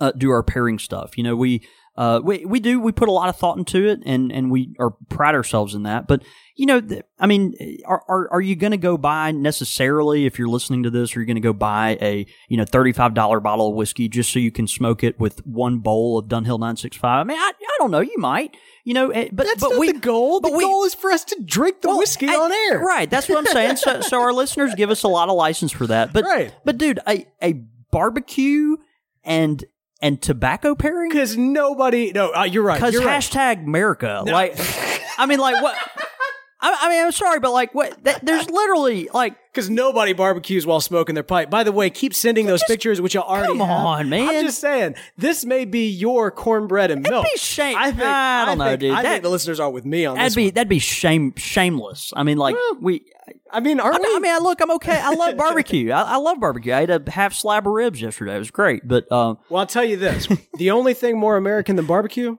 uh, 0.01 0.12
do 0.12 0.30
our 0.30 0.44
pairing 0.44 0.77
stuff. 0.77 1.18
You 1.18 1.24
know, 1.24 1.38
we 1.38 1.65
uh, 1.95 2.19
we 2.23 2.43
we 2.45 2.59
do 2.59 2.79
we 2.79 2.91
put 2.91 3.07
a 3.07 3.12
lot 3.12 3.29
of 3.29 3.35
thought 3.35 3.57
into 3.57 3.88
it, 3.88 4.00
and, 4.05 4.31
and 4.31 4.50
we 4.51 4.75
are 4.79 4.91
pride 5.09 5.35
ourselves 5.35 5.75
in 5.75 5.83
that. 5.83 6.07
But 6.07 6.23
you 6.55 6.65
know, 6.65 6.81
th- 6.81 7.03
I 7.19 7.27
mean, 7.27 7.53
are 7.85 8.03
are, 8.07 8.29
are 8.33 8.41
you 8.41 8.55
going 8.55 8.71
to 8.71 8.77
go 8.77 8.97
buy 8.97 9.31
necessarily 9.31 10.25
if 10.25 10.39
you're 10.39 10.47
listening 10.47 10.83
to 10.83 10.89
this? 10.89 11.15
Are 11.15 11.19
you 11.19 11.25
going 11.27 11.35
to 11.35 11.41
go 11.41 11.53
buy 11.53 11.97
a 12.01 12.25
you 12.50 12.57
know 12.57 12.65
thirty 12.65 12.93
five 12.93 13.13
dollar 13.13 13.39
bottle 13.39 13.69
of 13.69 13.75
whiskey 13.75 14.09
just 14.09 14.31
so 14.33 14.39
you 14.39 14.51
can 14.51 14.67
smoke 14.67 15.03
it 15.03 15.19
with 15.19 15.45
one 15.45 15.79
bowl 15.79 16.17
of 16.17 16.25
Dunhill 16.25 16.59
nine 16.59 16.77
six 16.77 16.97
five? 16.97 17.19
I 17.21 17.23
mean, 17.25 17.38
I, 17.38 17.51
I 17.55 17.75
don't 17.79 17.91
know. 17.91 18.00
You 18.01 18.17
might. 18.17 18.57
You 18.85 18.95
know, 18.95 19.12
eh, 19.12 19.29
but 19.31 19.45
That's 19.45 19.62
but 19.62 19.69
not 19.69 19.79
we 19.79 19.91
the 19.91 20.00
goal. 20.00 20.39
The 20.41 20.51
we- 20.51 20.63
goal 20.63 20.83
is 20.85 20.93
for 20.93 21.12
us 21.12 21.23
to 21.25 21.41
drink 21.45 21.81
the 21.81 21.89
well, 21.89 22.00
whiskey 22.00 22.27
I- 22.27 22.33
on 22.35 22.51
air. 22.71 22.79
Right. 22.79 23.09
That's 23.09 23.29
what 23.29 23.38
I'm 23.38 23.45
saying. 23.45 23.77
so, 23.77 24.01
so 24.01 24.19
our 24.21 24.33
listeners 24.33 24.73
give 24.75 24.89
us 24.89 25.03
a 25.03 25.07
lot 25.07 25.29
of 25.29 25.35
license 25.35 25.71
for 25.71 25.88
that. 25.88 26.12
But, 26.12 26.23
Right. 26.25 26.53
but 26.65 26.77
dude, 26.77 27.00
a, 27.07 27.25
a 27.41 27.53
barbecue 27.91 28.75
and, 29.23 29.63
and 30.03 30.22
tobacco 30.22 30.75
pairing? 30.75 31.10
Because 31.10 31.38
nobody. 31.38 32.12
No, 32.12 32.31
uh, 32.33 32.43
you're 32.43 32.62
right. 32.62 32.75
Because 32.75 32.95
hashtag 32.95 33.63
America. 33.63 34.24
Like, 34.25 34.55
I 35.17 35.25
mean, 35.25 35.39
like 35.39 35.63
what? 35.63 35.77
I, 36.63 36.77
I 36.82 36.89
mean, 36.89 37.03
I'm 37.05 37.12
sorry, 37.12 37.39
but 37.39 37.51
like, 37.51 37.75
what? 37.75 38.03
That, 38.05 38.25
there's 38.25 38.50
literally 38.50 39.10
like, 39.13 39.36
Because 39.51 39.70
nobody 39.70 40.13
barbecues 40.13 40.65
while 40.65 40.79
smoking 40.79 41.13
their 41.13 41.24
pipe. 41.24 41.50
By 41.50 41.63
the 41.63 41.72
way, 41.74 41.89
keep 41.89 42.13
sending 42.15 42.46
those 42.46 42.63
pictures, 42.63 43.01
which 43.01 43.13
you 43.13 43.20
already 43.22 43.48
come 43.50 43.60
have. 43.67 43.86
on, 43.86 44.10
man. 44.10 44.29
I'm 44.29 44.46
just 44.46 44.60
saying, 44.60 44.96
this 45.17 45.43
may 45.46 45.65
be 45.65 45.89
your 45.89 46.32
cornbread 46.32 46.89
and 46.89 47.01
milk. 47.08 47.25
be 47.25 47.38
shame- 47.38 47.75
I 47.77 47.91
think. 47.91 48.01
I 48.03 48.46
don't 48.46 48.58
know, 48.58 48.65
think, 48.65 48.79
dude. 48.79 48.91
I 48.93 49.01
That- 49.03 49.10
think 49.12 49.24
the 49.24 49.29
listeners 49.29 49.60
are 49.60 49.70
with 49.70 49.86
me 49.86 50.05
on 50.05 50.15
that'd 50.15 50.27
this. 50.32 50.36
be 50.36 50.46
one. 50.46 50.53
that'd 50.53 50.70
be 50.70 50.79
shame 50.79 51.34
shameless. 51.36 52.13
I 52.15 52.24
mean, 52.24 52.38
like 52.38 52.55
we. 52.79 53.03
I 53.51 53.60
mean, 53.60 53.79
aren't 53.79 53.98
I 53.98 54.00
we? 54.00 54.15
I 54.15 54.20
mean, 54.20 54.43
look, 54.43 54.60
I'm 54.62 54.72
okay. 54.72 55.00
I 55.00 55.13
love 55.13 55.38
barbecue. 55.38 55.91
I, 55.91 56.01
I 56.13 56.15
love 56.17 56.39
barbecue. 56.39 56.74
I 56.74 56.82
ate 56.82 56.89
a 56.89 57.03
half 57.08 57.34
slab 57.34 57.67
of 57.67 57.74
ribs 57.74 58.01
yesterday. 58.01 58.36
It 58.36 58.39
was 58.39 58.51
great, 58.51 58.88
but 58.88 59.10
um, 59.12 59.38
well, 59.50 59.60
I'll 59.62 59.67
tell 59.67 59.84
you 59.84 59.96
this: 59.98 60.27
the 60.58 60.72
only 60.72 60.93
thing 60.93 61.17
more 61.20 61.36
American 61.38 61.75
than 61.75 61.86
barbecue. 61.86 62.38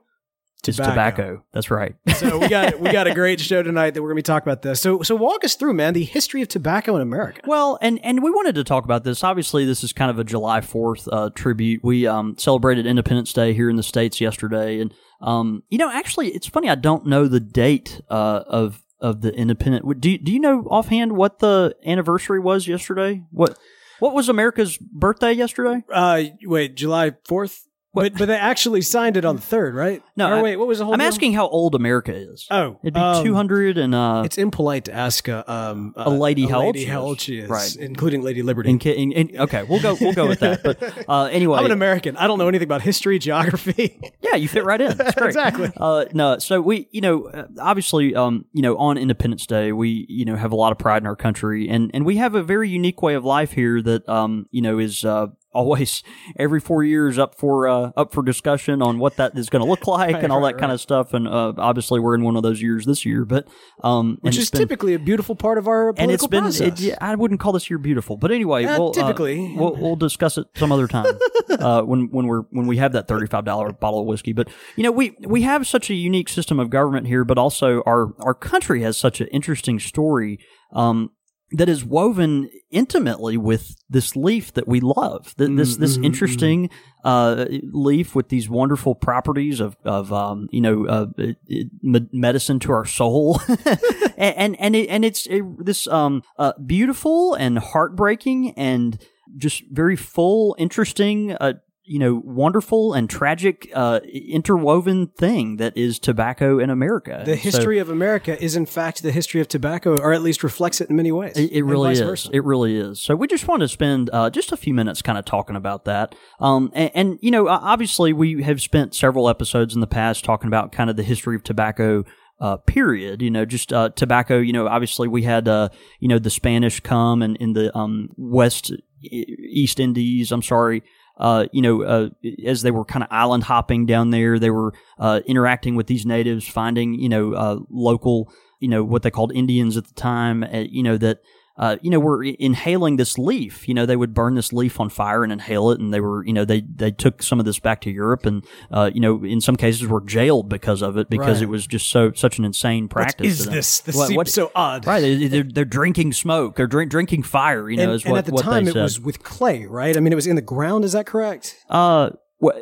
It's 0.67 0.77
tobacco. 0.77 1.43
That's 1.51 1.71
right. 1.71 1.95
So 2.15 2.37
we 2.37 2.47
got 2.47 2.79
we 2.79 2.91
got 2.93 3.07
a 3.07 3.13
great 3.13 3.41
show 3.41 3.61
tonight 3.61 3.93
that 3.93 4.01
we're 4.01 4.07
gonna 4.07 4.15
be 4.15 4.21
talking 4.21 4.47
about 4.47 4.61
this. 4.61 4.79
So 4.79 5.01
so 5.01 5.15
walk 5.15 5.43
us 5.43 5.55
through, 5.55 5.73
man, 5.73 5.93
the 5.93 6.05
history 6.05 6.41
of 6.41 6.47
tobacco 6.47 6.95
in 6.95 7.01
America. 7.01 7.41
Well, 7.45 7.77
and 7.81 7.99
and 8.05 8.23
we 8.23 8.31
wanted 8.31 8.55
to 8.55 8.63
talk 8.63 8.85
about 8.85 9.03
this. 9.03 9.21
Obviously, 9.21 9.65
this 9.65 9.83
is 9.83 9.91
kind 9.91 10.09
of 10.09 10.17
a 10.17 10.23
July 10.23 10.61
Fourth 10.61 11.09
uh, 11.11 11.29
tribute. 11.35 11.83
We 11.83 12.07
um, 12.07 12.37
celebrated 12.37 12.85
Independence 12.85 13.33
Day 13.33 13.53
here 13.53 13.69
in 13.69 13.75
the 13.75 13.83
states 13.83 14.21
yesterday, 14.21 14.79
and 14.79 14.93
um, 15.21 15.63
you 15.69 15.77
know, 15.77 15.91
actually, 15.91 16.29
it's 16.29 16.47
funny. 16.47 16.69
I 16.69 16.75
don't 16.75 17.05
know 17.05 17.27
the 17.27 17.41
date 17.41 17.99
uh, 18.09 18.43
of 18.47 18.81
of 19.01 19.21
the 19.21 19.33
independent. 19.33 19.99
Do 19.99 20.11
you, 20.11 20.17
do 20.17 20.31
you 20.31 20.39
know 20.39 20.61
offhand 20.71 21.17
what 21.17 21.39
the 21.39 21.75
anniversary 21.85 22.39
was 22.39 22.67
yesterday? 22.67 23.23
What 23.31 23.57
What 23.99 24.13
was 24.13 24.29
America's 24.29 24.77
birthday 24.77 25.33
yesterday? 25.33 25.83
Uh, 25.91 26.23
wait, 26.43 26.75
July 26.75 27.11
fourth. 27.27 27.64
But 27.95 28.17
but 28.17 28.27
they 28.27 28.35
actually 28.35 28.81
signed 28.81 29.17
it 29.17 29.25
on 29.25 29.37
the 29.37 29.41
third, 29.41 29.73
right? 29.73 30.03
No, 30.15 30.29
Or 30.29 30.35
I- 30.35 30.41
wait, 30.43 30.57
what 30.57 30.67
was 30.67 30.77
the 30.79 30.85
whole? 30.85 30.93
I'm 30.93 30.99
deal? 30.99 31.07
asking 31.07 31.33
how 31.33 31.47
old 31.47 31.73
America 31.75 32.13
is. 32.13 32.45
Oh, 32.51 32.77
It'd 32.83 32.93
be 32.93 32.99
um, 32.99 33.23
200 33.23 33.77
and 33.77 33.95
uh, 33.95 34.21
It's 34.25 34.37
impolite 34.37 34.85
to 34.85 34.93
ask 34.93 35.27
a, 35.27 35.49
um, 35.51 35.93
A 35.95 36.09
lady 36.09 36.45
how 36.45 36.57
old 36.61 36.75
lady 36.75 36.79
she 36.85 36.91
how 36.91 36.99
is. 36.99 37.05
old 37.05 37.21
she 37.21 37.39
is, 37.39 37.49
Right. 37.49 37.75
including 37.77 38.21
Lady 38.21 38.41
Liberty. 38.43 38.69
in, 38.69 38.79
in, 38.79 39.11
in, 39.13 39.39
okay, 39.41 39.63
we'll 39.63 39.81
go 39.81 39.97
we'll 39.99 40.13
go 40.13 40.27
with 40.27 40.39
that. 40.41 40.61
But 40.63 41.05
uh, 41.09 41.23
anyway, 41.25 41.57
I'm 41.57 41.65
an 41.65 41.71
American. 41.71 42.17
I 42.17 42.27
don't 42.27 42.37
know 42.37 42.47
anything 42.49 42.67
about 42.67 42.81
history, 42.83 43.17
geography. 43.17 43.99
Yeah, 44.25 44.35
you 44.37 44.47
fit 44.47 44.65
right 44.65 44.81
in. 44.81 44.97
That's 44.97 45.15
great. 45.17 45.27
Exactly. 45.27 45.71
Uh, 45.77 46.05
no, 46.13 46.39
so 46.39 46.59
we, 46.59 46.87
you 46.91 46.99
know, 46.99 47.25
uh, 47.27 47.45
obviously, 47.59 48.15
um, 48.15 48.45
you 48.53 48.61
know, 48.63 48.75
on 48.77 48.97
Independence 48.97 49.45
Day, 49.45 49.71
we, 49.71 50.05
you 50.09 50.25
know, 50.25 50.35
have 50.35 50.51
a 50.51 50.55
lot 50.55 50.71
of 50.71 50.79
pride 50.79 51.03
in 51.03 51.07
our 51.07 51.15
country, 51.15 51.69
and 51.69 51.91
and 51.93 52.05
we 52.05 52.17
have 52.17 52.33
a 52.35 52.41
very 52.43 52.67
unique 52.67 53.01
way 53.03 53.13
of 53.13 53.23
life 53.23 53.51
here 53.51 53.81
that, 53.83 54.09
um, 54.09 54.47
you 54.51 54.61
know, 54.63 54.79
is 54.79 55.05
uh, 55.05 55.27
always 55.55 56.03
every 56.37 56.59
four 56.59 56.83
years 56.83 57.17
up 57.17 57.33
for 57.35 57.67
uh, 57.67 57.91
up 57.97 58.13
for 58.13 58.21
discussion 58.23 58.81
on 58.81 58.99
what 58.99 59.15
that 59.15 59.37
is 59.37 59.49
going 59.49 59.63
to 59.63 59.69
look 59.69 59.87
like 59.99 60.21
and 60.21 60.31
all 60.31 60.41
right, 60.41 60.53
that 60.53 60.59
kind 60.59 60.71
of 60.71 60.79
stuff. 60.81 61.13
And 61.13 61.27
uh, 61.27 61.53
obviously, 61.57 61.99
we're 61.99 62.15
in 62.15 62.23
one 62.23 62.35
of 62.35 62.43
those 62.43 62.61
years 62.61 62.85
this 62.85 63.05
year, 63.05 63.25
but 63.25 63.47
um, 63.83 64.17
which 64.21 64.37
is 64.37 64.49
been- 64.51 64.59
typically 64.61 64.93
a 64.93 64.99
beautiful 64.99 65.35
part 65.35 65.57
of 65.57 65.67
our 65.67 65.89
and 65.89 65.97
political 65.97 66.13
it's 66.25 66.27
been 66.27 66.43
process. 66.43 66.81
it, 66.81 66.97
I 67.01 67.15
wouldn't 67.15 67.39
call 67.39 67.53
this 67.53 67.69
year 67.69 67.77
beautiful, 67.79 68.17
but 68.17 68.31
anyway, 68.31 68.65
Uh, 68.65 68.77
we'll, 68.79 68.91
typically. 68.91 69.55
we'll 69.55 69.75
we'll 69.75 69.95
discuss 69.95 70.37
it 70.37 70.47
some 70.55 70.71
other 70.71 70.87
time 70.87 71.05
uh, 71.49 71.81
when 71.83 72.09
when 72.11 72.27
we're 72.27 72.41
when 72.51 72.67
we 72.67 72.77
have 72.77 72.91
that 72.91 73.07
thirty 73.07 73.27
five 73.27 73.45
dollar 73.45 73.71
bottle 73.71 74.01
of 74.01 74.05
whiskey. 74.05 74.33
But 74.33 74.49
you 74.75 74.83
know, 74.83 74.91
we 74.91 75.15
we 75.25 75.43
have 75.43 75.65
such 75.65 75.89
a 75.89 75.93
unique 75.93 76.29
system 76.29 76.59
of 76.59 76.69
government 76.69 77.07
here, 77.07 77.23
but 77.23 77.37
also 77.37 77.81
our 77.85 78.13
our 78.19 78.33
country 78.33 78.81
has 78.81 78.97
such 78.97 79.21
an 79.21 79.27
interesting 79.27 79.79
story. 79.79 80.39
Um, 80.73 81.11
that 81.51 81.69
is 81.69 81.85
woven 81.85 82.49
intimately 82.71 83.37
with 83.37 83.75
this 83.89 84.15
leaf 84.15 84.51
that 84.53 84.67
we 84.67 84.79
love. 84.79 85.35
Th- 85.37 85.49
This 85.55 85.77
this 85.77 85.97
interesting 85.97 86.69
uh, 87.03 87.45
leaf 87.71 88.15
with 88.15 88.29
these 88.29 88.49
wonderful 88.49 88.95
properties 88.95 89.59
of 89.59 89.77
of 89.85 90.11
um, 90.11 90.47
you 90.51 90.61
know 90.61 90.85
uh, 90.87 91.05
it- 91.17 91.37
it- 91.47 91.69
me- 91.83 92.09
medicine 92.11 92.59
to 92.59 92.71
our 92.71 92.85
soul, 92.85 93.39
and 94.17 94.35
and 94.37 94.59
and, 94.59 94.75
it, 94.75 94.89
and 94.89 95.05
it's 95.05 95.27
a, 95.29 95.41
this 95.59 95.87
um, 95.87 96.23
uh, 96.39 96.53
beautiful 96.65 97.35
and 97.35 97.59
heartbreaking 97.59 98.51
and 98.57 98.99
just 99.37 99.63
very 99.71 99.95
full, 99.95 100.55
interesting. 100.57 101.33
Uh, 101.33 101.53
you 101.87 101.99
know, 101.99 102.21
wonderful 102.25 102.93
and 102.93 103.09
tragic 103.09 103.69
uh, 103.75 103.99
interwoven 104.11 105.07
thing 105.07 105.57
that 105.57 105.77
is 105.77 105.99
tobacco 105.99 106.57
in 106.59 106.69
America. 106.69 107.21
the 107.25 107.35
So- 107.35 107.41
history 107.43 107.77
of 107.79 107.89
America 107.89 108.41
is, 108.43 108.55
in 108.55 108.65
fact, 108.65 109.03
the 109.03 109.11
history 109.11 109.39
of 109.39 109.47
tobacco, 109.47 109.95
or 109.97 110.11
at 110.11 110.21
least 110.21 110.43
reflects 110.43 110.81
it 110.81 110.89
in 110.89 110.95
many 110.95 111.11
ways. 111.11 111.37
It, 111.37 111.51
it 111.51 111.63
really 111.63 111.91
is. 111.93 111.99
versa. 112.01 112.29
It 112.33 112.43
really 112.43 112.75
is. 112.75 113.01
So 113.01 113.15
we 113.15 113.27
just 113.27 113.47
want 113.47 113.61
to 113.61 113.67
spend 113.67 114.09
uh, 114.11 114.29
just 114.29 114.51
a 114.51 114.57
few 114.57 114.73
minutes 114.73 115.01
kind 115.01 115.17
of 115.17 115.25
talking 115.25 115.55
about 115.55 115.85
that. 115.85 116.15
Um, 116.39 116.71
and, 116.73 116.91
and 116.95 117.19
you 117.21 117.29
know, 117.31 117.47
obviously 117.47 118.13
we 118.13 118.41
have 118.43 118.61
spent 118.61 118.95
several 118.95 119.29
episodes 119.29 119.75
in 119.75 119.81
the 119.81 119.87
past 119.87 120.25
talking 120.25 120.47
about 120.47 120.71
kind 120.71 120.89
of 120.89 120.95
the 120.95 121.03
history 121.03 121.35
of 121.35 121.43
tobacco. 121.43 122.03
Uh, 122.37 122.57
period. 122.57 123.21
You 123.21 123.31
know, 123.31 123.45
just 123.45 123.71
uh, 123.71 123.91
tobacco. 123.95 124.39
You 124.39 124.51
know, 124.51 124.67
obviously 124.67 125.07
we 125.07 125.23
had 125.23 125.47
uh, 125.47 125.69
you 126.01 126.09
know 126.09 126.19
the 126.19 126.29
Spanish 126.29 126.81
come 126.81 127.21
and 127.21 127.37
in 127.37 127.53
the 127.53 127.73
um, 127.77 128.09
West 128.17 128.73
East 129.01 129.79
Indies. 129.79 130.33
I'm 130.33 130.41
sorry. 130.41 130.83
Uh, 131.17 131.45
you 131.51 131.61
know, 131.61 131.83
uh, 131.83 132.09
as 132.45 132.61
they 132.61 132.71
were 132.71 132.83
kind 132.83 133.03
of 133.03 133.09
island 133.11 133.43
hopping 133.43 133.85
down 133.85 134.09
there, 134.09 134.37
they 134.37 134.49
were 134.49 134.73
uh, 134.99 135.21
interacting 135.25 135.75
with 135.75 135.87
these 135.87 136.05
natives, 136.05 136.47
finding 136.47 136.95
you 136.95 137.09
know 137.09 137.33
uh, 137.33 137.59
local, 137.69 138.31
you 138.59 138.67
know 138.67 138.83
what 138.83 139.01
they 139.01 139.11
called 139.11 139.31
Indians 139.33 139.77
at 139.77 139.87
the 139.87 139.93
time. 139.93 140.43
Uh, 140.43 140.65
you 140.69 140.83
know 140.83 140.97
that 140.97 141.19
uh, 141.57 141.77
you 141.81 141.89
know 141.89 141.99
were 141.99 142.23
inhaling 142.23 142.97
this 142.97 143.17
leaf. 143.17 143.67
You 143.67 143.73
know 143.73 143.85
they 143.85 143.95
would 143.95 144.13
burn 144.13 144.35
this 144.35 144.51
leaf 144.51 144.79
on 144.79 144.89
fire 144.89 145.23
and 145.23 145.31
inhale 145.31 145.71
it, 145.71 145.79
and 145.79 145.93
they 145.93 145.99
were 146.01 146.25
you 146.25 146.33
know 146.33 146.43
they 146.45 146.61
they 146.61 146.91
took 146.91 147.23
some 147.23 147.39
of 147.39 147.45
this 147.45 147.59
back 147.59 147.81
to 147.81 147.91
Europe, 147.91 148.25
and 148.25 148.45
uh, 148.71 148.91
you 148.93 148.99
know 148.99 149.23
in 149.23 149.39
some 149.41 149.55
cases 149.55 149.87
were 149.87 150.01
jailed 150.01 150.49
because 150.49 150.81
of 150.81 150.97
it 150.97 151.09
because 151.09 151.37
Right. 151.37 151.43
it 151.43 151.49
was 151.49 151.65
just 151.67 151.89
so 151.89 152.11
such 152.13 152.37
an 152.39 152.45
insane 152.45 152.87
practice. 152.87 153.39
is 153.41 153.45
this? 153.45 153.79
This 153.79 153.95
What- 153.95 154.07
seems 154.07 154.17
what- 154.17 154.27
so 154.27 154.51
odd. 154.55 154.85
Right, 154.85 154.99
they, 155.01 155.27
they're, 155.27 155.43
they're 155.43 155.65
drinking 155.65 156.13
smoke. 156.13 156.55
They're 156.55 156.67
drink, 156.67 156.91
drinking 156.91 157.23
fire. 157.23 157.69
You 157.69 157.77
know, 157.77 157.83
And, 157.83 157.91
is 157.93 158.03
and 158.03 158.11
what, 158.11 158.17
at 158.19 158.25
the 158.25 158.31
what 158.33 158.43
time, 158.43 158.67
it 158.67 158.75
was 158.75 158.99
with 158.99 159.23
clay, 159.23 159.65
right? 159.65 159.95
I 159.95 159.99
mean, 159.99 160.11
it 160.11 160.15
was 160.17 160.27
in 160.27 160.35
the 160.35 160.41
ground. 160.41 160.83
Is 160.85 160.91
that 160.93 161.05
correct? 161.05 161.55
Uh, 161.69 162.09
what 162.39 162.57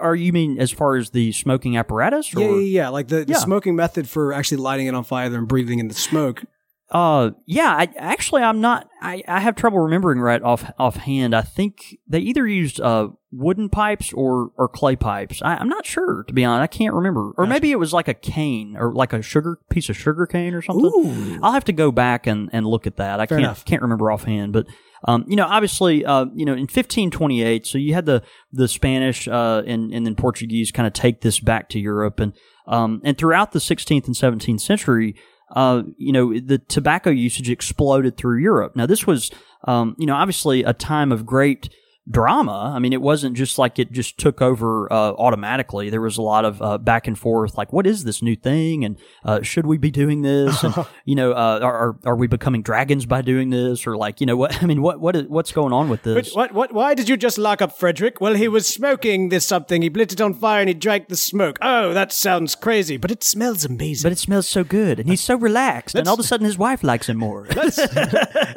are 0.00 0.14
you 0.16 0.32
mean 0.32 0.58
as 0.58 0.70
far 0.70 0.96
as 0.96 1.10
the 1.10 1.30
smoking 1.32 1.76
apparatus? 1.76 2.34
Or? 2.34 2.40
Yeah, 2.40 2.48
yeah, 2.48 2.56
yeah. 2.60 2.88
Like 2.88 3.08
the, 3.08 3.24
the 3.26 3.32
Yeah. 3.32 3.38
smoking 3.38 3.76
method 3.76 4.08
for 4.08 4.32
actually 4.32 4.56
lighting 4.58 4.86
it 4.86 4.94
on 4.94 5.04
fire 5.04 5.26
and 5.36 5.46
breathing 5.46 5.78
in 5.78 5.88
the 5.88 5.94
smoke. 5.94 6.42
Uh, 6.90 7.30
yeah. 7.46 7.70
I, 7.70 7.88
actually, 7.96 8.42
I'm 8.42 8.60
not. 8.60 8.88
I, 9.00 9.22
I 9.28 9.40
have 9.40 9.54
trouble 9.54 9.78
remembering 9.78 10.20
right 10.20 10.42
off 10.42 10.70
offhand. 10.78 11.34
I 11.34 11.42
think 11.42 11.98
they 12.08 12.18
either 12.18 12.46
used 12.46 12.80
uh 12.80 13.08
wooden 13.32 13.68
pipes 13.68 14.12
or 14.12 14.50
or 14.56 14.68
clay 14.68 14.96
pipes. 14.96 15.40
I, 15.40 15.54
I'm 15.56 15.68
not 15.68 15.86
sure 15.86 16.24
to 16.24 16.34
be 16.34 16.44
honest. 16.44 16.62
I 16.62 16.66
can't 16.66 16.94
remember. 16.94 17.32
Or 17.36 17.46
maybe 17.46 17.70
it 17.70 17.78
was 17.78 17.92
like 17.92 18.08
a 18.08 18.14
cane 18.14 18.76
or 18.76 18.92
like 18.92 19.12
a 19.12 19.22
sugar 19.22 19.58
piece 19.70 19.88
of 19.88 19.96
sugar 19.96 20.26
cane 20.26 20.52
or 20.52 20.62
something. 20.62 20.84
Ooh. 20.84 21.38
I'll 21.42 21.52
have 21.52 21.64
to 21.66 21.72
go 21.72 21.92
back 21.92 22.26
and, 22.26 22.50
and 22.52 22.66
look 22.66 22.86
at 22.86 22.96
that. 22.96 23.20
I 23.20 23.26
Fair 23.26 23.38
can't 23.38 23.44
enough. 23.44 23.64
can't 23.64 23.82
remember 23.82 24.10
offhand, 24.10 24.52
but 24.52 24.66
um, 25.04 25.24
you 25.26 25.36
know, 25.36 25.46
obviously, 25.46 26.04
uh, 26.04 26.26
you 26.34 26.44
know, 26.44 26.52
in 26.52 26.62
1528, 26.62 27.66
so 27.66 27.78
you 27.78 27.94
had 27.94 28.06
the 28.06 28.22
the 28.52 28.68
Spanish 28.68 29.26
uh, 29.28 29.62
and 29.66 29.94
and 29.94 30.04
then 30.04 30.14
Portuguese 30.14 30.70
kind 30.70 30.86
of 30.86 30.92
take 30.92 31.22
this 31.22 31.40
back 31.40 31.68
to 31.70 31.78
Europe, 31.78 32.20
and 32.20 32.34
um, 32.66 33.00
and 33.02 33.16
throughout 33.16 33.52
the 33.52 33.58
16th 33.58 34.06
and 34.06 34.14
17th 34.14 34.60
century, 34.60 35.14
uh, 35.50 35.82
you 35.96 36.12
know, 36.12 36.38
the 36.38 36.58
tobacco 36.58 37.10
usage 37.10 37.50
exploded 37.50 38.16
through 38.16 38.38
Europe. 38.38 38.76
Now, 38.76 38.86
this 38.86 39.06
was, 39.06 39.30
um, 39.64 39.96
you 39.98 40.06
know, 40.06 40.14
obviously 40.14 40.62
a 40.62 40.72
time 40.72 41.12
of 41.12 41.26
great 41.26 41.68
drama. 42.10 42.72
I 42.74 42.78
mean, 42.78 42.92
it 42.92 43.00
wasn't 43.00 43.36
just 43.36 43.58
like 43.58 43.78
it 43.78 43.92
just 43.92 44.18
took 44.18 44.42
over 44.42 44.92
uh, 44.92 45.12
automatically. 45.12 45.90
There 45.90 46.00
was 46.00 46.16
a 46.18 46.22
lot 46.22 46.44
of 46.44 46.60
uh, 46.60 46.78
back 46.78 47.06
and 47.06 47.18
forth, 47.18 47.56
like, 47.56 47.72
what 47.72 47.86
is 47.86 48.04
this 48.04 48.22
new 48.22 48.36
thing, 48.36 48.84
and 48.84 48.96
uh, 49.24 49.42
should 49.42 49.66
we 49.66 49.78
be 49.78 49.90
doing 49.90 50.22
this? 50.22 50.62
And 50.62 50.74
you 51.04 51.14
know, 51.14 51.32
uh, 51.32 51.60
are 51.62 51.96
are- 52.04 52.16
we 52.20 52.26
becoming 52.26 52.60
dragons 52.62 53.06
by 53.06 53.22
doing 53.22 53.48
this, 53.50 53.86
or 53.86 53.96
like, 53.96 54.20
you 54.20 54.26
know, 54.26 54.36
what? 54.36 54.62
I 54.62 54.66
mean, 54.66 54.82
what 54.82 55.00
what 55.00 55.16
is, 55.16 55.26
what's 55.28 55.52
going 55.52 55.72
on 55.72 55.88
with 55.88 56.02
this? 56.02 56.34
what, 56.34 56.52
what, 56.52 56.72
why 56.72 56.94
did 56.94 57.08
you 57.08 57.16
just 57.16 57.38
lock 57.38 57.62
up 57.62 57.78
Frederick? 57.78 58.20
Well, 58.20 58.34
he 58.34 58.46
was 58.48 58.66
smoking 58.66 59.30
this 59.30 59.46
something. 59.46 59.80
He 59.82 59.88
lit 59.88 60.12
it 60.12 60.20
on 60.20 60.34
fire 60.34 60.60
and 60.60 60.68
he 60.68 60.74
drank 60.74 61.08
the 61.08 61.16
smoke. 61.16 61.58
Oh, 61.62 61.94
that 61.94 62.12
sounds 62.12 62.54
crazy, 62.54 62.96
but 62.96 63.10
it 63.10 63.22
smells 63.24 63.64
amazing. 63.64 64.02
But 64.06 64.12
it 64.12 64.18
smells 64.18 64.48
so 64.48 64.64
good, 64.64 65.00
and 65.00 65.08
he's 65.08 65.20
so 65.22 65.36
relaxed, 65.36 65.94
and 65.94 66.06
all 66.06 66.14
of 66.14 66.20
a 66.20 66.24
sudden 66.24 66.44
his 66.44 66.58
wife 66.58 66.82
likes 66.82 67.08
him 67.08 67.16
more. 67.16 67.46
let's, 67.56 67.78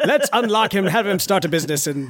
let's 0.05 0.29
unlock 0.33 0.73
him, 0.73 0.85
have 0.85 1.07
him 1.07 1.19
start 1.19 1.45
a 1.45 1.49
business, 1.49 1.87
and, 1.87 2.09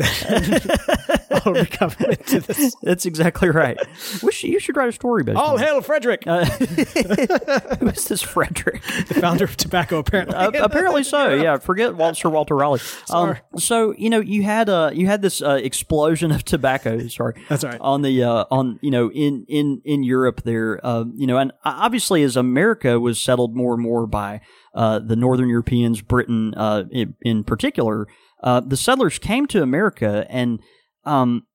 I'll 1.46 1.54
recover 1.54 2.06
into 2.10 2.40
this. 2.42 2.76
That's 2.84 3.06
exactly 3.06 3.50
right. 3.50 3.78
Wish 4.22 4.44
you 4.44 4.60
should 4.60 4.78
write 4.78 4.90
a 4.90 4.92
story 4.94 5.24
based. 5.24 5.38
All 5.38 5.54
on 5.54 5.60
hail 5.60 5.82
Frederick, 5.82 6.24
Uh, 6.28 6.46
Who 6.46 7.88
is 7.88 8.06
this 8.08 8.22
Frederick? 8.22 8.82
the 9.08 9.16
founder 9.20 9.46
of 9.46 9.58
tobacco, 9.58 9.98
apparently. 10.00 10.36
Uh, 10.36 10.52
apparently 10.64 11.04
so. 11.04 11.34
Yeah, 11.34 11.58
forget 11.58 11.96
Wal- 11.96 12.16
Sir 12.16 12.30
Walter 12.30 12.56
Raleigh. 12.56 12.82
Um, 13.10 13.38
so 13.58 13.94
you 13.98 14.10
know, 14.10 14.20
you 14.20 14.44
had 14.44 14.70
uh, 14.70 14.92
you 14.94 15.06
had 15.08 15.22
this 15.22 15.42
uh, 15.42 15.60
explosion 15.62 16.32
of 16.32 16.44
tobacco. 16.44 17.08
Sorry, 17.08 17.42
That's 17.50 17.64
all 17.64 17.72
right. 17.72 17.82
On 17.82 18.02
the 18.02 18.24
uh, 18.24 18.46
on 18.52 18.80
you 18.82 18.92
know 18.92 19.10
in 19.12 19.46
in 19.48 19.82
in 19.84 20.04
Europe 20.04 20.42
there, 20.44 20.80
uh, 20.86 21.06
you 21.16 21.28
know, 21.28 21.38
and 21.38 21.52
obviously 21.66 22.24
as 22.24 22.36
America 22.38 23.00
was 23.00 23.20
settled 23.20 23.56
more 23.56 23.74
and 23.74 23.82
more 23.84 24.06
by 24.08 24.42
uh, 24.74 25.00
the 25.00 25.16
Northern 25.16 25.50
Europeans, 25.50 26.02
Britain 26.02 26.54
uh, 26.56 26.84
in, 26.92 27.16
in 27.22 27.44
particular, 27.44 28.08
uh, 28.44 28.60
the 28.60 28.78
settlers 28.78 29.20
came 29.20 29.48
to 29.48 29.62
America 29.62 30.26
and. 30.30 30.60
Um, 31.06 31.46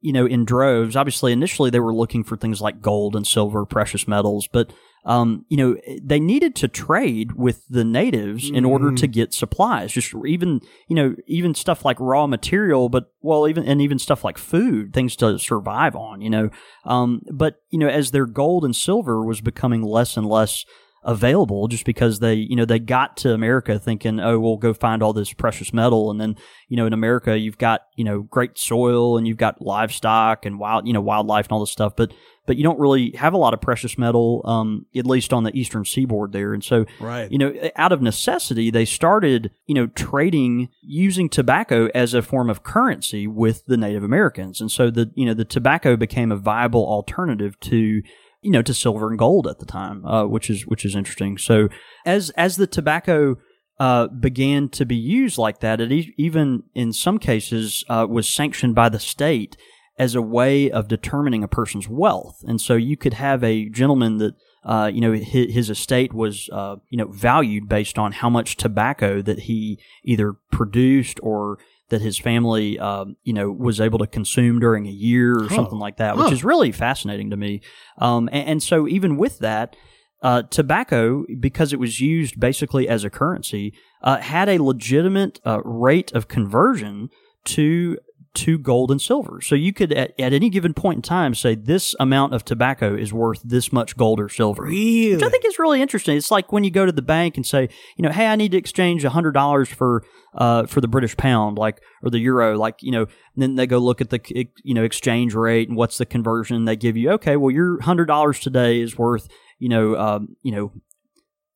you 0.00 0.12
know, 0.12 0.26
in 0.26 0.44
droves. 0.44 0.96
Obviously, 0.96 1.32
initially 1.32 1.70
they 1.70 1.80
were 1.80 1.94
looking 1.94 2.24
for 2.24 2.36
things 2.36 2.60
like 2.60 2.80
gold 2.80 3.14
and 3.14 3.26
silver, 3.26 3.66
precious 3.66 4.08
metals, 4.08 4.48
but 4.50 4.72
um, 5.04 5.46
you 5.48 5.56
know, 5.56 5.76
they 6.02 6.20
needed 6.20 6.54
to 6.56 6.68
trade 6.68 7.32
with 7.32 7.66
the 7.68 7.84
natives 7.84 8.50
in 8.50 8.66
order 8.66 8.92
to 8.92 9.06
get 9.06 9.32
supplies. 9.32 9.92
Just 9.92 10.14
even, 10.26 10.60
you 10.88 10.96
know, 10.96 11.16
even 11.26 11.54
stuff 11.54 11.86
like 11.86 11.98
raw 11.98 12.26
material, 12.26 12.90
but 12.90 13.10
well, 13.22 13.48
even 13.48 13.64
and 13.64 13.80
even 13.80 13.98
stuff 13.98 14.24
like 14.24 14.36
food, 14.36 14.92
things 14.92 15.16
to 15.16 15.38
survive 15.38 15.96
on. 15.96 16.20
You 16.20 16.28
know, 16.28 16.50
um, 16.84 17.22
but 17.32 17.62
you 17.70 17.78
know, 17.78 17.88
as 17.88 18.10
their 18.10 18.26
gold 18.26 18.64
and 18.64 18.76
silver 18.76 19.24
was 19.24 19.40
becoming 19.40 19.82
less 19.82 20.18
and 20.18 20.26
less 20.26 20.66
available 21.02 21.66
just 21.66 21.84
because 21.86 22.18
they 22.18 22.34
you 22.34 22.54
know 22.54 22.64
they 22.66 22.78
got 22.78 23.16
to 23.16 23.32
America 23.32 23.78
thinking 23.78 24.20
oh 24.20 24.38
we'll 24.38 24.58
go 24.58 24.74
find 24.74 25.02
all 25.02 25.12
this 25.12 25.32
precious 25.32 25.72
metal. 25.72 26.10
And 26.10 26.20
then 26.20 26.36
you 26.68 26.76
know 26.76 26.86
in 26.86 26.92
America 26.92 27.38
you've 27.38 27.58
got 27.58 27.82
you 27.96 28.04
know 28.04 28.22
great 28.22 28.58
soil 28.58 29.16
and 29.16 29.26
you've 29.26 29.38
got 29.38 29.62
livestock 29.62 30.44
and 30.44 30.58
wild 30.58 30.86
you 30.86 30.92
know 30.92 31.00
wildlife 31.00 31.46
and 31.46 31.52
all 31.52 31.60
this 31.60 31.70
stuff 31.70 31.96
but 31.96 32.12
but 32.46 32.56
you 32.56 32.64
don't 32.64 32.78
really 32.80 33.12
have 33.12 33.32
a 33.32 33.38
lot 33.38 33.54
of 33.54 33.60
precious 33.60 33.96
metal 33.96 34.42
um 34.44 34.84
at 34.94 35.06
least 35.06 35.32
on 35.32 35.44
the 35.44 35.56
eastern 35.58 35.84
seaboard 35.84 36.32
there. 36.32 36.52
And 36.52 36.62
so 36.62 36.84
Right. 37.00 37.30
you 37.32 37.38
know 37.38 37.54
out 37.76 37.92
of 37.92 38.02
necessity 38.02 38.70
they 38.70 38.84
started 38.84 39.50
you 39.66 39.74
know 39.74 39.86
trading 39.86 40.68
using 40.82 41.28
tobacco 41.30 41.88
as 41.94 42.12
a 42.12 42.20
form 42.20 42.50
of 42.50 42.62
currency 42.62 43.26
with 43.26 43.64
the 43.66 43.76
Native 43.78 44.04
Americans. 44.04 44.60
And 44.60 44.70
so 44.70 44.90
the 44.90 45.10
you 45.14 45.24
know 45.24 45.34
the 45.34 45.44
tobacco 45.46 45.96
became 45.96 46.30
a 46.30 46.36
viable 46.36 46.86
alternative 46.86 47.58
to 47.60 48.02
you 48.42 48.50
know, 48.50 48.62
to 48.62 48.74
silver 48.74 49.08
and 49.08 49.18
gold 49.18 49.46
at 49.46 49.58
the 49.58 49.66
time, 49.66 50.04
uh, 50.04 50.26
which 50.26 50.50
is 50.50 50.66
which 50.66 50.84
is 50.84 50.94
interesting. 50.94 51.38
So 51.38 51.68
as 52.04 52.30
as 52.30 52.56
the 52.56 52.66
tobacco 52.66 53.36
uh, 53.80 54.08
began 54.08 54.68
to 54.68 54.84
be 54.84 54.94
used 54.94 55.38
like 55.38 55.60
that. 55.60 55.80
It 55.80 55.90
e- 55.90 56.14
even 56.18 56.64
in 56.74 56.92
some 56.92 57.18
cases 57.18 57.82
uh, 57.88 58.06
was 58.08 58.28
sanctioned 58.28 58.74
by 58.74 58.90
the 58.90 59.00
state 59.00 59.56
as 59.98 60.14
a 60.14 60.20
way 60.20 60.70
of 60.70 60.86
determining 60.86 61.42
a 61.42 61.48
person's 61.48 61.88
wealth. 61.88 62.44
And 62.46 62.60
so 62.60 62.74
you 62.74 62.98
could 62.98 63.14
have 63.14 63.42
a 63.42 63.70
gentleman 63.70 64.18
that 64.18 64.34
uh, 64.64 64.90
you 64.92 65.00
know 65.00 65.12
his, 65.12 65.54
his 65.54 65.70
estate 65.70 66.12
was 66.12 66.50
uh, 66.52 66.76
you 66.90 66.98
know 66.98 67.08
valued 67.08 67.70
based 67.70 67.98
on 67.98 68.12
how 68.12 68.28
much 68.28 68.56
tobacco 68.56 69.22
that 69.22 69.40
he 69.40 69.78
either 70.04 70.34
produced 70.52 71.18
or 71.22 71.58
that 71.90 72.00
his 72.00 72.18
family, 72.18 72.78
um, 72.78 73.16
you 73.22 73.32
know, 73.32 73.50
was 73.50 73.80
able 73.80 73.98
to 73.98 74.06
consume 74.06 74.58
during 74.60 74.86
a 74.86 74.90
year 74.90 75.38
or 75.38 75.48
something 75.56 75.78
like 75.78 75.96
that, 75.98 76.16
which 76.16 76.26
Huh. 76.28 76.32
is 76.32 76.44
really 76.44 76.72
fascinating 76.72 77.30
to 77.30 77.36
me. 77.36 77.60
Um, 77.98 78.28
and, 78.32 78.48
and 78.48 78.62
so 78.62 78.88
even 78.88 79.16
with 79.16 79.38
that, 79.40 79.76
uh, 80.22 80.42
tobacco, 80.50 81.24
because 81.38 81.72
it 81.72 81.78
was 81.80 81.98
used 82.00 82.38
basically 82.38 82.88
as 82.88 83.04
a 83.04 83.10
currency, 83.10 83.72
uh, 84.02 84.18
had 84.18 84.48
a 84.48 84.62
legitimate 84.62 85.40
uh, 85.46 85.60
rate 85.64 86.12
of 86.12 86.28
conversion 86.28 87.08
to 87.44 87.96
to 88.32 88.58
gold 88.58 88.92
and 88.92 89.02
silver. 89.02 89.40
So 89.40 89.54
you 89.56 89.72
could 89.72 89.92
at, 89.92 90.14
at 90.18 90.32
any 90.32 90.50
given 90.50 90.72
point 90.72 90.98
in 90.98 91.02
time 91.02 91.34
say 91.34 91.56
this 91.56 91.96
amount 91.98 92.32
of 92.32 92.44
tobacco 92.44 92.94
is 92.94 93.12
worth 93.12 93.40
this 93.42 93.72
much 93.72 93.96
gold 93.96 94.20
or 94.20 94.28
silver. 94.28 94.62
Really? 94.62 95.14
Which 95.14 95.22
I 95.24 95.28
think 95.28 95.44
is 95.44 95.58
really 95.58 95.82
interesting. 95.82 96.16
It's 96.16 96.30
like 96.30 96.52
when 96.52 96.62
you 96.62 96.70
go 96.70 96.86
to 96.86 96.92
the 96.92 97.02
bank 97.02 97.36
and 97.36 97.44
say, 97.44 97.68
you 97.96 98.02
know, 98.02 98.10
hey, 98.10 98.26
I 98.26 98.36
need 98.36 98.52
to 98.52 98.58
exchange 98.58 99.02
hundred 99.04 99.32
dollars 99.32 99.68
for 99.68 100.04
uh 100.34 100.66
for 100.66 100.80
the 100.80 100.86
British 100.86 101.16
pound, 101.16 101.58
like 101.58 101.80
or 102.04 102.10
the 102.10 102.20
euro, 102.20 102.56
like 102.56 102.76
you 102.82 102.92
know. 102.92 103.02
And 103.02 103.42
then 103.42 103.54
they 103.56 103.66
go 103.66 103.78
look 103.78 104.00
at 104.00 104.10
the 104.10 104.20
you 104.62 104.74
know 104.74 104.84
exchange 104.84 105.34
rate 105.34 105.68
and 105.68 105.76
what's 105.76 105.98
the 105.98 106.06
conversion. 106.06 106.66
They 106.66 106.76
give 106.76 106.96
you, 106.96 107.10
okay, 107.12 107.36
well, 107.36 107.50
your 107.50 107.80
hundred 107.82 108.06
dollars 108.06 108.38
today 108.38 108.80
is 108.80 108.96
worth 108.96 109.26
you 109.58 109.68
know 109.68 109.96
um, 109.96 110.36
you 110.42 110.52
know 110.52 110.72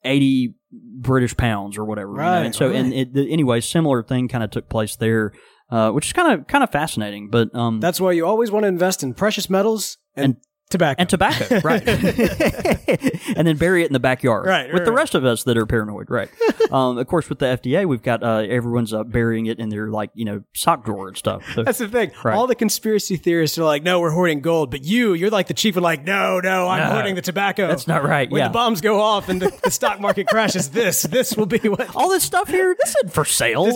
eighty 0.04 0.54
British 0.72 1.36
pounds 1.36 1.78
or 1.78 1.84
whatever. 1.84 2.10
you 2.10 2.16
know? 2.16 2.22
Right, 2.22 2.46
And 2.46 2.54
so, 2.54 2.70
and 2.70 2.92
it, 2.92 3.08
anyway, 3.16 3.60
similar 3.60 4.02
thing 4.02 4.28
kind 4.28 4.42
of 4.44 4.50
took 4.50 4.68
place 4.68 4.96
there. 4.96 5.32
Uh, 5.70 5.90
which 5.90 6.06
is 6.06 6.12
kind 6.12 6.32
of 6.32 6.46
kind 6.46 6.62
of 6.62 6.70
fascinating, 6.70 7.30
but 7.30 7.52
um, 7.54 7.80
That's 7.80 7.98
why 8.00 8.12
you 8.12 8.26
always 8.26 8.50
want 8.50 8.64
to 8.64 8.68
invest 8.68 9.02
in 9.02 9.14
precious 9.14 9.48
metals 9.48 9.98
and, 10.14 10.24
And- 10.24 10.36
tobacco. 10.70 11.00
and 11.00 11.08
tobacco, 11.08 11.60
right? 11.64 11.86
and 13.36 13.46
then 13.46 13.56
bury 13.56 13.82
it 13.82 13.86
in 13.86 13.92
the 13.92 14.00
backyard, 14.00 14.46
Right, 14.46 14.66
With 14.66 14.80
right, 14.80 14.84
the 14.84 14.90
right. 14.92 14.96
rest 14.98 15.14
of 15.14 15.24
us 15.24 15.44
that 15.44 15.56
are 15.56 15.66
paranoid, 15.66 16.10
right? 16.10 16.28
um, 16.72 16.98
of 16.98 17.06
course, 17.06 17.28
with 17.28 17.38
the 17.38 17.46
FDA, 17.46 17.86
we've 17.86 18.02
got 18.02 18.22
uh, 18.22 18.38
everyone's 18.48 18.92
uh, 18.92 19.04
burying 19.04 19.46
it 19.46 19.58
in 19.58 19.68
their 19.68 19.88
like 19.88 20.10
you 20.14 20.24
know 20.24 20.42
sock 20.54 20.84
drawer 20.84 21.08
and 21.08 21.16
stuff. 21.16 21.44
So, 21.54 21.62
That's 21.62 21.78
the 21.78 21.88
thing. 21.88 22.10
Right. 22.24 22.34
All 22.34 22.46
the 22.46 22.54
conspiracy 22.54 23.16
theorists 23.16 23.58
are 23.58 23.64
like, 23.64 23.82
no, 23.82 24.00
we're 24.00 24.10
hoarding 24.10 24.40
gold. 24.40 24.70
But 24.70 24.84
you, 24.84 25.14
you're 25.14 25.30
like 25.30 25.46
the 25.46 25.54
chief 25.54 25.76
of 25.76 25.82
like, 25.82 26.04
no, 26.04 26.40
no, 26.40 26.68
I'm 26.68 26.80
No, 26.80 26.94
hoarding 26.94 27.14
the 27.14 27.22
tobacco. 27.22 27.68
that's 27.68 27.86
not 27.86 28.02
right, 28.04 28.30
When 28.30 28.40
yeah. 28.40 28.48
the 28.48 28.52
bombs 28.52 28.80
go 28.80 29.00
off 29.00 29.28
and 29.28 29.40
the, 29.40 29.52
the 29.62 29.70
stock 29.70 30.00
market 30.00 30.26
crashes, 30.26 30.70
this, 30.70 31.02
this 31.02 31.36
will 31.36 31.46
be 31.46 31.58
what, 31.68 31.94
all 31.94 32.08
this 32.10 32.24
stuff 32.24 32.48
here, 32.48 32.74
this 32.82 32.90
isn't 32.96 33.12
for 33.12 33.24
sale. 33.24 33.66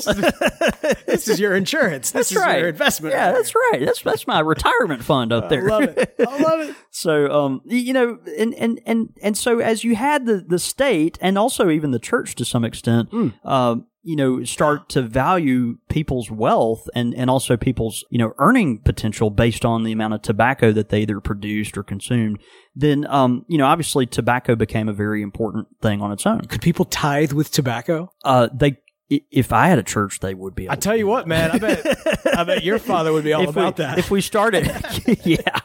this 1.06 1.28
is 1.28 1.38
your 1.40 1.54
insurance. 1.54 2.10
This 2.10 2.30
that's 2.30 2.32
is 2.32 2.38
right. 2.38 2.58
your 2.60 2.68
investment. 2.68 3.14
Yeah, 3.14 3.32
that's 3.32 3.54
right. 3.54 3.80
That's 3.84 4.02
that's 4.02 4.26
my 4.26 4.40
retirement 4.40 5.02
fund 5.04 5.32
up 5.32 5.48
there. 5.48 5.66
I 5.70 5.78
love 5.78 5.82
it. 5.84 6.14
I 6.18 6.38
love 6.42 6.60
it. 6.68 6.74
So, 7.00 7.30
um, 7.30 7.60
you 7.64 7.92
know, 7.92 8.18
and, 8.36 8.52
and, 8.54 8.80
and, 8.84 9.10
and 9.22 9.38
so 9.38 9.60
as 9.60 9.84
you 9.84 9.94
had 9.94 10.26
the, 10.26 10.44
the 10.46 10.58
state 10.58 11.16
and 11.20 11.38
also 11.38 11.70
even 11.70 11.92
the 11.92 12.00
church 12.00 12.34
to 12.34 12.44
some 12.44 12.64
extent, 12.64 13.08
um, 13.44 13.86
you 14.02 14.16
know, 14.16 14.42
start 14.42 14.88
to 14.88 15.02
value 15.02 15.78
people's 15.88 16.28
wealth 16.28 16.88
and, 16.96 17.14
and 17.14 17.30
also 17.30 17.56
people's, 17.56 18.04
you 18.10 18.18
know, 18.18 18.32
earning 18.38 18.78
potential 18.78 19.30
based 19.30 19.64
on 19.64 19.84
the 19.84 19.92
amount 19.92 20.14
of 20.14 20.22
tobacco 20.22 20.72
that 20.72 20.88
they 20.88 21.02
either 21.02 21.20
produced 21.20 21.78
or 21.78 21.84
consumed, 21.84 22.40
then, 22.74 23.06
um, 23.06 23.44
you 23.46 23.58
know, 23.58 23.66
obviously 23.66 24.04
tobacco 24.04 24.56
became 24.56 24.88
a 24.88 24.92
very 24.92 25.22
important 25.22 25.68
thing 25.80 26.02
on 26.02 26.10
its 26.10 26.26
own. 26.26 26.40
Could 26.46 26.62
people 26.62 26.84
tithe 26.84 27.32
with 27.32 27.52
tobacco? 27.52 28.10
Uh, 28.24 28.48
they, 28.52 28.78
if 29.10 29.52
I 29.52 29.68
had 29.68 29.78
a 29.78 29.82
church, 29.82 30.20
they 30.20 30.34
would 30.34 30.54
be. 30.54 30.68
I 30.68 30.76
tell 30.76 30.94
you 30.94 31.06
what, 31.06 31.26
man, 31.26 31.50
I 31.50 31.58
bet, 31.58 32.36
I 32.36 32.44
bet 32.44 32.62
your 32.62 32.78
father 32.78 33.12
would 33.12 33.24
be 33.24 33.32
all 33.32 33.42
if 33.44 33.50
about 33.50 33.78
we, 33.78 33.84
that. 33.84 33.98
If 33.98 34.10
we 34.10 34.20
started, 34.20 34.66
yeah, 35.24 35.60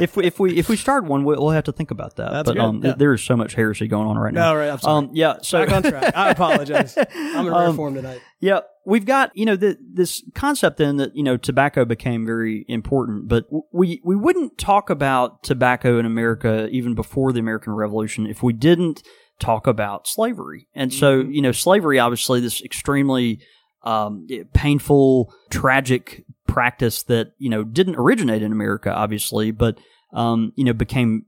if 0.00 0.16
we, 0.16 0.24
if 0.24 0.38
we 0.38 0.56
if 0.56 0.68
we 0.68 0.76
started 0.76 1.08
one, 1.08 1.24
we'll, 1.24 1.40
we'll 1.40 1.50
have 1.50 1.64
to 1.64 1.72
think 1.72 1.90
about 1.90 2.16
that. 2.16 2.30
That's 2.30 2.48
but 2.48 2.54
good, 2.54 2.62
um, 2.62 2.82
yeah. 2.84 2.94
there 2.96 3.12
is 3.12 3.22
so 3.22 3.36
much 3.36 3.54
heresy 3.54 3.88
going 3.88 4.06
on 4.06 4.16
right 4.16 4.32
now. 4.32 4.52
No, 4.52 4.58
right, 4.58 4.70
I'm 4.70 4.78
sorry. 4.78 5.04
Um, 5.06 5.10
yeah. 5.14 5.36
So 5.42 5.66
Back 5.66 5.74
on 5.74 5.82
track. 5.82 6.16
I 6.16 6.30
apologize. 6.30 6.96
I'm 6.96 7.46
in 7.46 7.52
rare 7.52 7.68
Um, 7.68 7.76
form 7.76 7.94
tonight. 7.94 8.20
yeah, 8.40 8.60
we've 8.84 9.04
got 9.04 9.36
you 9.36 9.46
know 9.46 9.56
the, 9.56 9.76
this 9.80 10.22
concept 10.34 10.76
then 10.76 10.96
that 10.98 11.16
you 11.16 11.24
know 11.24 11.36
tobacco 11.36 11.84
became 11.84 12.24
very 12.24 12.64
important, 12.68 13.26
but 13.26 13.46
we 13.72 14.00
we 14.04 14.14
wouldn't 14.14 14.58
talk 14.58 14.90
about 14.90 15.42
tobacco 15.42 15.98
in 15.98 16.06
America 16.06 16.68
even 16.70 16.94
before 16.94 17.32
the 17.32 17.40
American 17.40 17.72
Revolution 17.72 18.26
if 18.26 18.44
we 18.44 18.52
didn't 18.52 19.02
talk 19.38 19.66
about 19.66 20.06
slavery. 20.06 20.68
And 20.74 20.92
so 20.92 21.22
Mm-hmm. 21.22 21.30
you 21.32 21.42
know 21.42 21.52
slavery, 21.52 21.98
obviously, 21.98 22.40
this 22.40 22.62
extremely 22.62 23.40
um, 23.82 24.26
painful, 24.52 25.32
tragic 25.50 26.24
practice 26.46 27.02
that 27.04 27.32
you 27.38 27.50
know 27.50 27.64
didn't 27.64 27.96
originate 27.96 28.42
in 28.42 28.52
America, 28.52 28.92
obviously, 28.92 29.50
but 29.50 29.78
um, 30.12 30.52
you 30.56 30.64
know 30.64 30.72
became 30.72 31.24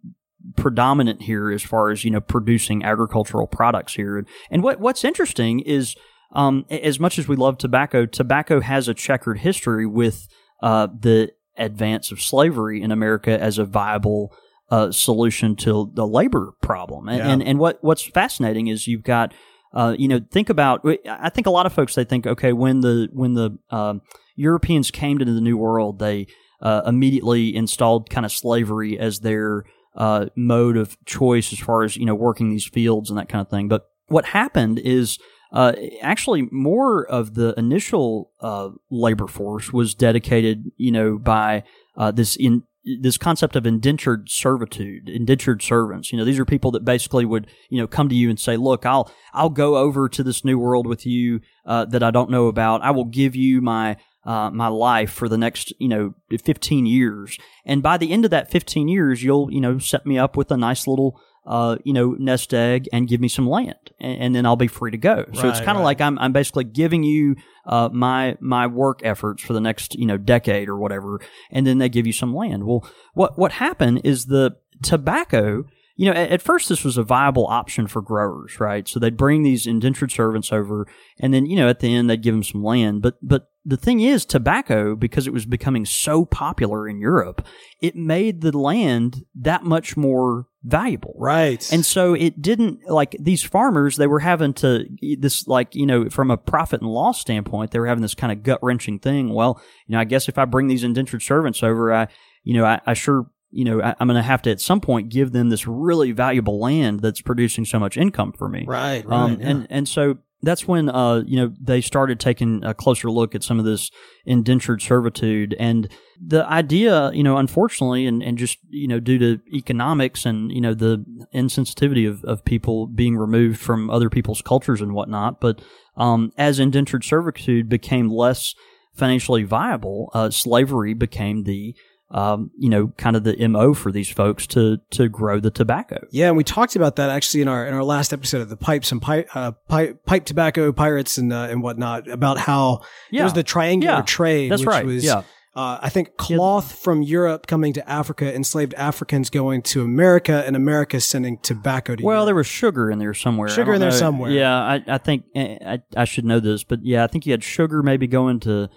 predominant 0.57 1.23
here 1.23 1.51
as 1.51 1.63
far 1.63 1.91
as 1.91 2.05
you 2.05 2.11
know 2.11 2.21
producing 2.21 2.83
agricultural 2.85 3.47
products 3.47 3.95
here. 3.95 4.25
And 4.51 4.63
what 4.63 4.81
what's 4.81 5.05
interesting 5.05 5.61
is, 5.61 5.95
um, 6.33 6.65
as 6.71 6.99
much 6.99 7.19
as 7.19 7.29
we 7.29 7.37
love 7.37 7.59
tobacco, 7.59 8.07
tobacco 8.07 8.61
has 8.61 8.89
a 8.89 8.95
checkered 8.95 9.39
history 9.41 9.87
with 9.87 10.29
uh, 10.63 10.89
the 10.99 11.33
advance 11.57 12.13
of 12.13 12.21
slavery 12.21 12.81
in 12.81 12.91
America 12.93 13.41
as 13.41 13.59
a 13.59 13.65
viable 13.65 14.33
uh, 14.71 14.91
solution 14.91 15.57
to 15.57 15.91
the 15.95 16.07
labor 16.07 16.53
problem. 16.61 17.09
And, 17.09 17.19
Yeah. 17.19 17.31
and 17.31 17.43
and 17.43 17.59
what 17.59 17.79
what's 17.83 18.03
fascinating 18.03 18.67
is 18.69 18.87
you've 18.87 19.05
got. 19.05 19.33
Uh, 19.75 19.95
you 19.99 20.09
know, 20.09 20.19
think 20.31 20.49
about. 20.49 20.83
I 21.07 21.29
think 21.29 21.47
a 21.47 21.51
lot 21.51 21.67
of 21.67 21.75
folks 21.75 21.95
they 21.95 22.03
think, 22.03 22.27
okay, 22.27 22.55
when 22.55 22.81
the 22.81 23.11
when 23.13 23.35
the 23.35 23.59
um, 23.71 24.01
Europeans 24.35 24.91
came 24.91 25.19
to 25.19 25.27
the 25.27 25.43
New 25.43 25.59
World, 25.59 25.99
they 25.99 26.27
uh, 26.63 26.81
immediately 26.87 27.55
installed 27.55 28.09
kind 28.09 28.25
of 28.25 28.33
slavery 28.33 28.99
as 28.99 29.21
their 29.21 29.65
uh, 29.95 30.27
mode 30.35 30.79
of 30.79 30.97
choice 31.05 31.53
as 31.53 31.59
far 31.59 31.85
as 31.85 31.99
you 31.99 32.07
know 32.07 32.15
working 32.15 32.49
these 32.49 32.65
fields 32.65 33.11
and 33.11 33.19
that 33.19 33.29
kind 33.29 33.43
of 33.43 33.51
thing. 33.51 33.69
But 33.69 33.85
what 34.07 34.25
happened 34.25 34.79
is 34.79 35.19
uh, 35.53 35.75
actually 36.01 36.49
more 36.51 37.05
of 37.05 37.35
the 37.35 37.55
initial 37.59 38.31
uh, 38.41 38.71
labor 38.91 39.27
force 39.27 39.71
was 39.71 39.95
dedicated, 39.95 40.71
you 40.79 40.93
know, 40.93 41.19
by 41.19 41.63
uh, 41.97 42.11
this 42.11 42.37
in 42.37 42.63
this 43.01 43.19
concept 43.19 43.57
of 43.57 43.67
indentured 43.67 44.31
servitude, 44.31 45.09
indentured 45.09 45.63
servants. 45.63 46.13
You 46.13 46.19
know, 46.19 46.25
these 46.25 46.39
are 46.39 46.45
people 46.45 46.71
that 46.73 46.85
basically 46.85 47.25
would, 47.25 47.47
you 47.69 47.81
know, 47.81 47.87
come 47.87 48.09
to 48.09 48.15
you 48.15 48.31
and 48.31 48.39
say, 48.39 48.57
"Look, 48.57 48.87
I'll 48.87 49.11
I'll 49.33 49.51
go 49.51 49.77
over 49.77 50.09
to 50.09 50.23
this 50.23 50.45
new 50.45 50.59
world 50.59 50.87
with 50.87 51.05
you 51.05 51.41
uh, 51.67 51.85
that 51.87 52.03
I 52.03 52.11
don't 52.11 52.31
know 52.31 52.47
about. 52.47 52.83
I 52.83 52.91
will 52.91 53.05
give 53.05 53.37
you 53.37 53.61
my 53.61 53.97
uh, 54.29 54.51
my 54.51 54.69
life 54.69 55.11
for 55.11 55.27
the 55.27 55.39
next, 55.39 55.73
you 55.79 55.89
know, 55.89 56.15
15 56.31 56.85
years. 56.85 57.39
And 57.65 57.83
by 57.83 57.97
the 57.97 58.13
end 58.13 58.27
of 58.27 58.31
that 58.31 58.51
15 58.51 58.87
years, 58.87 59.23
you'll, 59.23 59.51
you 59.51 59.61
know, 59.61 59.79
set 59.79 60.05
me 60.05 60.19
up 60.19 60.37
with 60.37 60.51
a 60.51 60.57
nice 60.59 60.87
little, 60.87 61.19
uh, 61.49 61.79
you 61.83 61.95
know, 61.95 62.15
nest 62.19 62.53
egg 62.53 62.89
and 62.93 63.09
give 63.09 63.23
me 63.23 63.27
some 63.29 63.49
land, 63.49 63.91
and, 63.99 64.21
and 64.21 64.35
then 64.35 64.45
I'll 64.45 64.55
be 64.55 64.69
free 64.69 64.91
to 64.91 64.99
go. 64.99 65.25
so 65.33 65.49
it's 65.49 65.61
kind 65.61 65.71
of 65.71 65.79
right. 65.79 65.85
like 65.85 66.01
I'm, 66.03 66.19
I'm 66.19 66.33
basically 66.33 66.65
giving 66.65 67.03
you 67.03 67.37
uh, 67.65 67.89
my 67.91 68.37
my 68.39 68.67
work 68.67 69.01
efforts 69.03 69.43
for 69.43 69.55
the 69.55 69.61
next, 69.61 69.95
you 69.95 70.05
know, 70.05 70.19
decade 70.19 70.69
or 70.69 70.77
whatever, 70.77 71.21
and 71.51 71.67
then 71.67 71.79
they 71.79 71.89
give 71.89 72.07
you 72.07 72.13
some 72.13 72.35
land. 72.35 72.65
Well, 72.65 72.87
what 73.15 73.39
what 73.39 73.53
happened 73.53 74.03
is 74.05 74.27
the 74.27 74.57
tobacco 74.83 75.65
you 75.99 76.07
know, 76.07 76.13
at, 76.19 76.31
at 76.31 76.43
first 76.43 76.69
this 76.69 76.85
was 76.85 76.97
a 76.97 77.03
viable 77.03 77.47
option 77.49 77.87
for 77.89 78.01
growers, 78.01 78.61
right? 78.61 78.87
So 78.89 78.99
they'd 78.99 79.17
bring 79.17 79.43
these 79.43 79.67
indentured 79.67 80.13
servants 80.13 80.53
over, 80.53 80.87
and 81.21 81.35
then 81.35 81.45
you 81.45 81.57
know 81.57 81.69
at 81.69 81.81
the 81.81 81.93
end 81.95 82.09
they'd 82.09 82.23
give 82.23 82.35
them 82.35 82.45
some 82.45 82.63
land. 82.65 83.03
But 83.03 83.17
but 83.21 83.49
the 83.65 83.77
thing 83.77 84.01
is, 84.01 84.25
tobacco 84.25 84.95
because 84.97 85.27
it 85.27 85.33
was 85.33 85.45
becoming 85.45 85.85
so 85.85 86.25
popular 86.25 86.89
in 86.89 87.01
Europe, 87.01 87.45
it 87.83 87.97
made 87.97 88.41
the 88.41 88.57
land 88.57 89.25
that 89.35 89.65
much 89.65 89.97
more 89.97 90.47
valuable, 90.63 91.15
Right. 91.19 91.71
and 91.73 91.85
so 91.85 92.15
it 92.15 92.41
didn't 92.41 92.89
like 92.89 93.17
these 93.19 93.43
farmers, 93.43 93.97
they 93.97 94.07
were 94.07 94.21
having 94.21 94.55
to, 94.55 94.87
this, 95.19 95.47
like, 95.47 95.75
you 95.75 95.87
know, 95.87 96.09
from 96.09 96.31
a 96.31 96.37
profit 96.37 96.81
and 96.81 96.91
loss 96.91 97.21
standpoint, 97.21 97.71
they 97.71 97.79
were 97.79 97.87
having 97.87 98.03
this 98.03 98.15
kind 98.15 98.33
of 98.33 98.43
gut 98.43 98.59
wrenching 98.63 98.99
thing. 98.99 99.33
Well, 99.35 99.61
you 99.87 99.93
know, 99.93 100.01
I 100.01 100.05
guess 100.05 100.29
if 100.29 100.39
I 100.39 100.45
bring 100.47 100.67
these 100.69 100.83
indentured 100.85 101.23
servants 101.23 101.63
over, 101.63 101.93
I, 101.93 102.09
you 102.45 102.55
know, 102.55 102.65
I, 102.65 102.81
I 102.87 102.95
sure, 102.95 103.27
you 103.51 103.65
know, 103.65 103.83
I, 103.83 103.95
I'm 103.99 104.09
going 104.09 104.17
to 104.17 104.23
have 104.23 104.43
to 104.43 104.51
at 104.51 104.61
some 104.61 104.81
point 104.81 105.09
give 105.09 105.33
them 105.33 105.49
this 105.49 105.67
really 105.67 106.13
valuable 106.13 106.61
land 106.61 107.01
that's 107.01 107.21
producing 107.21 107.65
so 107.65 107.79
much 107.79 107.97
income 107.97 108.33
for 108.33 108.49
me. 108.49 108.65
right. 108.67 109.07
Right. 109.07 109.17
Um, 109.17 109.41
yeah. 109.41 109.49
and, 109.49 109.67
and 109.71 109.89
so 109.89 110.19
that's 110.43 110.69
when, 110.69 110.89
uh, 110.89 111.23
you 111.27 111.37
know, 111.37 111.53
they 111.61 111.81
started 111.81 112.21
taking 112.21 112.63
a 112.65 112.73
closer 112.73 113.11
look 113.11 113.35
at 113.35 113.43
some 113.43 113.59
of 113.59 113.65
this 113.65 113.91
indentured 114.25 114.81
servitude 114.81 115.57
and 115.59 115.89
the 116.25 116.47
idea, 116.47 117.11
you 117.13 117.25
know, 117.25 117.39
unfortunately, 117.39 118.07
and, 118.07 118.23
and 118.23 118.39
just, 118.39 118.59
you 118.69 118.87
know, 118.87 119.01
due 119.01 119.19
to 119.19 119.41
economics 119.53 120.25
and, 120.25 120.53
you 120.53 120.61
know, 120.61 120.75
the 120.75 121.05
insensitivity 121.35 122.09
of, 122.09 122.25
of 122.25 122.45
people 122.45 122.87
being 122.87 123.17
removed 123.17 123.59
from 123.59 123.91
other 123.91 124.09
people's 124.09 124.43
cultures 124.43 124.81
and 124.81 124.95
whatnot. 124.95 125.41
But, 125.41 125.61
um, 125.97 126.33
as 126.39 126.61
indentured 126.61 127.03
servitude 127.03 127.69
became 127.69 128.09
less 128.09 128.55
financially 128.95 129.43
viable, 129.43 130.11
uh, 130.15 130.31
slavery 130.31 130.95
became 130.95 131.45
the, 131.45 131.75
um, 132.11 132.51
you 132.57 132.71
know, 132.71 132.89
kind 132.97 133.17
of 133.17 133.25
the 133.25 133.37
mo 133.49 133.75
for 133.75 133.93
these 133.93 134.09
folks 134.09 134.47
to 134.49 134.79
to 134.93 135.09
grow 135.09 135.41
the 135.41 135.51
tobacco. 135.51 135.99
Yeah, 136.11 136.29
and 136.29 136.37
we 136.37 136.45
talked 136.45 136.75
about 136.77 136.97
that 136.97 137.11
actually 137.11 137.43
in 137.43 137.49
our 137.49 137.67
in 137.67 137.75
our 137.75 137.85
last 137.85 138.13
episode 138.13 138.41
of 138.41 138.49
the 138.49 138.57
pipes 138.57 138.91
and 138.93 139.01
pipe 139.03 139.29
uh, 139.35 139.53
pipe, 139.69 140.05
pipe 140.07 140.25
tobacco 140.25 140.73
pirates 140.73 141.19
and 141.19 141.33
uh, 141.33 141.49
and 141.51 141.63
whatnot 141.63 142.09
about 142.09 142.39
how 142.39 142.81
Yeah. 143.11 143.21
it 143.21 143.25
was 143.25 143.33
the 143.35 143.43
triangular 143.43 143.97
Yeah, 143.97 144.03
trade. 144.03 144.51
that's 144.51 144.61
which 144.61 144.69
right. 144.69 144.85
Was, 144.87 145.05
Yeah. 145.05 145.23
Uh, 145.57 145.77
I 145.83 145.89
think 145.89 146.17
cloth 146.17 146.79
from 146.79 147.03
Europe 147.03 147.49
coming 147.49 147.73
to 147.73 147.89
Africa, 147.91 148.33
enslaved 148.33 148.75
Africans 148.75 149.29
going 149.29 149.63
to 149.63 149.83
America, 149.83 150.45
and 150.47 150.55
America 150.55 151.01
sending 151.01 151.37
tobacco 151.39 151.97
to 151.97 152.05
Well, 152.05 152.15
Europe. 152.19 152.27
there 152.27 152.35
was 152.37 152.47
sugar 152.47 152.91
in 152.93 153.01
there 153.01 153.13
somewhere. 153.13 153.49
Sugar 153.49 153.75
in 153.75 153.81
there 153.81 153.91
know. 153.91 153.97
somewhere. 153.97 154.31
Yeah, 154.31 154.55
I, 154.57 154.85
I 154.87 154.99
think 154.99 155.25
eh, 155.35 155.57
I, 155.67 155.79
I 155.97 156.05
should 156.05 156.25
know 156.25 156.39
this, 156.39 156.63
but 156.63 156.79
yeah, 156.85 157.03
I 157.03 157.09
think 157.09 157.27
you 157.27 157.33
had 157.33 157.43
sugar 157.43 157.83
maybe 157.83 158.07
going 158.07 158.39
to 158.41 158.69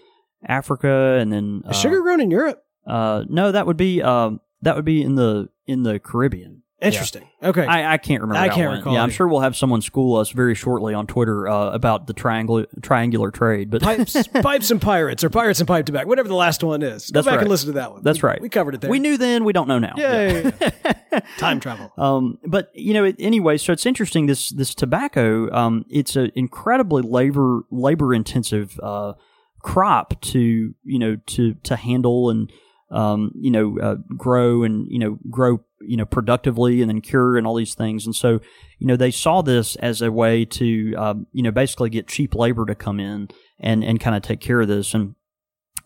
Africa, 0.47 1.17
and 1.19 1.31
then 1.31 1.61
uh, 1.65 1.73
sugar 1.73 2.01
grown 2.01 2.19
in 2.19 2.31
Europe. 2.31 2.63
Uh, 2.85 3.23
no, 3.29 3.51
that 3.51 3.65
would 3.67 3.77
be 3.77 4.01
um, 4.01 4.39
that 4.61 4.75
would 4.75 4.85
be 4.85 5.01
in 5.01 5.15
the 5.15 5.49
in 5.67 5.83
the 5.83 5.99
Caribbean. 5.99 6.63
Interesting. 6.81 7.29
Okay. 7.43 7.63
I, 7.63 7.93
I 7.93 7.97
can't 7.99 8.21
remember. 8.21 8.39
I 8.39 8.49
can't 8.49 8.69
went. 8.69 8.79
recall 8.79 8.93
Yeah, 8.95 9.03
I'm 9.03 9.11
sure 9.11 9.27
we'll 9.27 9.41
have 9.41 9.55
someone 9.55 9.81
school 9.83 10.17
us 10.17 10.31
very 10.31 10.55
shortly 10.55 10.95
on 10.95 11.05
Twitter 11.05 11.47
uh, 11.47 11.69
about 11.69 12.07
the 12.07 12.13
triangular 12.13 12.65
triangular 12.81 13.29
trade. 13.29 13.69
But 13.69 13.83
pipes, 13.83 14.17
pipes 14.41 14.71
and 14.71 14.81
pirates, 14.81 15.23
or 15.23 15.29
pirates 15.29 15.59
and 15.59 15.67
pipe 15.67 15.85
tobacco, 15.85 16.07
whatever 16.09 16.27
the 16.27 16.33
last 16.33 16.63
one 16.63 16.81
is. 16.81 17.11
Go 17.11 17.19
That's 17.19 17.25
back 17.27 17.33
right. 17.35 17.41
and 17.41 17.49
listen 17.51 17.67
to 17.67 17.73
that 17.73 17.91
one. 17.91 18.01
That's 18.01 18.23
We- 18.23 18.27
right. 18.29 18.41
We 18.41 18.49
covered 18.49 18.73
it 18.73 18.81
there. 18.81 18.89
we 18.89 18.97
knew 18.97 19.15
then, 19.19 19.43
we 19.43 19.53
don't 19.53 19.67
know 19.67 19.77
now. 19.77 19.93
Yay! 19.95 20.51
Time 21.37 21.59
travel. 21.59 21.91
Um, 21.99 22.39
but 22.47 22.71
you 22.73 22.95
know, 22.95 23.03
it, 23.03 23.15
anyway, 23.19 23.57
so 23.57 23.71
it's 23.71 23.85
interesting. 23.85 24.25
This 24.25 24.49
this 24.49 24.73
tobacco, 24.73 25.51
um, 25.51 25.85
it's 25.87 26.15
an 26.15 26.31
incredibly 26.33 27.03
labor 27.03 27.61
labor 27.69 28.11
intensive 28.11 28.79
uh, 28.81 29.13
crop 29.61 30.19
to 30.21 30.73
you 30.83 30.99
know 30.99 31.17
to 31.27 31.53
to 31.61 31.75
handle 31.75 32.31
and 32.31 32.51
um, 32.91 33.31
you 33.35 33.51
know 33.51 33.79
uh, 33.79 33.95
grow 34.17 34.63
and 34.63 34.85
you 34.89 34.99
know 34.99 35.17
grow 35.29 35.63
you 35.81 35.97
know 35.97 36.05
productively 36.05 36.81
and 36.81 36.89
then 36.89 37.01
cure 37.01 37.37
and 37.37 37.47
all 37.47 37.55
these 37.55 37.75
things. 37.75 38.05
And 38.05 38.15
so 38.15 38.39
you 38.79 38.87
know 38.87 38.95
they 38.95 39.11
saw 39.11 39.41
this 39.41 39.75
as 39.77 40.01
a 40.01 40.11
way 40.11 40.45
to 40.45 40.93
um, 40.95 41.27
you 41.31 41.43
know 41.43 41.51
basically 41.51 41.89
get 41.89 42.07
cheap 42.07 42.35
labor 42.35 42.65
to 42.65 42.75
come 42.75 42.99
in 42.99 43.29
and 43.59 43.83
and 43.83 43.99
kind 43.99 44.15
of 44.15 44.21
take 44.21 44.41
care 44.41 44.61
of 44.61 44.67
this 44.67 44.93
and. 44.93 45.15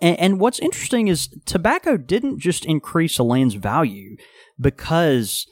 And, 0.01 0.19
and 0.19 0.39
what's 0.41 0.59
interesting 0.59 1.07
is 1.07 1.29
tobacco 1.45 1.95
didn't 1.95 2.39
just 2.39 2.65
increase 2.65 3.17
a 3.17 3.23
land's 3.23 3.53
value 3.55 4.17
because 4.59 5.47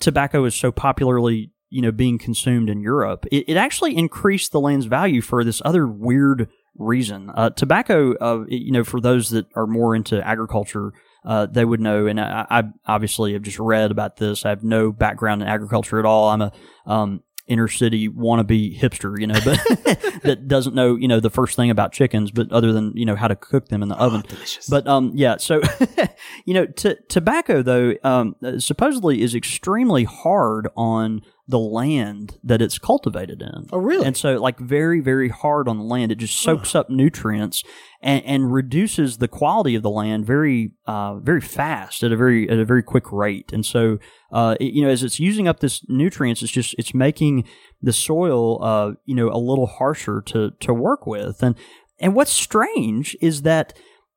tobacco 0.00 0.46
is 0.46 0.54
so 0.54 0.72
popularly 0.72 1.52
you 1.68 1.82
know 1.82 1.92
being 1.92 2.18
consumed 2.18 2.70
in 2.70 2.80
Europe. 2.80 3.26
It, 3.30 3.44
it 3.48 3.56
actually 3.56 3.96
increased 3.96 4.52
the 4.52 4.60
land's 4.60 4.86
value 4.86 5.20
for 5.20 5.44
this 5.44 5.60
other 5.64 5.86
weird 5.86 6.48
reason. 6.78 7.30
Uh, 7.34 7.50
tobacco, 7.50 8.14
uh, 8.14 8.44
you 8.48 8.72
know, 8.72 8.84
for 8.84 9.00
those 9.00 9.30
that 9.30 9.46
are 9.54 9.66
more 9.66 9.94
into 9.94 10.24
agriculture. 10.26 10.92
Uh, 11.24 11.44
they 11.44 11.64
would 11.64 11.80
know, 11.80 12.06
and 12.06 12.20
I, 12.20 12.46
I 12.48 12.62
obviously 12.86 13.32
have 13.32 13.42
just 13.42 13.58
read 13.58 13.90
about 13.90 14.16
this. 14.16 14.46
I 14.46 14.50
have 14.50 14.62
no 14.62 14.92
background 14.92 15.42
in 15.42 15.48
agriculture 15.48 15.98
at 15.98 16.04
all. 16.04 16.28
I'm 16.28 16.40
a 16.40 16.52
um, 16.86 17.20
inner 17.46 17.68
city 17.68 18.08
wannabe 18.08 18.78
hipster, 18.78 19.18
you 19.18 19.26
know, 19.26 19.38
but 19.44 19.58
that 20.22 20.48
doesn't 20.48 20.74
know, 20.74 20.96
you 20.96 21.08
know, 21.08 21.20
the 21.20 21.30
first 21.30 21.56
thing 21.56 21.70
about 21.70 21.92
chickens, 21.92 22.30
but 22.30 22.50
other 22.52 22.72
than 22.72 22.92
you 22.96 23.04
know 23.04 23.16
how 23.16 23.28
to 23.28 23.36
cook 23.36 23.68
them 23.68 23.82
in 23.82 23.88
the 23.88 23.96
oven. 23.96 24.22
delicious. 24.28 24.68
But 24.68 24.86
um, 24.86 25.12
yeah. 25.14 25.36
So 25.36 25.62
you 26.44 26.54
know, 26.54 26.66
t- 26.66 26.96
tobacco 27.08 27.62
though 27.62 27.94
um, 28.02 28.36
supposedly 28.58 29.22
is 29.22 29.34
extremely 29.34 30.04
hard 30.04 30.68
on 30.76 31.22
the 31.48 31.58
land 31.60 32.38
that 32.42 32.60
it's 32.60 32.76
cultivated 32.76 33.40
in. 33.40 33.66
Oh, 33.72 33.78
really? 33.78 34.04
And 34.04 34.16
so, 34.16 34.34
like, 34.40 34.58
very, 34.58 34.98
very 35.00 35.28
hard 35.28 35.68
on 35.68 35.78
the 35.78 35.84
land. 35.84 36.10
It 36.10 36.16
just 36.18 36.36
soaks 36.40 36.74
up 36.74 36.90
nutrients 36.90 37.62
and, 38.00 38.24
and 38.24 38.52
reduces 38.52 39.18
the 39.18 39.28
quality 39.28 39.76
of 39.76 39.84
the 39.84 39.90
land 39.90 40.26
very, 40.26 40.72
uh, 40.86 41.16
very 41.20 41.40
fast 41.40 42.02
at 42.02 42.10
a 42.10 42.16
very, 42.16 42.50
at 42.50 42.58
a 42.58 42.64
very 42.64 42.82
quick 42.82 43.12
rate. 43.12 43.52
And 43.52 43.64
so, 43.64 43.98
uh, 44.32 44.56
it- 44.58 44.72
you 44.72 44.82
know, 44.82 44.90
as 44.90 45.04
it's 45.04 45.20
using 45.20 45.46
up 45.46 45.60
this 45.60 45.84
nutrients, 45.88 46.42
it's 46.42 46.50
just, 46.50 46.74
it's 46.78 46.94
making 46.94 47.44
the 47.80 47.92
soil, 47.92 48.60
uh, 48.64 48.92
you 49.04 49.14
know, 49.14 49.28
a 49.30 49.38
little 49.38 49.66
harsher 49.66 50.20
to, 50.22 50.50
to 50.58 50.74
work 50.74 51.06
with. 51.06 51.44
And, 51.44 51.54
and 52.00 52.14
what's 52.16 52.32
strange 52.32 53.16
is 53.20 53.42
that, 53.42 53.72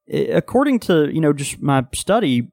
eh, 0.09 0.31
according 0.33 0.79
to, 0.79 1.13
you 1.13 1.21
know, 1.21 1.33
just 1.33 1.61
my 1.61 1.85
study, 1.93 2.49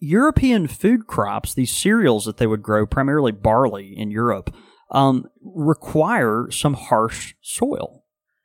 European 0.00 0.66
food 0.68 1.06
crops, 1.06 1.54
these 1.54 1.72
cereals 1.72 2.24
that 2.24 2.36
they 2.36 2.46
would 2.46 2.62
grow, 2.62 2.86
primarily 2.86 3.32
barley 3.32 3.94
in 3.96 4.10
Europe, 4.10 4.54
um, 4.90 5.26
require 5.42 6.48
some 6.50 6.74
harsh 6.74 7.34
soil, 7.42 8.04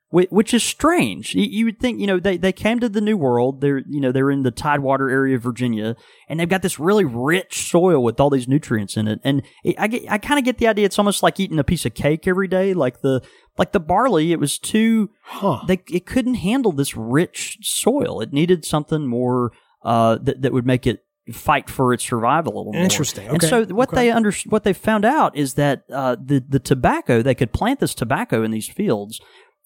whi- 0.09 0.27
which 0.29 0.53
is 0.53 0.63
strange. 0.63 1.33
You, 1.35 1.43
you 1.43 1.65
would 1.65 1.79
think, 1.79 1.99
you 2.01 2.07
know, 2.07 2.19
they, 2.19 2.37
they 2.37 2.51
came 2.51 2.79
to 2.79 2.89
the 2.89 3.01
New 3.01 3.15
World. 3.17 3.61
They're, 3.61 3.83
you 3.87 4.01
know, 4.01 4.11
they're 4.11 4.31
in 4.31 4.43
the 4.43 4.51
Tidewater 4.51 5.09
area 5.09 5.35
of 5.35 5.43
Virginia, 5.43 5.95
and 6.27 6.39
they've 6.39 6.49
got 6.49 6.63
this 6.63 6.79
really 6.79 7.05
rich 7.05 7.69
soil 7.69 8.03
with 8.03 8.19
all 8.19 8.29
these 8.29 8.47
nutrients 8.47 8.97
in 8.97 9.07
it. 9.07 9.19
And 9.23 9.43
I 9.77 9.87
get, 9.87 10.11
I 10.11 10.17
kind 10.17 10.39
of 10.39 10.45
get 10.45 10.57
the 10.57 10.67
idea. 10.67 10.85
It's 10.85 10.99
almost 10.99 11.23
like 11.23 11.39
eating 11.39 11.59
a 11.59 11.63
piece 11.63 11.85
of 11.85 11.93
cake 11.93 12.27
every 12.27 12.47
day, 12.47 12.73
like 12.73 13.01
the, 13.01 13.21
like 13.57 13.71
the 13.71 13.79
barley. 13.79 14.31
It 14.31 14.39
was 14.39 14.57
too, 14.57 15.11
Huh. 15.25 15.61
they 15.67 15.81
it 15.91 16.05
couldn't 16.07 16.35
handle 16.35 16.71
this 16.71 16.97
rich 16.97 17.59
soil. 17.61 18.19
It 18.21 18.33
needed 18.33 18.65
something 18.65 19.07
more 19.07 19.51
uh, 19.85 20.17
that 20.23 20.41
that 20.41 20.51
would 20.53 20.65
make 20.65 20.87
it 20.87 21.02
fight 21.31 21.69
for 21.69 21.93
its 21.93 22.03
survival 22.03 22.55
a 22.55 22.57
little 22.57 22.73
more. 22.73 22.81
Interesting. 22.81 23.27
And 23.27 23.41
so 23.41 23.65
what 23.65 23.89
Okay. 23.89 23.95
they 23.95 24.12
under 24.12 24.31
what 24.47 24.63
they 24.63 24.73
found 24.73 25.05
out 25.05 25.36
is 25.38 25.53
that 25.53 25.83
uh, 25.91 26.15
the 26.21 26.43
the 26.47 26.59
tobacco 26.59 27.21
they 27.21 27.36
could 27.36 27.53
plant 27.53 27.79
this 27.79 27.95
tobacco 27.95 28.43
in 28.43 28.51
these 28.51 28.67
fields. 28.67 29.21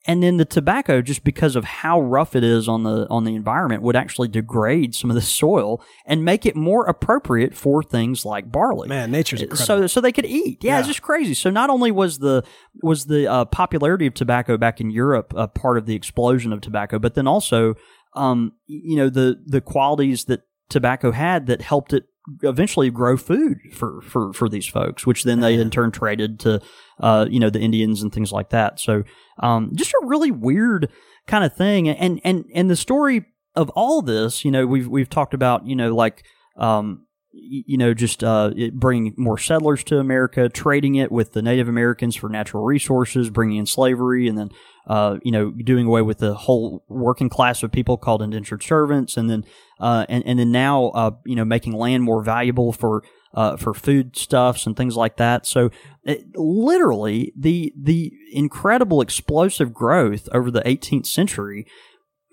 And 0.10 0.24
then 0.24 0.38
the 0.38 0.46
tobacco, 0.46 1.02
just 1.02 1.26
because 1.26 1.58
of 1.58 1.66
how 1.66 2.00
rough 2.00 2.34
it 2.34 2.44
is 2.44 2.70
on 2.70 2.84
the 2.84 3.08
on 3.10 3.26
the 3.26 3.36
environment, 3.36 3.82
would 3.82 3.98
actually 3.98 4.30
degrade 4.30 4.96
some 4.96 5.10
of 5.10 5.16
the 5.16 5.22
soil 5.22 5.84
and 6.06 6.24
make 6.24 6.46
it 6.46 6.56
more 6.56 6.86
appropriate 6.86 7.54
for 7.54 7.84
things 7.84 8.24
like 8.24 8.50
barley. 8.50 8.88
Man, 8.88 9.12
nature's 9.12 9.42
incredible. 9.42 9.66
So 9.66 9.88
so 9.88 10.00
they 10.00 10.14
could 10.14 10.26
eat. 10.26 10.64
Yeah, 10.64 10.80
it's 10.80 10.88
just 10.88 11.02
crazy. 11.02 11.34
So 11.34 11.50
not 11.50 11.70
only 11.70 11.92
was 11.92 12.20
the 12.20 12.44
was 12.82 13.08
the 13.08 13.28
uh, 13.30 13.46
popularity 13.46 14.08
of 14.08 14.14
tobacco 14.14 14.56
back 14.58 14.80
in 14.80 14.92
Europe 14.92 15.34
a 15.36 15.48
part 15.50 15.78
of 15.78 15.86
the 15.88 15.96
explosion 15.96 16.54
of 16.54 16.62
tobacco, 16.62 17.00
but 17.00 17.16
then 17.16 17.28
also 17.28 17.74
um, 18.14 18.54
you 18.66 18.96
know 18.96 19.10
the 19.10 19.44
the 19.46 19.60
qualities 19.60 20.26
that 20.26 20.44
tobacco 20.70 21.12
had 21.12 21.48
that 21.48 21.62
helped 21.62 21.94
it 21.94 22.06
eventually 22.44 22.90
grow 22.90 23.16
food 23.18 23.58
for 23.72 24.02
for 24.02 24.34
for 24.34 24.50
these 24.50 24.68
folks, 24.68 25.06
which 25.06 25.24
then 25.24 25.40
they 25.40 25.56
in 25.56 25.70
turn 25.70 25.92
traded 25.92 26.40
to 26.42 26.62
uh, 27.00 27.26
you 27.30 27.40
know 27.40 27.50
the 27.50 27.62
Indians 27.62 28.02
and 28.02 28.14
things 28.14 28.32
like 28.32 28.50
that. 28.50 28.80
So 28.80 29.04
um, 29.40 29.72
just 29.74 29.94
a 29.94 30.06
really 30.06 30.32
weird 30.32 30.90
kind 31.26 31.44
of 31.44 31.56
thing. 31.56 31.88
And 31.90 32.20
and 32.24 32.46
and 32.54 32.70
the 32.70 32.76
story 32.76 33.26
of 33.56 33.70
all 33.72 34.02
this, 34.02 34.46
you 34.46 34.52
know, 34.52 34.68
we've 34.68 34.88
we've 34.88 35.10
talked 35.10 35.34
about 35.34 35.66
you 35.66 35.76
know 35.76 35.94
like 35.96 36.24
um, 36.58 37.07
you 37.40 37.78
know, 37.78 37.94
just 37.94 38.24
uh, 38.24 38.52
bringing 38.74 39.14
more 39.18 39.38
settlers 39.38 39.84
to 39.86 40.00
America, 40.00 40.50
trading 40.50 40.96
it 40.96 41.12
with 41.12 41.34
the 41.34 41.42
Native 41.42 41.68
Americans 41.68 42.16
for 42.16 42.30
natural 42.30 42.64
resources, 42.64 43.30
bringing 43.30 43.58
in 43.58 43.66
slavery, 43.66 44.28
and 44.28 44.38
then 44.38 44.50
uh, 44.88 45.18
you 45.24 45.32
know, 45.32 45.52
doing 45.52 45.86
away 45.86 46.02
with 46.02 46.20
the 46.20 46.34
whole 46.34 46.84
working 46.88 47.30
class 47.30 47.62
of 47.62 47.72
people 47.72 47.98
called 47.98 48.22
indentured 48.22 48.64
servants, 48.64 49.18
and 49.18 49.30
then 49.30 49.46
uh, 49.80 50.06
and 50.10 50.26
and 50.26 50.40
then 50.40 50.52
now 50.52 50.88
uh, 50.88 51.12
you 51.26 51.36
know, 51.36 51.46
making 51.46 51.74
land 51.74 52.04
more 52.04 52.24
valuable 52.24 52.72
for 52.72 53.04
uh, 53.34 53.58
for 53.58 53.74
foodstuffs 53.74 54.66
and 54.66 54.76
things 54.76 54.96
like 54.96 55.18
that. 55.18 55.46
So, 55.46 55.70
it, 56.04 56.26
literally, 56.36 57.34
the 57.36 57.74
the 57.76 58.14
incredible 58.32 59.02
explosive 59.02 59.74
growth 59.74 60.28
over 60.34 60.50
the 60.50 60.62
18th 60.62 61.06
century 61.06 61.68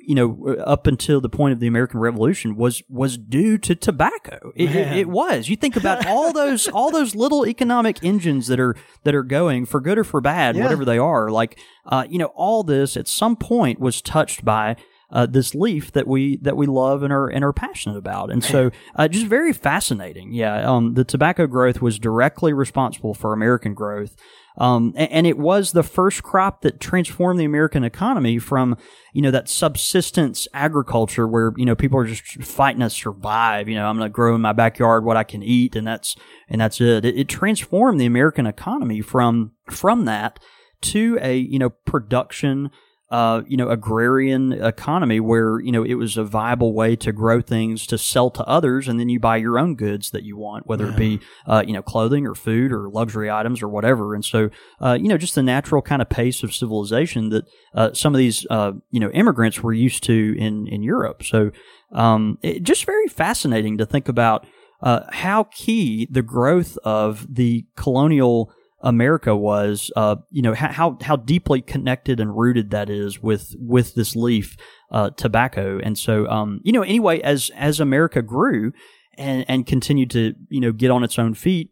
you 0.07 0.15
know, 0.15 0.57
up 0.65 0.87
until 0.87 1.21
the 1.21 1.29
point 1.29 1.53
of 1.53 1.61
the 1.61 1.67
American 1.67 2.01
Revolution 2.01 2.57
was 2.57 2.83
was 2.89 3.17
due 3.19 3.59
to 3.59 3.75
tobacco. 3.75 4.53
It, 4.55 4.75
it, 4.75 4.97
it 4.99 5.09
was. 5.09 5.49
You 5.49 5.57
think 5.57 5.77
about 5.77 6.07
all 6.07 6.33
those 6.33 6.69
all 6.69 6.91
those 6.91 7.15
little 7.15 7.47
economic 7.47 8.03
engines 8.05 8.47
that 8.49 8.61
are 8.61 8.77
that 9.05 9.15
are 9.15 9.23
going 9.23 9.67
for 9.67 9.81
good 9.81 9.99
or 9.99 10.05
for 10.05 10.21
bad, 10.21 10.57
Yeah. 10.57 10.63
whatever 10.65 10.85
they 10.85 10.99
are. 10.99 11.31
Like, 11.31 11.59
uh, 11.87 12.05
you 12.09 12.19
know, 12.19 12.33
all 12.35 12.63
this 12.63 12.97
at 12.97 13.09
some 13.09 13.37
point 13.37 13.81
was 13.81 14.01
touched 14.03 14.45
by. 14.45 14.77
Uh, 15.15 15.27
this 15.27 15.55
leaf 15.55 15.93
that 15.93 16.07
we 16.07 16.37
that 16.39 16.57
we 16.57 16.67
love 16.67 17.03
and 17.03 17.13
are 17.13 17.29
and 17.29 17.45
are 17.45 17.53
passionate 17.53 17.97
about, 17.97 18.31
and 18.33 18.43
so 18.43 18.71
uh, 18.97 19.09
just 19.09 19.27
very 19.27 19.53
fascinating. 19.53 20.33
Yeah, 20.35 20.69
um, 20.69 20.95
the 20.95 21.05
tobacco 21.05 21.47
growth 21.47 21.81
was 21.81 21.99
directly 21.99 22.53
responsible 22.53 23.15
for 23.15 23.33
American 23.33 23.75
growth, 23.75 24.17
um, 24.57 24.93
and, 24.97 25.27
it 25.27 25.37
was 25.37 25.73
the 25.73 25.83
first 25.83 26.23
crop 26.23 26.63
that 26.63 26.79
transformed 26.79 27.41
the 27.41 27.45
American 27.45 27.83
economy 27.83 28.39
from, 28.39 28.77
you 29.13 29.21
know, 29.21 29.33
that 29.33 29.49
subsistence 29.49 30.47
agriculture 30.55 31.27
where, 31.27 31.53
you 31.57 31.65
know, 31.65 31.75
people 31.75 31.99
are 31.99 32.07
just 32.07 32.23
fighting 32.43 32.81
to 32.81 32.91
survive. 32.91 33.69
You 33.69 33.75
know, 33.75 33.87
I'm 33.87 33.99
going 33.99 34.09
to 34.09 34.13
grow 34.13 34.35
in 34.35 34.41
my 34.41 34.53
backyard 34.53 35.05
what 35.05 35.17
I 35.17 35.25
can 35.25 35.43
eat 35.43 35.75
and 35.75 35.87
that's, 35.87 36.15
and 36.49 36.61
that's 36.61 36.81
it. 36.81 37.05
It, 37.05 37.19
it 37.19 37.29
transformed 37.29 38.01
the 38.01 38.07
American 38.07 38.47
economy 38.47 39.01
from, 39.01 39.53
from 39.69 40.05
that 40.05 40.39
to 40.83 41.19
a, 41.21 41.37
you 41.37 41.59
know, 41.59 41.71
production, 41.71 42.71
uh, 43.11 43.43
you 43.47 43.57
know, 43.57 43.69
agrarian 43.69 44.53
economy 44.53 45.21
where, 45.21 45.61
you 45.61 45.71
know, 45.71 45.85
it 45.85 45.95
was 45.95 46.17
a 46.17 46.25
viable 46.25 46.73
way 46.73 46.97
to 46.97 47.13
grow 47.13 47.41
things 47.41 47.87
to 47.87 47.99
sell 47.99 48.31
to 48.31 48.43
others 48.45 48.89
and 48.89 48.99
then 48.99 49.09
you 49.09 49.21
buy 49.21 49.37
your 49.37 49.59
own 49.59 49.75
goods 49.75 50.11
that 50.11 50.25
you 50.25 50.37
want, 50.37 50.67
whether 50.67 50.89
it 50.89 50.97
be, 50.97 51.21
uh, 51.47 51.63
you 51.67 51.73
know, 51.73 51.83
clothing 51.83 52.27
or 52.27 52.35
food 52.35 52.73
or 52.73 52.89
luxury 52.89 53.31
items 53.31 53.63
or 53.63 53.69
whatever. 53.69 54.15
And 54.15 54.25
so, 54.25 54.49
uh, 54.81 54.97
you 54.99 55.09
know, 55.09 55.19
just 55.19 55.35
the 55.35 55.43
natural 55.43 55.83
kind 55.83 56.01
of 56.01 56.09
pace 56.09 56.43
of 56.43 56.55
civilization 56.55 57.29
that, 57.29 57.45
uh, 57.75 57.93
some 57.93 58.15
of 58.15 58.19
these, 58.19 58.47
uh, 58.49 58.73
you 58.91 59.01
know, 59.01 59.11
immigrants 59.11 59.63
were 59.63 59.75
used 59.75 60.03
to 60.05 60.35
in, 60.39 60.67
in 60.69 60.83
Europe. 60.83 61.23
So, 61.23 61.51
um, 61.93 62.39
it, 62.43 62.63
just 62.63 62.87
very 62.87 63.07
fascinating 63.09 63.79
to 63.79 63.87
think 63.87 64.09
about, 64.09 64.47
uh, 64.83 65.01
how 65.11 65.45
key 65.45 66.09
the 66.11 66.23
growth 66.23 66.77
of 66.85 67.33
the 67.33 67.65
colonial 67.77 68.53
America 68.85 69.35
was, 69.35 69.91
uh, 69.97 70.17
you 70.31 70.43
know, 70.43 70.53
how 70.55 70.99
how 71.01 71.17
deeply 71.17 71.63
connected 71.63 72.21
and 72.21 72.37
rooted 72.37 72.71
that 72.71 72.91
is 72.91 73.23
with 73.23 73.57
with 73.59 73.95
this 73.95 74.15
leaf, 74.15 74.57
uh, 74.93 75.11
tobacco. 75.11 75.81
And 75.83 75.99
so, 75.99 76.29
um, 76.29 76.61
you 76.63 76.73
know, 76.73 76.83
anyway, 76.83 77.21
as 77.21 77.51
as 77.57 77.81
America 77.81 78.21
grew 78.21 78.73
and 79.17 79.45
and 79.49 79.67
continued 79.67 80.11
to 80.11 80.35
you 80.51 80.61
know 80.61 80.71
get 80.71 80.91
on 80.91 81.03
its 81.03 81.19
own 81.19 81.33
feet, 81.33 81.71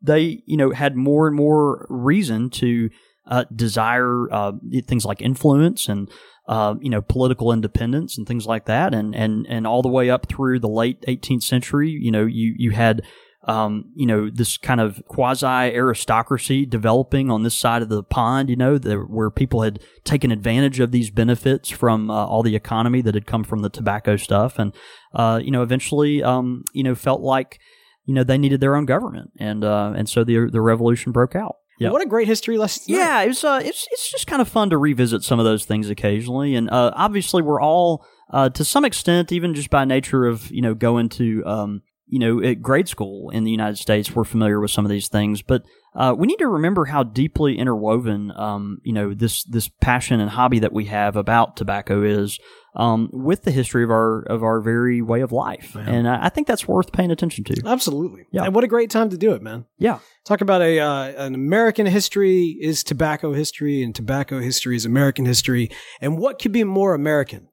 they 0.00 0.42
you 0.46 0.56
know 0.56 0.70
had 0.70 0.96
more 0.96 1.26
and 1.26 1.36
more 1.36 1.86
reason 1.90 2.48
to 2.50 2.88
uh, 3.26 3.44
desire 3.54 4.32
uh, 4.32 4.52
things 4.86 5.04
like 5.04 5.20
influence 5.20 5.86
and 5.86 6.10
uh, 6.48 6.74
you 6.80 6.88
know 6.88 7.02
political 7.02 7.52
independence 7.52 8.16
and 8.16 8.26
things 8.26 8.46
like 8.46 8.64
that, 8.64 8.94
and 8.94 9.14
and 9.14 9.46
and 9.50 9.66
all 9.66 9.82
the 9.82 9.88
way 9.90 10.08
up 10.08 10.26
through 10.30 10.60
the 10.60 10.68
late 10.68 11.02
18th 11.02 11.42
century, 11.42 11.90
you 11.90 12.10
know, 12.10 12.24
you 12.24 12.54
you 12.56 12.70
had 12.70 13.02
um, 13.46 13.92
you 13.94 14.06
know, 14.06 14.30
this 14.30 14.56
kind 14.56 14.80
of 14.80 15.02
quasi 15.06 15.46
aristocracy 15.46 16.64
developing 16.64 17.30
on 17.30 17.42
this 17.42 17.54
side 17.54 17.82
of 17.82 17.88
the 17.88 18.02
pond, 18.02 18.48
you 18.48 18.56
know, 18.56 18.78
the, 18.78 18.96
where 18.96 19.30
people 19.30 19.62
had 19.62 19.80
taken 20.04 20.30
advantage 20.30 20.80
of 20.80 20.92
these 20.92 21.10
benefits 21.10 21.68
from 21.68 22.10
uh, 22.10 22.26
all 22.26 22.42
the 22.42 22.56
economy 22.56 23.02
that 23.02 23.14
had 23.14 23.26
come 23.26 23.44
from 23.44 23.60
the 23.60 23.68
tobacco 23.70 24.16
stuff. 24.16 24.58
And, 24.58 24.74
uh, 25.14 25.40
you 25.42 25.50
know, 25.50 25.62
eventually, 25.62 26.22
um, 26.22 26.64
you 26.72 26.82
know, 26.82 26.94
felt 26.94 27.20
like, 27.20 27.58
you 28.06 28.14
know, 28.14 28.24
they 28.24 28.38
needed 28.38 28.60
their 28.60 28.76
own 28.76 28.86
government. 28.86 29.30
And, 29.38 29.64
uh, 29.64 29.92
and 29.96 30.08
so 30.08 30.24
the, 30.24 30.48
the 30.50 30.60
revolution 30.60 31.12
broke 31.12 31.36
out. 31.36 31.56
Yeah. 31.78 31.90
What 31.90 32.02
a 32.02 32.06
great 32.06 32.28
history 32.28 32.56
lesson. 32.56 32.84
Yeah, 32.86 33.22
it 33.22 33.28
was, 33.28 33.42
uh, 33.42 33.60
it's, 33.62 33.88
it's 33.90 34.10
just 34.10 34.26
kind 34.26 34.40
of 34.40 34.48
fun 34.48 34.70
to 34.70 34.78
revisit 34.78 35.24
some 35.24 35.40
of 35.40 35.44
those 35.44 35.64
things 35.64 35.90
occasionally. 35.90 36.54
And, 36.54 36.70
uh, 36.70 36.92
obviously 36.94 37.42
we're 37.42 37.60
all, 37.60 38.06
uh, 38.30 38.48
to 38.50 38.64
some 38.64 38.84
extent, 38.84 39.32
even 39.32 39.54
just 39.54 39.70
by 39.70 39.84
nature 39.84 40.24
of, 40.24 40.50
you 40.50 40.62
know, 40.62 40.74
going 40.74 41.08
to, 41.10 41.44
um, 41.44 41.82
you 42.14 42.20
know, 42.20 42.40
at 42.40 42.62
grade 42.62 42.86
school 42.86 43.28
in 43.30 43.42
the 43.42 43.50
United 43.50 43.76
States, 43.76 44.14
we're 44.14 44.22
familiar 44.22 44.60
with 44.60 44.70
some 44.70 44.84
of 44.84 44.88
these 44.88 45.08
things, 45.08 45.42
but 45.42 45.64
uh, 45.96 46.14
we 46.16 46.28
need 46.28 46.38
to 46.38 46.46
remember 46.46 46.84
how 46.84 47.02
deeply 47.02 47.58
interwoven, 47.58 48.30
um, 48.36 48.78
you 48.84 48.92
know, 48.92 49.12
this 49.12 49.42
this 49.42 49.68
passion 49.80 50.20
and 50.20 50.30
hobby 50.30 50.60
that 50.60 50.72
we 50.72 50.84
have 50.84 51.16
about 51.16 51.56
tobacco 51.56 52.04
is 52.04 52.38
um, 52.76 53.10
with 53.12 53.42
the 53.42 53.50
history 53.50 53.82
of 53.82 53.90
our 53.90 54.22
of 54.26 54.44
our 54.44 54.60
very 54.60 55.02
way 55.02 55.22
of 55.22 55.32
life, 55.32 55.72
yeah. 55.74 55.90
and 55.90 56.08
I, 56.08 56.26
I, 56.26 56.28
think 56.28 56.46
that's 56.46 56.68
worth 56.68 56.92
paying 56.92 57.10
attention 57.10 57.42
to. 57.42 57.62
Absolutely, 57.66 58.26
yeah. 58.30 58.44
And 58.44 58.54
what 58.54 58.62
a 58.62 58.68
great 58.68 58.90
time 58.90 59.10
to 59.10 59.18
do 59.18 59.32
it, 59.32 59.42
man. 59.42 59.64
Yeah, 59.78 59.98
talk 60.24 60.40
about 60.40 60.62
a 60.62 60.78
uh, 60.78 61.26
an 61.26 61.34
American 61.34 61.86
history 61.86 62.56
is 62.60 62.84
tobacco 62.84 63.32
history, 63.32 63.82
and 63.82 63.92
tobacco 63.92 64.38
history 64.38 64.76
is 64.76 64.86
American 64.86 65.24
history, 65.24 65.68
and 66.00 66.16
what 66.16 66.38
could 66.38 66.52
be 66.52 66.62
more 66.62 66.94
American 66.94 67.48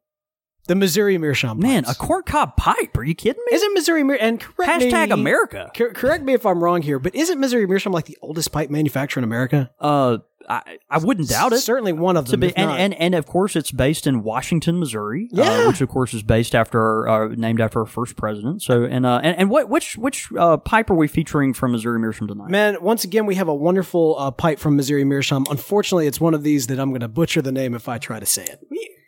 the 0.67 0.75
Missouri 0.75 1.17
Meerschaum 1.17 1.59
Man, 1.59 1.85
a 1.85 1.93
corncob 1.93 2.55
pipe. 2.55 2.97
Are 2.97 3.03
you 3.03 3.15
kidding 3.15 3.41
me? 3.49 3.55
Isn't 3.55 3.73
Missouri 3.73 4.03
Meer 4.03 4.17
and 4.19 4.39
correct 4.39 4.83
Hashtag 4.83 5.07
me, 5.07 5.13
America. 5.13 5.71
Cor- 5.75 5.93
correct 5.93 6.23
me 6.23 6.33
if 6.33 6.45
I'm 6.45 6.63
wrong 6.63 6.81
here, 6.81 6.99
but 6.99 7.15
isn't 7.15 7.39
Missouri 7.39 7.67
Meerschaum 7.67 7.93
like 7.93 8.05
the 8.05 8.17
oldest 8.21 8.51
pipe 8.51 8.69
manufacturer 8.69 9.21
in 9.21 9.23
America? 9.23 9.71
Uh, 9.79 10.19
I, 10.49 10.79
I 10.89 10.97
wouldn't 10.97 11.29
doubt 11.29 11.53
it. 11.53 11.59
Certainly 11.59 11.93
one 11.93 12.17
of 12.17 12.27
them. 12.27 12.39
Be, 12.39 12.55
and, 12.55 12.71
and, 12.71 12.93
and 12.95 13.15
of 13.15 13.25
course, 13.25 13.55
it's 13.55 13.71
based 13.71 14.07
in 14.07 14.23
Washington, 14.23 14.79
Missouri. 14.79 15.29
Uh, 15.31 15.41
yeah. 15.41 15.49
Uh, 15.51 15.67
which 15.67 15.81
of 15.81 15.89
course 15.89 16.13
is 16.13 16.23
based 16.23 16.55
after 16.55 17.07
uh, 17.07 17.27
named 17.29 17.61
after 17.61 17.79
our 17.79 17.85
first 17.85 18.15
president. 18.15 18.61
So 18.61 18.83
and 18.83 19.05
uh, 19.05 19.21
and, 19.23 19.37
and 19.37 19.49
what 19.49 19.69
which 19.69 19.97
which 19.97 20.29
uh, 20.37 20.57
pipe 20.57 20.89
are 20.89 20.95
we 20.95 21.07
featuring 21.07 21.53
from 21.53 21.71
Missouri 21.71 21.99
Meerschaum 21.99 22.27
tonight? 22.27 22.49
Man, 22.49 22.81
once 22.81 23.03
again 23.03 23.25
we 23.25 23.35
have 23.35 23.47
a 23.47 23.55
wonderful 23.55 24.15
uh, 24.17 24.31
pipe 24.31 24.59
from 24.59 24.75
Missouri 24.75 25.03
Meerschaum. 25.03 25.45
Unfortunately, 25.49 26.07
it's 26.07 26.19
one 26.19 26.33
of 26.33 26.43
these 26.43 26.67
that 26.67 26.79
I'm 26.79 26.89
going 26.89 27.01
to 27.01 27.07
butcher 27.07 27.41
the 27.41 27.51
name 27.51 27.73
if 27.73 27.87
I 27.87 27.97
try 27.97 28.19
to 28.19 28.25
say 28.25 28.43
it. 28.43 28.61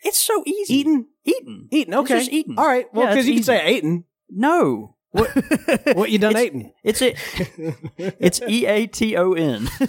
It's 0.03 0.21
so 0.21 0.43
easy. 0.45 0.75
Eaton, 0.75 1.07
Eaton, 1.23 1.67
Eaton. 1.71 1.93
Okay, 1.95 2.19
it's 2.19 2.29
Eaton. 2.29 2.57
All 2.57 2.67
right. 2.67 2.85
Well, 2.93 3.07
because 3.07 3.25
yeah, 3.25 3.33
you 3.33 3.39
easy. 3.39 3.51
can 3.51 3.59
say 3.59 3.75
Eaton. 3.75 4.03
No, 4.29 4.95
what, 5.13 5.29
what 5.95 6.09
you 6.09 6.17
done 6.17 6.35
it's, 6.35 6.41
eating? 6.41 6.73
It's 6.83 7.01
it. 7.01 7.17
It's 7.97 8.41
E 8.41 8.65
A 8.65 8.87
T 8.87 9.15
O 9.15 9.33
N. 9.33 9.69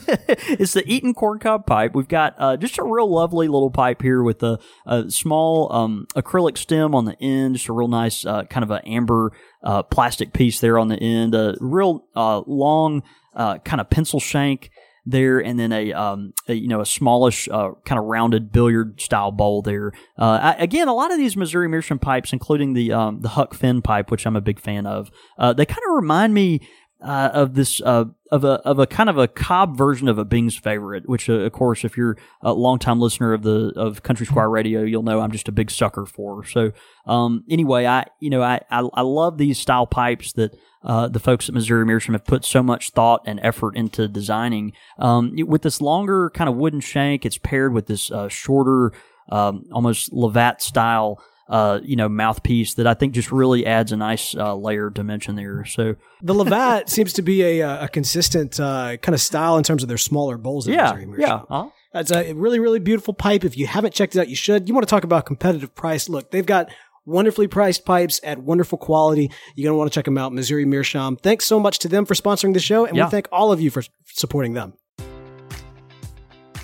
It's 0.46 0.74
the 0.74 0.85
Eaton 0.87 1.14
corncob 1.14 1.66
pipe. 1.66 1.94
We've 1.94 2.09
got 2.09 2.35
uh, 2.38 2.57
just 2.59 2.79
a 2.79 2.85
real 2.85 3.12
lovely 3.12 3.48
little 3.48 3.70
pipe 3.70 4.03
here 4.03 4.22
with 4.22 4.42
a, 4.42 4.59
a 4.87 5.11
small 5.11 5.72
um, 5.72 6.07
acrylic 6.14 6.59
stem 6.59 6.94
on 6.94 7.07
the 7.07 7.20
end. 7.22 7.57
Just 7.57 7.68
a 7.68 7.72
real 7.72 7.88
nice 7.88 8.27
uh, 8.27 8.44
kind 8.44 8.62
of 8.62 8.70
an 8.70 8.83
amber 8.87 9.33
uh, 9.62 9.83
plastic 9.83 10.35
piece 10.35 10.61
there 10.61 10.79
on 10.79 10.88
the 10.88 10.96
end. 10.96 11.35
A 11.35 11.57
real 11.59 12.05
uh, 12.14 12.42
long 12.46 13.03
uh, 13.35 13.59
kind 13.59 13.81
of 13.81 13.88
pencil 13.88 14.20
shank 14.20 14.70
there, 15.07 15.38
and 15.38 15.59
then 15.59 15.73
a, 15.73 15.93
um, 15.93 16.33
a 16.49 16.55
you 16.55 16.69
know 16.69 16.81
a 16.81 16.87
smallish 16.87 17.49
uh, 17.49 17.71
kind 17.85 17.99
of 17.99 18.05
rounded 18.07 18.53
billiard 18.53 19.01
style 19.01 19.31
bowl 19.31 19.62
there. 19.62 19.93
Uh, 20.19 20.38
I, 20.43 20.55
again, 20.55 20.88
a 20.88 20.95
lot 20.95 21.12
of 21.12 21.19
these 21.19 21.37
Missouri 21.37 21.69
Meerschaum 21.69 21.99
pipes, 21.99 22.33
including 22.33 22.75
the 22.75 22.93
um, 22.93 23.21
the 23.21 23.31
Huck 23.31 23.55
Finn 23.55 23.83
pipe, 23.83 24.11
which 24.11 24.27
I'm 24.27 24.37
a 24.37 24.40
big 24.40 24.61
fan 24.61 24.87
of, 24.87 25.11
uh, 25.38 25.53
they 25.53 25.67
kind 25.67 25.83
of 25.88 25.95
remind 25.95 26.35
me 26.35 26.61
uh, 27.03 27.31
of 27.33 27.55
this 27.55 27.81
uh, 27.83 28.05
of 28.35 28.42
a 28.42 28.55
of 28.64 28.81
a 28.81 28.87
kind 28.87 29.09
of 29.09 29.16
a 29.16 29.29
Cobb 29.29 29.77
version 29.77 30.09
of 30.09 30.18
a 30.18 30.25
Bing's 30.25 30.57
favorite, 30.57 31.09
which 31.09 31.31
uh, 31.31 31.35
of 31.35 31.53
course, 31.53 31.85
if 31.85 31.97
you're 31.97 32.18
a 32.42 32.53
longtime 32.53 32.99
listener 32.99 33.33
of 33.33 33.42
the 33.42 33.73
of 33.77 34.03
Country 34.03 34.27
Squire 34.27 34.51
Radio, 34.51 34.83
you'll 34.83 35.05
know 35.05 35.20
I'm 35.20 35.31
just 35.31 35.47
a 35.47 35.53
big 35.53 35.70
sucker 35.70 36.05
for. 36.05 36.44
So 36.44 36.73
um, 37.07 37.44
anyway, 37.49 37.87
I 37.87 38.07
you 38.18 38.31
know 38.31 38.42
I, 38.42 38.61
I, 38.70 38.81
I 38.94 39.03
love 39.03 39.38
these 39.38 39.57
style 39.57 39.87
pipes 39.87 40.33
that 40.33 40.59
uh, 40.83 41.07
the 41.07 41.20
folks 41.20 41.49
at 41.49 41.55
Missouri 41.55 41.87
Meerschaum 41.87 42.14
have 42.14 42.25
put 42.25 42.44
so 42.44 42.61
much 42.61 42.90
thought 42.90 43.23
and 43.25 43.38
effort 43.40 43.77
into 43.77 44.09
designing. 44.09 44.73
Um, 44.99 45.37
with 45.47 45.62
this 45.62 45.81
longer 45.81 46.29
kind 46.31 46.51
of 46.51 46.57
wooden 46.57 46.81
shank, 46.81 47.25
it's 47.25 47.38
paired 47.38 47.73
with 47.73 47.87
this 47.87 48.11
uh, 48.11 48.29
shorter, 48.29 48.92
um, 49.29 49.64
almost 49.70 50.12
Lovat 50.12 50.61
style 50.61 51.23
uh, 51.49 51.81
you 51.83 51.97
know, 51.97 52.09
mouthpiece 52.09 52.75
that 52.75 52.87
I 52.87 52.95
think 52.95 53.13
just 53.13 53.31
really 53.31 53.67
adds 53.67 53.93
a 53.93 53.97
nice 53.97 54.35
uh, 54.35 54.55
layer 54.55 54.87
of 54.87 54.95
dimension 54.95 55.37
there. 55.37 55.65
So 55.65 55.97
the 56.23 56.35
Lovat 56.35 56.89
seems 56.89 57.13
to 57.15 57.23
be 57.23 57.43
a, 57.43 57.63
uh, 57.63 57.85
a 57.85 57.89
consistent 57.89 58.59
uh, 58.59 58.97
kind 58.99 59.15
of 59.15 59.21
style 59.21 59.57
in 59.57 59.65
terms 59.65 59.83
of 59.83 59.89
their 59.89 59.99
smaller 59.99 60.39
bowls. 60.39 60.67
Yeah, 60.67 60.99
yeah. 61.19 61.35
Uh-huh. 61.35 61.69
That's 61.93 62.11
a 62.11 62.33
really, 62.33 62.59
really 62.59 62.81
beautiful 62.81 63.15
pipe. 63.15 63.45
If 63.45 63.57
you 63.57 63.69
haven't 63.69 63.95
checked 63.95 64.17
it 64.17 64.21
out, 64.21 64.29
you 64.29 64.35
should. 64.35 64.69
You 64.69 64.75
want 64.75 64.87
to 64.87 64.91
talk 64.91 65.05
about 65.05 65.27
competitive 65.27 65.75
price? 65.75 66.09
Look, 66.09 66.33
they've 66.33 66.45
got 66.45 66.71
wonderfully 67.07 67.47
priced 67.47 67.85
pipes 67.85 68.21
at 68.25 68.39
wonderful 68.39 68.79
quality. 68.79 69.31
You're 69.55 69.69
going 69.69 69.75
to 69.75 69.79
want 69.79 69.93
to 69.93 69.95
check 69.95 70.07
them 70.07 70.19
out. 70.19 70.33
Missouri 70.33 70.65
Meerschaum. 70.65 71.17
Thanks 71.17 71.45
so 71.45 71.61
much 71.61 71.79
to 71.81 71.89
them 71.89 72.05
for 72.05 72.15
sponsoring 72.15 72.53
the 72.55 72.61
show, 72.61 72.85
and 72.85 72.97
yeah. 72.97 73.05
we 73.05 73.11
thank 73.11 73.29
all 73.31 73.53
of 73.53 73.61
you 73.61 73.71
for 73.71 73.83
supporting 74.07 74.55
them. 74.55 74.75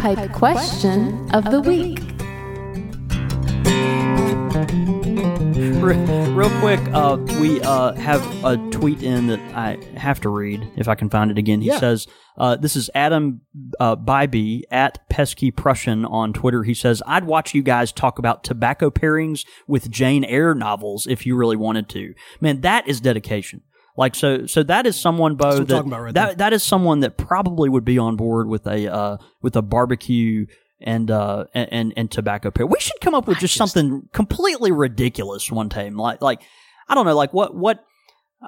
Pipe 0.00 0.32
question 0.32 1.30
of 1.34 1.44
the 1.50 1.60
week. 1.60 1.98
Real 6.34 6.50
quick, 6.60 6.80
uh, 6.94 7.18
we 7.40 7.60
uh, 7.60 7.92
have 7.94 8.22
a 8.44 8.56
tweet 8.70 9.02
in 9.02 9.26
that 9.26 9.40
I 9.54 9.76
have 9.98 10.20
to 10.20 10.28
read 10.30 10.66
if 10.76 10.88
I 10.88 10.94
can 10.94 11.10
find 11.10 11.30
it 11.30 11.36
again. 11.36 11.60
He 11.60 11.68
Yeah. 11.68 11.78
says, 11.78 12.06
uh, 12.38 12.56
"This 12.56 12.76
is 12.76 12.88
Adam 12.94 13.42
uh, 13.78 13.96
Bybee 13.96 14.62
at 14.70 15.06
Pesky 15.10 15.50
Prussian 15.50 16.04
on 16.06 16.32
Twitter." 16.32 16.62
He 16.62 16.74
says, 16.74 17.02
"I'd 17.06 17.24
watch 17.24 17.54
you 17.54 17.62
guys 17.62 17.92
talk 17.92 18.18
about 18.18 18.42
tobacco 18.42 18.88
pairings 18.90 19.44
with 19.68 19.90
Jane 19.90 20.24
Eyre 20.24 20.54
novels 20.54 21.06
if 21.06 21.26
you 21.26 21.36
really 21.36 21.56
wanted 21.56 21.88
to. 21.90 22.14
Man, 22.40 22.62
that 22.62 22.88
is 22.88 23.00
dedication." 23.00 23.60
Like 24.00 24.14
so, 24.14 24.46
so 24.46 24.62
that 24.62 24.86
is 24.86 24.98
someone, 24.98 25.34
Bo. 25.34 25.62
that, 25.62 25.84
right 25.84 26.14
that 26.14 26.38
that 26.38 26.54
is 26.54 26.62
someone 26.62 27.00
that 27.00 27.18
probably 27.18 27.68
would 27.68 27.84
be 27.84 27.98
on 27.98 28.16
board 28.16 28.48
with 28.48 28.66
a 28.66 28.90
uh, 28.90 29.18
with 29.42 29.56
a 29.56 29.60
barbecue 29.60 30.46
and 30.80 31.10
uh 31.10 31.44
and 31.52 31.92
and, 31.94 32.10
tobacco 32.10 32.50
pair. 32.50 32.64
We 32.64 32.80
should 32.80 32.98
come 33.02 33.14
up 33.14 33.28
with 33.28 33.40
just, 33.40 33.56
something 33.56 34.08
completely 34.14 34.72
ridiculous 34.72 35.52
one 35.52 35.68
time. 35.68 35.96
Like 35.96 36.22
like 36.22 36.40
I 36.88 36.94
don't 36.94 37.04
know, 37.04 37.14
like 37.14 37.34
what 37.34 37.54
what 37.54 37.84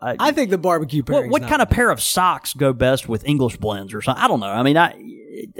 uh, 0.00 0.16
I 0.18 0.32
think 0.32 0.48
the 0.48 0.56
barbecue 0.56 1.02
what, 1.06 1.28
what 1.28 1.42
kind 1.42 1.60
of 1.60 1.68
pair 1.68 1.90
of 1.90 2.00
socks 2.00 2.54
go 2.54 2.72
best 2.72 3.06
with 3.06 3.22
English 3.26 3.58
blends 3.58 3.92
or 3.92 4.00
something? 4.00 4.24
I 4.24 4.28
don't 4.28 4.40
know. 4.40 4.46
I 4.46 4.62
mean, 4.62 4.78
I, 4.78 4.94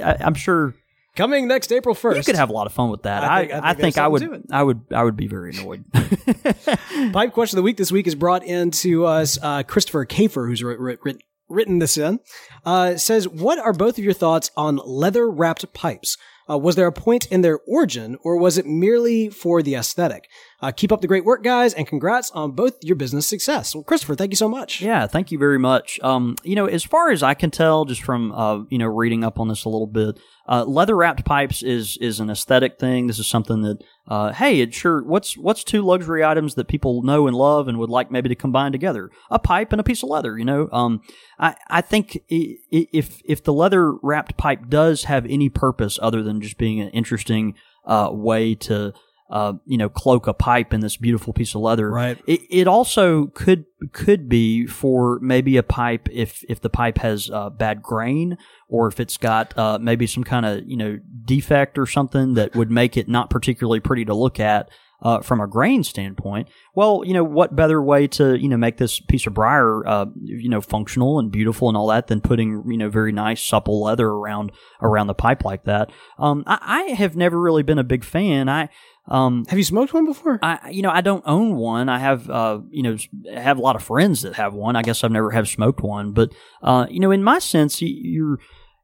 I 0.03 0.17
I'm 0.21 0.33
sure 0.33 0.75
coming 1.17 1.47
next 1.49 1.73
April 1.73 1.95
first? 1.95 2.17
you 2.19 2.25
could 2.25 2.37
have 2.37 2.51
a 2.51 2.53
lot 2.53 2.67
of 2.67 2.73
fun 2.73 2.91
with 2.91 3.03
that. 3.03 3.23
I 3.25 3.27
I 3.37 3.41
think- 3.41 3.53
I 3.53 3.57
I 3.57 3.75
think 3.75 3.81
think, 3.81 3.99
I 3.99 4.09
would 4.09 4.21
something 4.23 4.43
to 4.43 4.45
it. 4.49 4.55
I 4.55 4.63
would 4.63 4.81
I 4.95 5.03
would 5.05 5.17
be 5.17 5.27
very 5.27 5.57
annoyed. 5.57 5.85
Pipe 7.13 7.33
question 7.33 7.57
of 7.59 7.63
the 7.63 7.65
week 7.65 7.77
this 7.77 7.93
week 7.93 8.07
is 8.07 8.15
brought 8.15 8.45
into 8.45 9.05
us. 9.07 9.39
Uh, 9.43 9.63
Christopher 9.63 10.05
Kafer, 10.07 10.47
who's 10.49 10.63
writ- 10.63 10.79
writ- 10.81 11.01
writ- 11.05 11.23
written 11.49 11.79
this 11.79 11.97
in, 11.97 12.21
uh, 12.65 12.97
says, 12.97 13.29
"What 13.29 13.59
are 13.59 13.73
both 13.73 13.99
of 13.99 14.05
your 14.05 14.13
thoughts 14.15 14.51
on 14.57 14.81
leather 14.85 15.31
wrapped 15.31 15.73
pipes? 15.75 16.17
Uh, 16.51 16.59
was 16.59 16.75
there 16.75 16.89
a 16.89 16.93
point 16.93 17.27
in 17.27 17.41
their 17.43 17.61
origin, 17.69 18.17
or 18.25 18.37
was 18.37 18.59
it 18.59 18.67
merely 18.67 19.31
for 19.31 19.63
the 19.63 19.77
aesthetic? 19.77 20.29
Uh, 20.61 20.73
keep 20.73 20.91
up 20.91 21.01
the 21.01 21.07
great 21.07 21.25
work, 21.25 21.45
guys, 21.45 21.73
and 21.73 21.87
congrats 21.87 22.33
on 22.33 22.51
both 22.51 22.75
your 22.83 22.97
business 22.97 23.27
success." 23.27 23.75
Well, 23.75 23.85
Christopher, 23.85 24.15
thank 24.17 24.33
you 24.33 24.37
so 24.37 24.49
much. 24.49 24.81
Yeah, 24.81 25.07
thank 25.07 25.31
you 25.31 25.39
very 25.39 25.59
much. 25.59 26.01
Um, 26.03 26.37
you 26.43 26.57
know, 26.57 26.67
as 26.67 26.83
far 26.83 27.11
as 27.11 27.23
I 27.23 27.35
can 27.35 27.51
tell, 27.51 27.85
just 27.85 28.03
from 28.03 28.33
uh, 28.33 28.63
you 28.71 28.79
know 28.79 28.87
reading 28.89 29.23
up 29.25 29.39
on 29.39 29.49
this 29.49 29.65
a 29.65 29.69
little 29.69 29.87
bit, 29.87 30.19
uh, 30.53 30.65
leather 30.65 30.95
wrapped 30.95 31.25
pipes 31.25 31.63
is 31.63 31.97
is 31.97 32.21
an 32.21 32.29
aesthetic 32.29 32.79
thing. 32.79 33.07
This 33.07 33.19
is 33.19 33.27
something 33.27 33.63
that, 33.63 33.79
uh, 34.07 34.33
hey, 34.35 34.61
it 34.61 34.75
sure. 34.75 35.03
What's 35.03 35.35
what's 35.39 35.65
two 35.65 35.81
luxury 35.81 36.23
items 36.23 36.57
that 36.57 36.69
people 36.69 37.03
know 37.03 37.27
and 37.27 37.35
love 37.35 37.69
and 37.69 37.79
would 37.79 37.89
like 37.89 38.11
maybe 38.11 38.29
to 38.29 38.35
combine 38.35 38.71
together? 38.71 39.11
A 39.31 39.39
pipe 39.39 39.73
and 39.73 39.81
a 39.81 39.85
piece 39.85 40.03
of 40.03 40.11
leather. 40.11 40.37
You 40.37 40.45
know, 40.45 40.69
um, 40.71 41.01
I 41.39 41.57
I 41.71 41.81
think 41.81 42.23
if 42.29 43.23
if 43.25 43.43
the 43.43 43.53
leather 43.55 43.95
wrapped 44.03 44.37
pipe 44.37 44.69
does 44.69 45.05
have 45.05 45.25
any 45.25 45.49
purpose 45.49 45.99
other 46.03 46.23
than 46.23 46.43
just 46.43 46.59
being 46.59 46.83
an 46.83 46.91
interesting 46.91 47.55
uh, 47.87 48.11
way 48.13 48.55
to 48.57 48.93
uh, 49.33 49.55
you 49.65 49.79
know, 49.79 49.89
cloak 49.89 50.27
a 50.27 50.35
pipe 50.35 50.75
in 50.75 50.81
this 50.81 50.99
beautiful 50.99 51.33
piece 51.33 51.55
of 51.55 51.63
leather. 51.63 51.91
Right. 51.91 52.19
It, 52.27 52.43
it 52.51 52.69
also 52.69 53.29
could 53.29 53.65
could 53.93 54.29
be 54.29 54.67
for 54.67 55.19
maybe 55.21 55.57
a 55.57 55.63
pipe 55.63 56.07
if 56.13 56.45
if 56.51 56.61
the 56.61 56.69
pipe 56.69 56.99
has 56.99 57.31
uh, 57.31 57.49
bad 57.49 57.83
grain 57.83 58.37
or 58.73 58.89
if 58.89 58.99
it's 58.99 59.19
got 59.19 59.57
uh, 59.57 59.79
maybe 59.79 60.07
some 60.07 60.25
kind 60.25 60.47
of 60.47 60.63
you 60.67 60.77
know 60.77 60.99
defect 61.25 61.79
or 61.79 61.87
something 61.87 62.35
that 62.35 62.57
would 62.57 62.71
make 62.71 62.97
it 62.97 63.07
not 63.07 63.31
particularly 63.31 63.79
pretty 63.79 64.05
to 64.05 64.15
look 64.15 64.41
at. 64.41 64.69
Uh, 65.05 65.21
from 65.21 65.41
a 65.41 65.49
grain 65.49 65.83
standpoint, 65.83 66.47
well, 66.77 67.03
you 67.05 67.13
know, 67.13 67.25
what 67.25 67.57
better 67.57 67.83
way 67.83 68.07
to, 68.07 68.39
you 68.39 68.49
know, 68.49 68.57
make 68.57 68.77
this 68.77 69.01
piece 69.01 69.27
of 69.27 69.35
briar, 69.35 69.85
uh, 69.85 70.07
you 70.23 70.49
know, 70.49 70.61
functional 70.61 71.19
and 71.19 71.33
beautiful 71.33 71.67
and 71.67 71.77
all 71.77 71.89
that 71.89 72.07
than 72.07 72.21
putting, 72.21 72.63
you 72.69 72.79
know, 72.79 72.89
very 72.89 73.11
nice 73.11 73.43
supple 73.43 73.83
leather 73.83 74.07
around, 74.07 74.53
around 74.81 75.09
the 75.09 75.15
pipe 75.15 75.45
like 75.45 75.65
that. 75.65 75.91
Um, 76.21 76.45
I, 76.47 76.59
I 76.63 76.83
have 76.93 77.17
never 77.17 77.41
really 77.41 77.65
been 77.65 77.81
a 77.81 77.83
big 77.83 78.05
fan. 78.05 78.49
I, 78.49 78.69
um, 79.09 79.45
Have 79.49 79.59
you 79.59 79.65
smoked 79.65 79.93
one 79.93 80.05
before? 80.05 80.39
I, 80.41 80.71
you 80.71 80.83
know, 80.83 80.91
I 80.91 81.01
don't 81.01 81.25
own 81.27 81.57
one. 81.57 81.89
I 81.89 81.99
have, 81.99 82.31
uh, 82.31 82.61
you 82.71 82.85
know, 82.85 82.97
have 83.35 83.59
a 83.59 83.61
lot 83.61 83.75
of 83.75 83.83
friends 83.83 84.23
that 84.23 84.35
have 84.35 84.55
one. 84.55 84.77
I 84.77 84.83
guess 84.83 85.03
I've 85.03 85.11
never 85.11 85.33
have 85.33 85.49
smoked 85.49 85.81
one, 85.81 86.13
but, 86.13 86.33
uh, 86.63 86.87
you 86.89 87.01
know, 87.01 87.11
in 87.11 87.25
my 87.25 87.41
sense, 87.41 87.83
you're, 87.83 88.39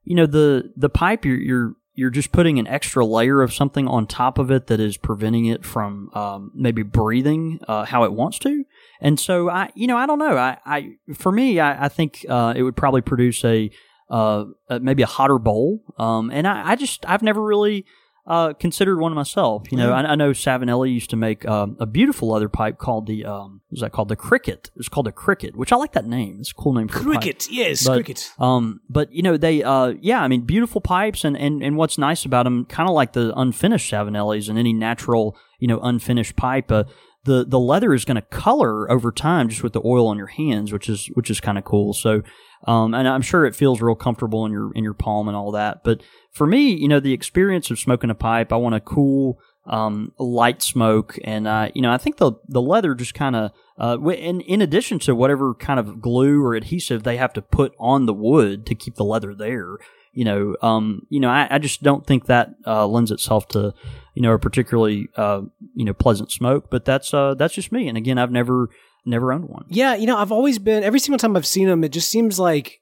you 0.08 0.14
know, 0.14 0.24
the, 0.24 0.72
the 0.74 0.88
pipe, 0.88 1.26
you're, 1.26 1.38
you're, 1.38 1.74
you're 1.92 2.08
just 2.10 2.32
putting 2.32 2.58
an 2.58 2.66
extra 2.66 3.04
layer 3.04 3.42
of 3.42 3.52
something 3.52 3.86
on 3.86 4.06
top 4.06 4.38
of 4.38 4.50
it 4.50 4.68
that 4.68 4.80
is 4.80 4.96
preventing 4.96 5.44
it 5.44 5.66
from, 5.66 6.08
um, 6.14 6.50
maybe 6.54 6.82
breathing, 6.82 7.60
uh, 7.68 7.84
how 7.84 8.04
it 8.04 8.12
wants 8.14 8.38
to. 8.38 8.64
And 9.02 9.20
so 9.20 9.50
I, 9.50 9.68
you 9.74 9.86
know, 9.86 9.98
I 9.98 10.06
don't 10.06 10.18
know. 10.18 10.38
I, 10.38 10.56
I, 10.64 10.92
for 11.14 11.30
me, 11.30 11.60
I, 11.60 11.84
I 11.84 11.88
think, 11.90 12.24
uh, 12.26 12.54
it 12.56 12.62
would 12.62 12.74
probably 12.74 13.02
produce 13.02 13.44
a, 13.44 13.70
uh, 14.08 14.46
maybe 14.80 15.02
a 15.02 15.06
hotter 15.06 15.38
bowl. 15.38 15.82
Um, 15.98 16.30
and 16.30 16.48
I, 16.48 16.70
I 16.70 16.76
just, 16.76 17.04
I've 17.06 17.22
never 17.22 17.44
really, 17.44 17.84
uh, 18.28 18.52
considered 18.52 19.00
one 19.00 19.14
myself. 19.14 19.64
You 19.72 19.78
know, 19.78 19.90
I, 19.90 20.12
I 20.12 20.14
know 20.14 20.30
Savinelli 20.32 20.92
used 20.92 21.08
to 21.10 21.16
make 21.16 21.48
um, 21.48 21.78
a 21.80 21.86
beautiful 21.86 22.28
leather 22.28 22.50
pipe 22.50 22.76
called 22.76 23.06
the 23.06 23.24
um, 23.24 23.62
what 23.68 23.70
was 23.70 23.80
that 23.80 23.92
called 23.92 24.10
the 24.10 24.16
Cricket. 24.16 24.70
It's 24.76 24.88
called 24.88 25.06
the 25.06 25.12
Cricket, 25.12 25.56
which 25.56 25.72
I 25.72 25.76
like 25.76 25.92
that 25.92 26.06
name. 26.06 26.36
It's 26.38 26.50
a 26.50 26.54
cool 26.54 26.74
name 26.74 26.88
for 26.88 26.98
a 26.98 27.02
pipe. 27.02 27.22
Cricket, 27.22 27.48
yes, 27.50 27.86
But, 27.86 27.94
cricket. 27.94 28.30
Um, 28.38 28.80
but 28.88 29.10
you 29.12 29.22
know 29.22 29.38
they, 29.38 29.62
uh, 29.62 29.94
yeah, 30.00 30.22
I 30.22 30.28
mean, 30.28 30.42
beautiful 30.42 30.82
pipes, 30.82 31.24
and 31.24 31.36
and 31.38 31.62
and 31.62 31.76
what's 31.76 31.96
nice 31.96 32.26
about 32.26 32.44
them, 32.44 32.66
kind 32.66 32.88
of 32.88 32.94
like 32.94 33.14
the 33.14 33.32
unfinished 33.34 33.90
Savinellis 33.90 34.50
and 34.50 34.58
any 34.58 34.74
natural, 34.74 35.34
you 35.58 35.66
know, 35.66 35.80
unfinished 35.80 36.36
pipe. 36.36 36.70
Uh, 36.70 36.84
the 37.24 37.44
the 37.46 37.58
leather 37.58 37.94
is 37.94 38.04
going 38.04 38.16
to 38.16 38.22
color 38.22 38.90
over 38.90 39.10
time 39.10 39.48
just 39.48 39.62
with 39.62 39.72
the 39.72 39.82
oil 39.84 40.06
on 40.06 40.18
your 40.18 40.28
hands, 40.28 40.72
which 40.72 40.88
is 40.88 41.06
which 41.14 41.30
is 41.30 41.40
kind 41.40 41.58
of 41.58 41.64
cool. 41.64 41.92
So, 41.92 42.22
um, 42.66 42.94
and 42.94 43.08
I'm 43.08 43.22
sure 43.22 43.44
it 43.44 43.56
feels 43.56 43.80
real 43.80 43.94
comfortable 43.94 44.44
in 44.46 44.52
your 44.52 44.72
in 44.74 44.84
your 44.84 44.94
palm 44.94 45.28
and 45.28 45.36
all 45.36 45.52
that. 45.52 45.82
But 45.84 46.02
for 46.38 46.46
me, 46.46 46.70
you 46.72 46.88
know, 46.88 47.00
the 47.00 47.12
experience 47.12 47.70
of 47.70 47.78
smoking 47.78 48.08
a 48.08 48.14
pipe, 48.14 48.52
I 48.52 48.56
want 48.56 48.76
a 48.76 48.80
cool, 48.80 49.40
um, 49.66 50.12
light 50.18 50.62
smoke, 50.62 51.18
and 51.24 51.46
uh, 51.46 51.68
you 51.74 51.82
know, 51.82 51.92
I 51.92 51.98
think 51.98 52.16
the 52.16 52.32
the 52.48 52.62
leather 52.62 52.94
just 52.94 53.12
kind 53.12 53.36
of, 53.36 53.50
uh, 53.78 53.98
in 54.08 54.40
in 54.40 54.62
addition 54.62 54.98
to 55.00 55.14
whatever 55.14 55.52
kind 55.54 55.78
of 55.78 56.00
glue 56.00 56.42
or 56.42 56.54
adhesive 56.54 57.02
they 57.02 57.18
have 57.18 57.34
to 57.34 57.42
put 57.42 57.74
on 57.78 58.06
the 58.06 58.14
wood 58.14 58.64
to 58.66 58.74
keep 58.74 58.94
the 58.94 59.04
leather 59.04 59.34
there. 59.34 59.76
You 60.12 60.24
know, 60.24 60.56
um, 60.62 61.02
you 61.10 61.20
know, 61.20 61.28
I, 61.28 61.48
I 61.50 61.58
just 61.58 61.82
don't 61.82 62.06
think 62.06 62.26
that 62.26 62.54
uh, 62.66 62.86
lends 62.86 63.10
itself 63.10 63.46
to, 63.48 63.74
you 64.14 64.22
know, 64.22 64.32
a 64.32 64.38
particularly, 64.38 65.08
uh, 65.16 65.42
you 65.74 65.84
know, 65.84 65.92
pleasant 65.92 66.32
smoke. 66.32 66.70
But 66.70 66.84
that's 66.84 67.12
uh, 67.12 67.34
that's 67.34 67.54
just 67.54 67.72
me. 67.72 67.88
And 67.88 67.98
again, 67.98 68.16
I've 68.16 68.32
never 68.32 68.70
never 69.04 69.32
owned 69.32 69.48
one. 69.48 69.66
Yeah, 69.68 69.94
you 69.96 70.06
know, 70.06 70.16
I've 70.16 70.32
always 70.32 70.58
been 70.58 70.82
every 70.82 71.00
single 71.00 71.18
time 71.18 71.36
I've 71.36 71.46
seen 71.46 71.66
them, 71.66 71.84
it 71.84 71.92
just 71.92 72.08
seems 72.08 72.38
like 72.38 72.80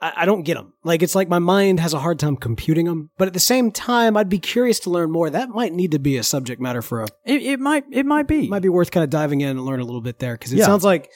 I, 0.00 0.12
I 0.18 0.24
don't 0.26 0.42
get 0.42 0.54
them. 0.54 0.72
Like 0.84 1.02
it's 1.02 1.14
like 1.14 1.28
my 1.28 1.38
mind 1.38 1.80
has 1.80 1.92
a 1.94 1.98
hard 1.98 2.18
time 2.18 2.36
computing 2.36 2.86
them. 2.86 3.10
But 3.18 3.28
at 3.28 3.34
the 3.34 3.40
same 3.40 3.70
time, 3.72 4.16
I'd 4.16 4.28
be 4.28 4.38
curious 4.38 4.78
to 4.80 4.90
learn 4.90 5.10
more. 5.10 5.28
That 5.30 5.48
might 5.50 5.72
need 5.72 5.90
to 5.92 5.98
be 5.98 6.16
a 6.16 6.22
subject 6.22 6.60
matter 6.60 6.82
for 6.82 7.02
a. 7.02 7.08
It, 7.24 7.42
it 7.42 7.60
might 7.60 7.84
it 7.90 8.06
might 8.06 8.26
be. 8.28 8.44
It 8.44 8.50
might 8.50 8.62
be 8.62 8.68
worth 8.68 8.90
kind 8.90 9.04
of 9.04 9.10
diving 9.10 9.40
in 9.40 9.50
and 9.50 9.64
learn 9.64 9.80
a 9.80 9.84
little 9.84 10.00
bit 10.00 10.18
there 10.18 10.34
because 10.34 10.52
it 10.52 10.58
Yeah. 10.58 10.66
sounds 10.66 10.84
like. 10.84 11.10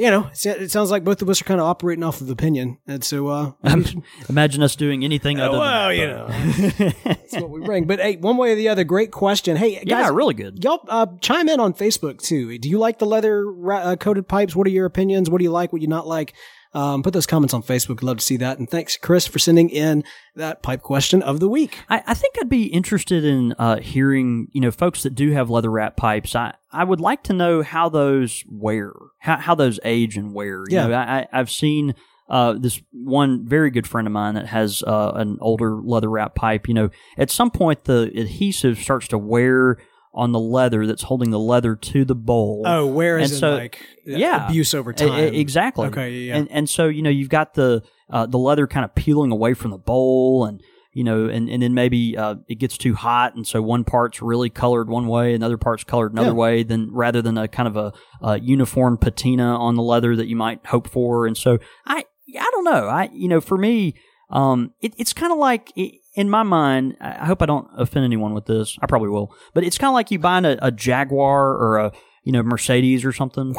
You 0.00 0.12
know, 0.12 0.30
it 0.44 0.70
sounds 0.70 0.92
like 0.92 1.02
both 1.02 1.22
of 1.22 1.28
us 1.28 1.40
are 1.40 1.44
kind 1.44 1.58
of 1.60 1.66
operating 1.66 2.04
off 2.04 2.20
of 2.20 2.30
opinion, 2.30 2.78
and 2.86 3.02
so 3.02 3.26
uh, 3.26 3.50
Imagine 4.28 4.62
us 4.62 4.76
doing 4.76 5.02
anything 5.04 5.40
other 5.40 5.58
well, 5.58 5.88
than 5.88 5.98
you 5.98 6.06
that. 6.06 6.78
know, 6.78 6.90
that's 7.02 7.32
what 7.34 7.50
we 7.50 7.60
bring. 7.62 7.84
But 7.88 7.98
hey, 7.98 8.14
one 8.14 8.36
way 8.36 8.52
or 8.52 8.54
the 8.54 8.68
other, 8.68 8.84
great 8.84 9.10
question. 9.10 9.56
Hey, 9.56 9.74
guys, 9.74 9.82
yeah, 9.86 10.08
really 10.10 10.34
good. 10.34 10.62
Y'all 10.62 10.84
uh, 10.88 11.06
chime 11.20 11.48
in 11.48 11.58
on 11.58 11.74
Facebook 11.74 12.22
too. 12.22 12.56
Do 12.58 12.68
you 12.68 12.78
like 12.78 13.00
the 13.00 13.06
leather 13.06 13.44
ra- 13.50 13.80
uh, 13.80 13.96
coated 13.96 14.28
pipes? 14.28 14.54
What 14.54 14.68
are 14.68 14.70
your 14.70 14.86
opinions? 14.86 15.28
What 15.30 15.38
do 15.38 15.44
you 15.44 15.50
like? 15.50 15.72
What 15.72 15.80
do 15.80 15.82
you 15.82 15.88
not 15.88 16.06
like? 16.06 16.32
Um, 16.78 17.02
put 17.02 17.12
those 17.12 17.26
comments 17.26 17.54
on 17.54 17.62
Facebook. 17.62 18.02
Love 18.02 18.18
to 18.18 18.24
see 18.24 18.36
that. 18.36 18.58
And 18.58 18.70
thanks, 18.70 18.96
Chris, 18.96 19.26
for 19.26 19.38
sending 19.38 19.68
in 19.68 20.04
that 20.36 20.62
pipe 20.62 20.82
question 20.82 21.22
of 21.22 21.40
the 21.40 21.48
week. 21.48 21.78
I, 21.88 22.02
I 22.06 22.14
think 22.14 22.36
I'd 22.40 22.48
be 22.48 22.64
interested 22.66 23.24
in 23.24 23.52
uh, 23.58 23.78
hearing, 23.80 24.48
you 24.52 24.60
know, 24.60 24.70
folks 24.70 25.02
that 25.02 25.14
do 25.14 25.32
have 25.32 25.50
leather 25.50 25.70
wrap 25.70 25.96
pipes. 25.96 26.36
I, 26.36 26.54
I 26.70 26.84
would 26.84 27.00
like 27.00 27.24
to 27.24 27.32
know 27.32 27.62
how 27.62 27.88
those 27.88 28.44
wear, 28.48 28.92
how, 29.18 29.36
how 29.38 29.54
those 29.54 29.80
age 29.84 30.16
and 30.16 30.32
wear. 30.32 30.58
You 30.68 30.76
Yeah. 30.76 30.86
know, 30.86 30.94
I- 30.96 31.26
I've 31.32 31.50
seen 31.50 31.94
uh, 32.30 32.52
this 32.52 32.80
one 32.92 33.46
very 33.48 33.70
good 33.70 33.86
friend 33.86 34.06
of 34.06 34.12
mine 34.12 34.34
that 34.34 34.46
has 34.48 34.82
uh, 34.86 35.12
an 35.16 35.38
older 35.40 35.80
leather 35.82 36.10
wrap 36.10 36.34
pipe. 36.34 36.68
You 36.68 36.74
know, 36.74 36.90
at 37.16 37.30
some 37.30 37.50
point 37.50 37.84
the 37.84 38.12
adhesive 38.14 38.78
starts 38.78 39.08
to 39.08 39.18
wear 39.18 39.78
on 40.14 40.32
the 40.32 40.40
leather 40.40 40.86
that's 40.86 41.02
holding 41.02 41.30
the 41.30 41.38
leather 41.38 41.76
to 41.76 42.04
the 42.04 42.14
bowl. 42.14 42.62
Oh, 42.66 42.86
where 42.86 43.18
is 43.18 43.30
And 43.30 43.36
it 43.36 43.40
so- 43.40 43.54
like 43.54 43.80
yeah. 44.06 44.46
abuse 44.48 44.74
over 44.74 44.92
time? 44.92 45.34
exactly. 45.34 45.86
Okay, 45.88 46.10
yeah. 46.12 46.36
And 46.36 46.50
and 46.50 46.68
so 46.68 46.86
you 46.88 47.02
know 47.02 47.10
you've 47.10 47.28
got 47.28 47.54
the 47.54 47.82
uh, 48.10 48.26
the 48.26 48.38
leather 48.38 48.66
kind 48.66 48.84
of 48.84 48.94
peeling 48.94 49.30
away 49.32 49.54
from 49.54 49.70
the 49.70 49.78
bowl, 49.78 50.44
and 50.46 50.62
you 50.94 51.04
know, 51.04 51.26
and 51.26 51.48
and 51.50 51.62
then 51.62 51.74
maybe 51.74 52.16
uh, 52.16 52.36
it 52.48 52.56
gets 52.56 52.78
too 52.78 52.94
hot, 52.94 53.34
and 53.34 53.46
so 53.46 53.60
one 53.62 53.84
part's 53.84 54.20
really 54.22 54.50
colored 54.50 54.88
one 54.88 55.06
way, 55.06 55.34
and 55.34 55.44
other 55.44 55.58
part's 55.58 55.84
colored 55.84 56.12
another 56.12 56.28
Yeah. 56.30 56.34
way. 56.34 56.62
Then 56.62 56.88
rather 56.92 57.20
than 57.22 57.36
a 57.38 57.46
kind 57.46 57.68
of 57.68 57.76
a, 57.76 57.92
a 58.26 58.40
uniform 58.40 58.96
patina 58.96 59.56
on 59.58 59.74
the 59.76 59.82
leather 59.82 60.16
that 60.16 60.26
you 60.26 60.36
might 60.36 60.64
hope 60.66 60.88
for, 60.88 61.26
and 61.26 61.36
so 61.36 61.58
I 61.86 62.04
I 62.38 62.48
don't 62.52 62.64
know. 62.64 62.88
I 62.88 63.10
you 63.12 63.28
know 63.28 63.40
for 63.40 63.58
me. 63.58 63.94
Um, 64.30 64.74
it, 64.82 64.92
it's 64.98 65.14
kind 65.14 65.32
of 65.32 65.38
like 65.38 65.72
i 65.78 65.90
in 66.18 66.28
my 66.28 66.42
mind. 66.42 66.96
I 67.00 67.22
I 67.22 67.24
hope 67.26 67.40
I 67.42 67.46
don't 67.46 67.68
offend 67.76 68.04
anyone 68.04 68.34
with 68.34 68.46
this. 68.46 68.76
I 68.82 68.86
probably 68.86 69.08
will, 69.08 69.32
but 69.54 69.64
it's 69.64 69.78
kind 69.78 69.88
of 69.88 69.94
like 69.94 70.10
you 70.10 70.18
buying 70.18 70.44
a, 70.44 70.58
a 70.60 70.70
Jaguar 70.70 71.54
or 71.56 71.78
a 71.78 71.92
you 72.24 72.32
know 72.32 72.42
Mercedes 72.42 73.04
or 73.04 73.12
something. 73.12 73.54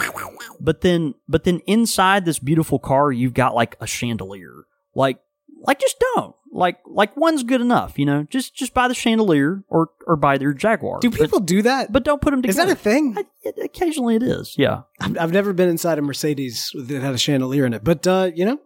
But 0.59 0.81
then, 0.81 1.15
but 1.27 1.45
then 1.45 1.61
inside 1.65 2.25
this 2.25 2.37
beautiful 2.39 2.77
car, 2.79 3.11
you've 3.11 3.33
got 3.33 3.55
like 3.55 3.75
a 3.79 3.87
chandelier. 3.87 4.65
Like, 4.93 5.19
like 5.61 5.79
just 5.79 5.95
don't. 6.15 6.35
Like, 6.51 6.79
like 6.85 7.15
one's 7.15 7.43
good 7.43 7.61
enough. 7.61 7.97
You 7.97 8.05
know, 8.05 8.23
just 8.29 8.55
just 8.55 8.73
buy 8.73 8.87
the 8.87 8.93
chandelier 8.93 9.63
or 9.69 9.89
or 10.05 10.15
buy 10.17 10.37
their 10.37 10.51
Jaguar. 10.53 10.99
Do 10.99 11.09
But- 11.11 11.19
people 11.19 11.39
do 11.39 11.61
that? 11.61 11.91
But, 11.93 12.03
don't 12.03 12.21
put 12.21 12.31
them 12.31 12.41
together. 12.41 12.61
is 12.61 12.67
that 12.67 12.71
a 12.73 12.75
thing? 12.75 13.15
I- 13.17 13.25
it- 13.43 13.63
occasionally, 13.63 14.15
it 14.15 14.23
is. 14.23 14.55
Yeah. 14.57 14.81
I've, 14.99 15.17
I've 15.17 15.31
never 15.31 15.53
been 15.53 15.69
inside 15.69 15.97
a 15.99 16.01
Mercedes 16.01 16.71
that 16.75 17.01
had 17.01 17.13
a 17.13 17.17
chandelier 17.19 17.65
in 17.65 17.73
it, 17.73 17.83
but 17.83 18.05
uh, 18.07 18.31
you 18.35 18.45
know, 18.45 18.59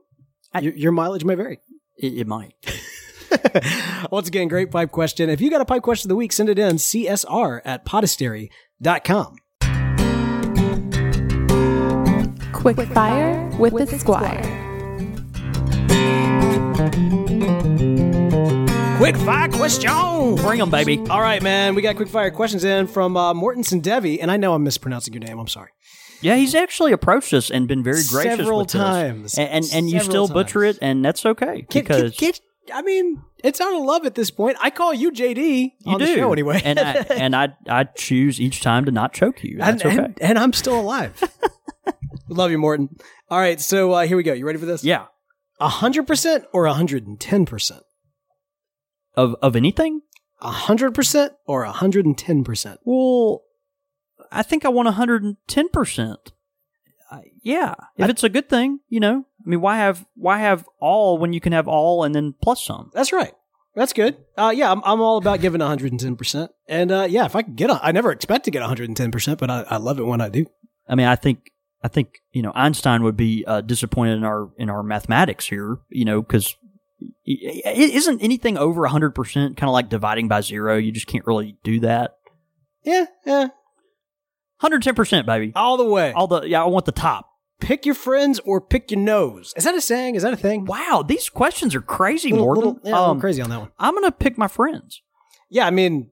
your, 0.62 0.74
your 0.74 0.92
mileage 0.94 1.26
may 1.26 1.36
vary. 1.36 1.60
It, 1.98 2.14
it 2.20 2.28
might. 2.28 2.54
Once 4.12 4.28
again, 4.28 4.48
great 4.48 4.72
pipe 4.72 4.92
question. 4.92 5.30
If 5.30 5.42
you 5.42 5.50
got 5.50 5.62
a 5.62 5.66
pipe 5.66 5.82
question 5.82 6.08
of 6.08 6.10
the 6.10 6.16
week, 6.16 6.32
send 6.32 6.50
it 6.50 6.60
in 6.60 6.76
csr 6.78 7.62
at 7.66 7.86
podastery.com. 7.86 9.36
Quick 12.54 12.78
fire 12.94 13.50
with 13.60 13.74
the 13.90 13.98
squire. 14.00 14.42
Quick 18.98 19.18
fire 19.18 19.50
question. 19.50 20.36
Bring 20.36 20.60
them, 20.60 20.70
baby. 20.72 20.98
All 21.10 21.20
right, 21.20 21.42
man. 21.44 21.76
We 21.76 21.82
got 21.82 21.98
quick 21.98 22.08
fire 22.08 22.32
questions 22.32 22.64
in 22.64 22.88
from 22.88 23.18
uh, 23.18 23.34
Mortensen 23.34 23.82
Devi, 23.82 24.22
and 24.22 24.32
I 24.32 24.38
know 24.38 24.54
I'm 24.54 24.64
mispronouncing 24.64 25.14
your 25.14 25.22
name. 25.22 25.40
I'm 25.40 25.48
sorry. 25.50 25.72
Yeah, 26.22 26.38
he's 26.38 26.56
actually 26.56 26.94
approached 26.94 27.34
us 27.34 27.52
and 27.52 27.68
been 27.68 27.84
very 27.84 28.02
gracious 28.10 28.38
Several 28.38 28.60
with 28.60 28.70
this. 28.70 28.80
times. 28.82 29.38
and 29.38 29.50
and, 29.50 29.66
and 29.74 29.90
you 29.90 30.00
Several 30.00 30.28
still 30.28 30.34
butcher 30.34 30.64
it, 30.64 30.80
and 30.82 31.04
that's 31.04 31.26
okay 31.26 31.66
Can- 31.70 31.84
can- 31.84 31.84
because 31.84 32.16
can- 32.16 32.32
I 32.74 32.82
mean, 32.82 33.22
it's 33.44 33.60
out 33.60 33.74
of 33.74 33.82
love 33.82 34.06
at 34.06 34.16
this 34.16 34.32
point. 34.32 34.58
I 34.62 34.70
call 34.70 34.94
you 34.94 35.12
JD 35.12 35.72
you 35.80 35.94
on 35.94 36.00
do 36.00 36.06
the 36.06 36.16
show 36.16 36.32
anyway, 36.32 36.62
and 36.64 36.80
I 36.80 36.92
and 37.10 37.36
I 37.36 37.56
I 37.68 37.84
choose 37.86 38.40
each 38.40 38.62
time 38.62 38.86
to 38.86 38.92
not 38.92 39.14
choke 39.14 39.44
you. 39.44 39.60
and, 39.62 39.84
okay. 39.84 39.98
and, 39.98 40.22
and 40.22 40.40
I'm 40.40 40.54
still 40.54 40.80
alive. 40.80 41.22
love 42.30 42.52
you, 42.52 42.58
Morton. 42.58 42.96
All 43.30 43.40
right, 43.40 43.60
so 43.60 43.92
uh, 43.94 44.06
here 44.06 44.18
we 44.18 44.24
go. 44.24 44.34
You 44.34 44.46
ready 44.46 44.60
for 44.60 44.66
this? 44.66 44.84
yeah, 44.84 45.06
hundred 45.60 46.08
percent 46.08 46.46
or 46.54 46.68
hundred 46.68 47.08
and 47.08 47.20
ten 47.20 47.46
percent. 47.46 47.84
of 49.16 49.36
of 49.42 49.56
anything. 49.56 50.02
hundred 50.40 50.94
percent 50.94 51.34
or 51.46 51.66
hundred 51.66 52.06
and 52.06 52.18
ten 52.18 52.44
percent. 52.44 52.80
Well, 52.84 53.44
I 54.32 54.44
think 54.44 54.66
I 54.66 54.70
want 54.70 54.88
110 54.88 55.70
percent. 55.70 56.32
Yeah, 57.44 57.76
if 57.98 58.10
it's 58.10 58.24
a 58.24 58.30
good 58.30 58.50
thing, 58.50 58.80
you 58.90 59.00
know. 59.00 59.26
I 59.46 59.50
mean, 59.50 59.62
why 59.62 59.78
have 59.78 60.06
why 60.16 60.40
have 60.40 60.68
all 60.80 61.18
when 61.18 61.34
you 61.34 61.42
can 61.42 61.54
have 61.54 61.68
all 61.68 62.04
and 62.04 62.16
then 62.16 62.34
plus 62.42 62.64
some? 62.64 62.92
That's 62.94 63.12
right. 63.12 63.34
That's 63.76 63.94
good. 63.94 64.18
Uh, 64.38 64.54
yeah, 64.56 64.72
I'm, 64.72 64.82
I'm 64.86 65.02
all 65.02 65.18
about 65.18 65.42
giving 65.42 65.60
110%. 65.60 66.50
And 66.68 66.92
uh, 66.92 67.08
yeah, 67.10 67.26
if 67.26 67.36
I 67.36 67.42
could 67.42 67.56
get 67.56 67.72
a, 67.72 67.80
I 67.84 67.92
never 67.92 68.12
expect 68.12 68.46
to 68.46 68.52
get 68.52 68.62
110%, 68.62 69.38
but 69.40 69.50
I, 69.50 69.66
I 69.68 69.78
love 69.78 69.98
it 69.98 70.04
when 70.04 70.22
I 70.22 70.30
do. 70.30 70.46
I 70.88 70.96
mean, 70.96 71.08
I 71.08 71.16
think 71.16 71.52
I 71.84 71.88
think 71.88 72.20
you 72.32 72.42
know 72.42 72.52
Einstein 72.56 73.04
would 73.04 73.18
be 73.18 73.44
uh, 73.46 73.62
disappointed 73.62 74.18
in 74.18 74.24
our 74.24 74.50
in 74.58 74.70
our 74.70 74.84
mathematics 74.84 75.48
here, 75.48 75.78
you 75.90 76.06
know, 76.06 76.22
because 76.22 76.56
isn't 77.26 78.22
anything 78.22 78.58
over 78.58 78.82
100 78.82 79.16
percent 79.16 79.58
kind 79.58 79.70
of 79.70 79.74
like 79.74 79.90
dividing 79.90 80.28
by 80.28 80.42
zero? 80.42 80.78
You 80.78 80.92
just 80.92 81.08
can't 81.08 81.26
really 81.26 81.58
do 81.64 81.80
that. 81.82 82.16
Yeah, 82.84 83.06
yeah. 83.26 83.48
110 84.60 84.96
percent, 84.96 85.26
baby. 85.26 85.52
All 85.56 85.78
the 85.78 85.86
way. 85.86 86.14
All 86.14 86.28
the 86.28 86.44
yeah, 86.44 86.64
I 86.64 86.68
want 86.68 86.86
the 86.86 86.92
top. 86.92 87.30
Pick 87.64 87.86
your 87.86 87.96
friends 87.96 88.40
or 88.46 88.60
pick 88.62 88.92
your 88.92 89.00
nose. 89.00 89.54
Is 89.56 89.64
that 89.64 89.74
a 89.76 89.82
saying? 89.82 90.16
Is 90.16 90.24
that 90.24 90.34
a 90.34 90.38
thing? 90.38 90.66
Wow, 90.66 91.04
these 91.08 91.30
questions 91.30 91.74
are 91.76 91.82
crazy, 91.82 92.32
Little- 92.32 92.46
Morgan. 92.46 92.64
little- 92.66 92.80
yeah, 92.84 93.00
Um, 93.02 93.20
crazy 93.20 93.42
on 93.42 93.50
that 93.50 93.60
one. 93.60 93.72
I'm 93.80 93.94
gonna 93.96 94.12
pick 94.12 94.38
my 94.38 94.48
friends. 94.48 95.02
Yeah, 95.50 95.66
I 95.66 95.72
mean, 95.72 96.10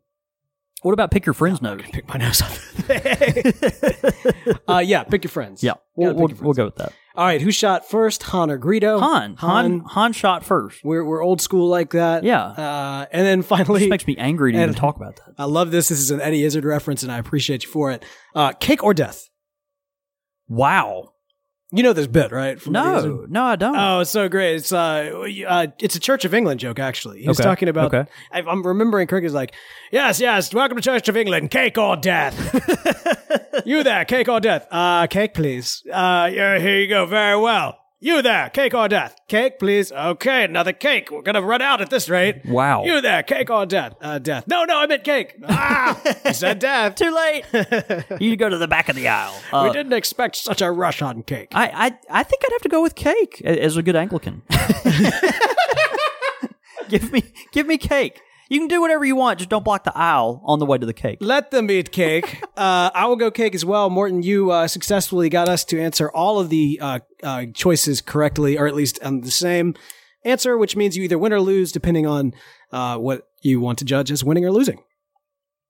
What 0.83 0.93
about 0.93 1.11
pick 1.11 1.25
your 1.27 1.33
friends' 1.33 1.61
nose? 1.61 1.81
pick 1.91 2.07
my 2.07 2.15
nose 2.17 2.41
off. 2.41 2.89
uh, 4.67 4.79
yeah, 4.79 5.03
pick 5.03 5.23
your 5.23 5.29
friends. 5.29 5.61
Yeah, 5.63 5.73
we'll, 5.95 6.13
we'll, 6.15 6.29
your 6.29 6.37
we'll 6.41 6.53
go 6.53 6.65
with 6.65 6.75
that. 6.77 6.93
All 7.13 7.25
right, 7.25 7.41
who 7.41 7.51
shot 7.51 7.87
first? 7.87 8.23
Han 8.23 8.49
or 8.49 8.57
Greedo? 8.57 8.99
Han, 8.99 9.35
Han, 9.35 9.79
Han 9.81 10.13
shot 10.13 10.45
first. 10.45 10.79
We're, 10.83 11.03
we're 11.03 11.21
old 11.21 11.41
school 11.41 11.67
like 11.67 11.91
that. 11.91 12.23
Yeah. 12.23 12.41
Uh, 12.43 13.05
and 13.11 13.25
then 13.27 13.41
finally, 13.41 13.87
makes 13.89 14.07
me 14.07 14.15
angry 14.17 14.53
to 14.53 14.57
even 14.63 14.73
talk 14.73 14.95
about 14.95 15.17
that. 15.17 15.35
I 15.37 15.43
love 15.45 15.71
this. 15.71 15.89
This 15.89 15.99
is 15.99 16.09
an 16.09 16.21
Eddie 16.21 16.43
Izzard 16.45 16.63
reference, 16.65 17.03
and 17.03 17.11
I 17.11 17.17
appreciate 17.17 17.63
you 17.65 17.69
for 17.69 17.91
it. 17.91 18.03
Uh, 18.33 18.53
cake 18.53 18.81
or 18.83 18.93
death? 18.93 19.27
Wow. 20.47 21.10
You 21.73 21.83
know 21.83 21.93
this 21.93 22.07
bit, 22.07 22.33
right? 22.33 22.61
From? 22.61 22.73
No, 22.73 23.25
no, 23.29 23.43
I 23.45 23.55
don't. 23.55 23.75
Oh, 23.77 24.01
it's 24.01 24.09
so 24.09 24.27
great. 24.27 24.55
It's 24.55 24.73
uh, 24.73 25.23
uh, 25.47 25.67
it's 25.79 25.95
a 25.95 26.01
Church 26.01 26.25
of 26.25 26.33
England 26.33 26.59
joke. 26.59 26.79
Actually, 26.79 27.21
he 27.21 27.27
was 27.29 27.39
Okay, 27.39 27.47
talking 27.47 27.69
about. 27.69 27.93
okay. 27.93 28.09
I, 28.29 28.41
I'm 28.41 28.61
remembering 28.61 29.07
Kirk 29.07 29.23
is 29.23 29.33
like, 29.33 29.53
yes, 29.89 30.19
yes, 30.19 30.53
welcome 30.53 30.75
to 30.75 30.81
Church 30.83 31.07
of 31.07 31.15
England, 31.15 31.49
cake 31.49 31.77
or 31.77 31.95
death. 31.95 32.35
you 33.65 33.83
there, 33.83 34.03
cake 34.03 34.27
or 34.27 34.41
death? 34.41 34.67
Uh, 34.69 35.07
cake, 35.07 35.33
please. 35.33 35.81
Uh, 35.89 36.29
yeah, 36.33 36.59
here 36.59 36.77
you 36.77 36.89
go. 36.89 37.05
Very 37.05 37.39
well. 37.39 37.77
You 38.03 38.23
there, 38.23 38.49
cake 38.49 38.73
or 38.73 38.87
death? 38.87 39.15
Cake, 39.27 39.59
please. 39.59 39.91
Okay, 39.91 40.43
another 40.45 40.73
cake. 40.73 41.11
We're 41.11 41.21
gonna 41.21 41.43
run 41.43 41.61
out 41.61 41.81
at 41.81 41.91
this 41.91 42.09
rate. 42.09 42.43
Wow. 42.47 42.83
You 42.83 42.99
there, 42.99 43.21
cake 43.21 43.51
or 43.51 43.67
death? 43.67 43.93
Uh, 44.01 44.17
death. 44.17 44.47
No, 44.47 44.63
no, 44.65 44.79
I 44.79 44.87
meant 44.87 45.03
cake. 45.03 45.35
Ah, 45.47 46.01
you 46.25 46.33
said 46.33 46.57
death. 46.57 46.95
Too 46.95 47.13
late. 47.13 47.45
you 48.19 48.35
go 48.37 48.49
to 48.49 48.57
the 48.57 48.67
back 48.67 48.89
of 48.89 48.95
the 48.95 49.07
aisle. 49.07 49.35
we 49.53 49.69
Uh, 49.69 49.71
didn't 49.71 49.93
expect 49.93 50.35
such 50.35 50.63
a 50.63 50.71
rush 50.71 51.03
on 51.03 51.21
cake. 51.21 51.49
I, 51.53 51.67
I, 51.67 52.19
I 52.21 52.23
think 52.23 52.41
I'd 52.43 52.51
have 52.53 52.61
to 52.63 52.69
go 52.69 52.81
with 52.81 52.95
cake 52.95 53.39
as 53.45 53.77
a 53.77 53.83
good 53.83 53.95
Anglican. 53.95 54.41
give 56.89 57.11
me, 57.13 57.21
give 57.51 57.67
me 57.67 57.77
cake. 57.77 58.19
You 58.51 58.59
can 58.59 58.67
do 58.67 58.81
whatever 58.81 59.05
you 59.05 59.15
want, 59.15 59.39
just 59.39 59.49
don't 59.49 59.63
block 59.63 59.85
the 59.85 59.97
aisle 59.97 60.41
on 60.43 60.59
the 60.59 60.65
way 60.65 60.77
to 60.77 60.85
the 60.85 60.93
cake. 60.93 61.19
Let 61.21 61.51
them 61.51 61.71
eat 61.71 61.91
cake. 61.91 62.43
Uh, 62.57 62.91
I 62.93 63.07
will 63.07 63.15
go 63.15 63.31
cake 63.31 63.55
as 63.55 63.65
well. 63.65 63.89
Morton, 63.89 64.21
you 64.21 64.51
uh, 64.51 64.67
successfully 64.67 65.29
got 65.29 65.49
us 65.49 65.63
to 65.65 65.81
answer 65.81 66.11
all 66.11 66.39
of 66.39 66.49
the 66.49 66.77
uh, 66.79 66.99
uh, 67.23 67.45
choices 67.55 68.01
correctly, 68.01 68.55
or 68.55 68.67
at 68.67 68.75
least 68.75 68.99
on 69.01 69.21
the 69.21 69.31
same 69.31 69.73
answer, 70.23 70.55
which 70.59 70.75
means 70.75 70.95
you 70.95 71.03
either 71.03 71.17
win 71.17 71.33
or 71.33 71.41
lose, 71.41 71.71
depending 71.71 72.05
on 72.05 72.33
uh, 72.71 72.97
what 72.97 73.23
you 73.41 73.59
want 73.59 73.79
to 73.79 73.85
judge 73.85 74.11
as 74.11 74.23
winning 74.23 74.45
or 74.45 74.51
losing. 74.51 74.77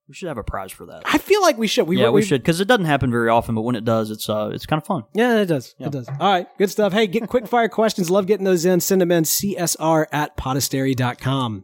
We 0.10 0.16
should 0.16 0.28
have 0.28 0.38
a 0.38 0.44
prize 0.44 0.74
for 0.74 0.86
that. 0.88 1.04
I 1.06 1.18
feel 1.18 1.42
like 1.42 1.58
we 1.58 1.68
should. 1.68 1.88
We 1.88 1.98
yeah, 1.98 2.10
we 2.10 2.16
we 2.16 2.22
should 2.24 2.42
because 2.42 2.60
it 2.60 2.68
doesn't 2.68 2.86
happen 2.86 3.10
very 3.10 3.30
often, 3.30 3.56
but 3.56 3.62
when 3.62 3.76
it 3.76 3.86
does, 3.86 4.12
it's 4.12 4.28
uh, 4.28 4.50
it's 4.52 4.66
kind 4.66 4.82
of 4.82 4.86
fun. 4.86 5.04
Yeah, 5.14 5.38
it 5.38 5.46
does. 5.46 5.74
It 5.80 5.92
does. 5.92 6.10
All 6.10 6.34
right, 6.34 6.48
good 6.58 6.72
stuff. 6.72 6.92
Hey, 6.92 7.08
get 7.08 7.30
quick 7.30 7.48
fire 7.48 7.70
questions. 7.70 8.10
Love 8.10 8.26
getting 8.26 8.44
those 8.44 8.66
in. 8.66 8.82
Send 8.82 9.00
them 9.00 9.12
in 9.12 9.24
csr 9.24 10.08
at 10.12 10.36
podastery.com. 10.36 11.64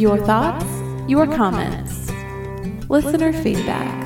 Your 0.00 0.16
thoughts, 0.16 0.64
your 1.08 1.26
comments, 1.26 2.10
listener 2.88 3.34
feedback. 3.34 4.00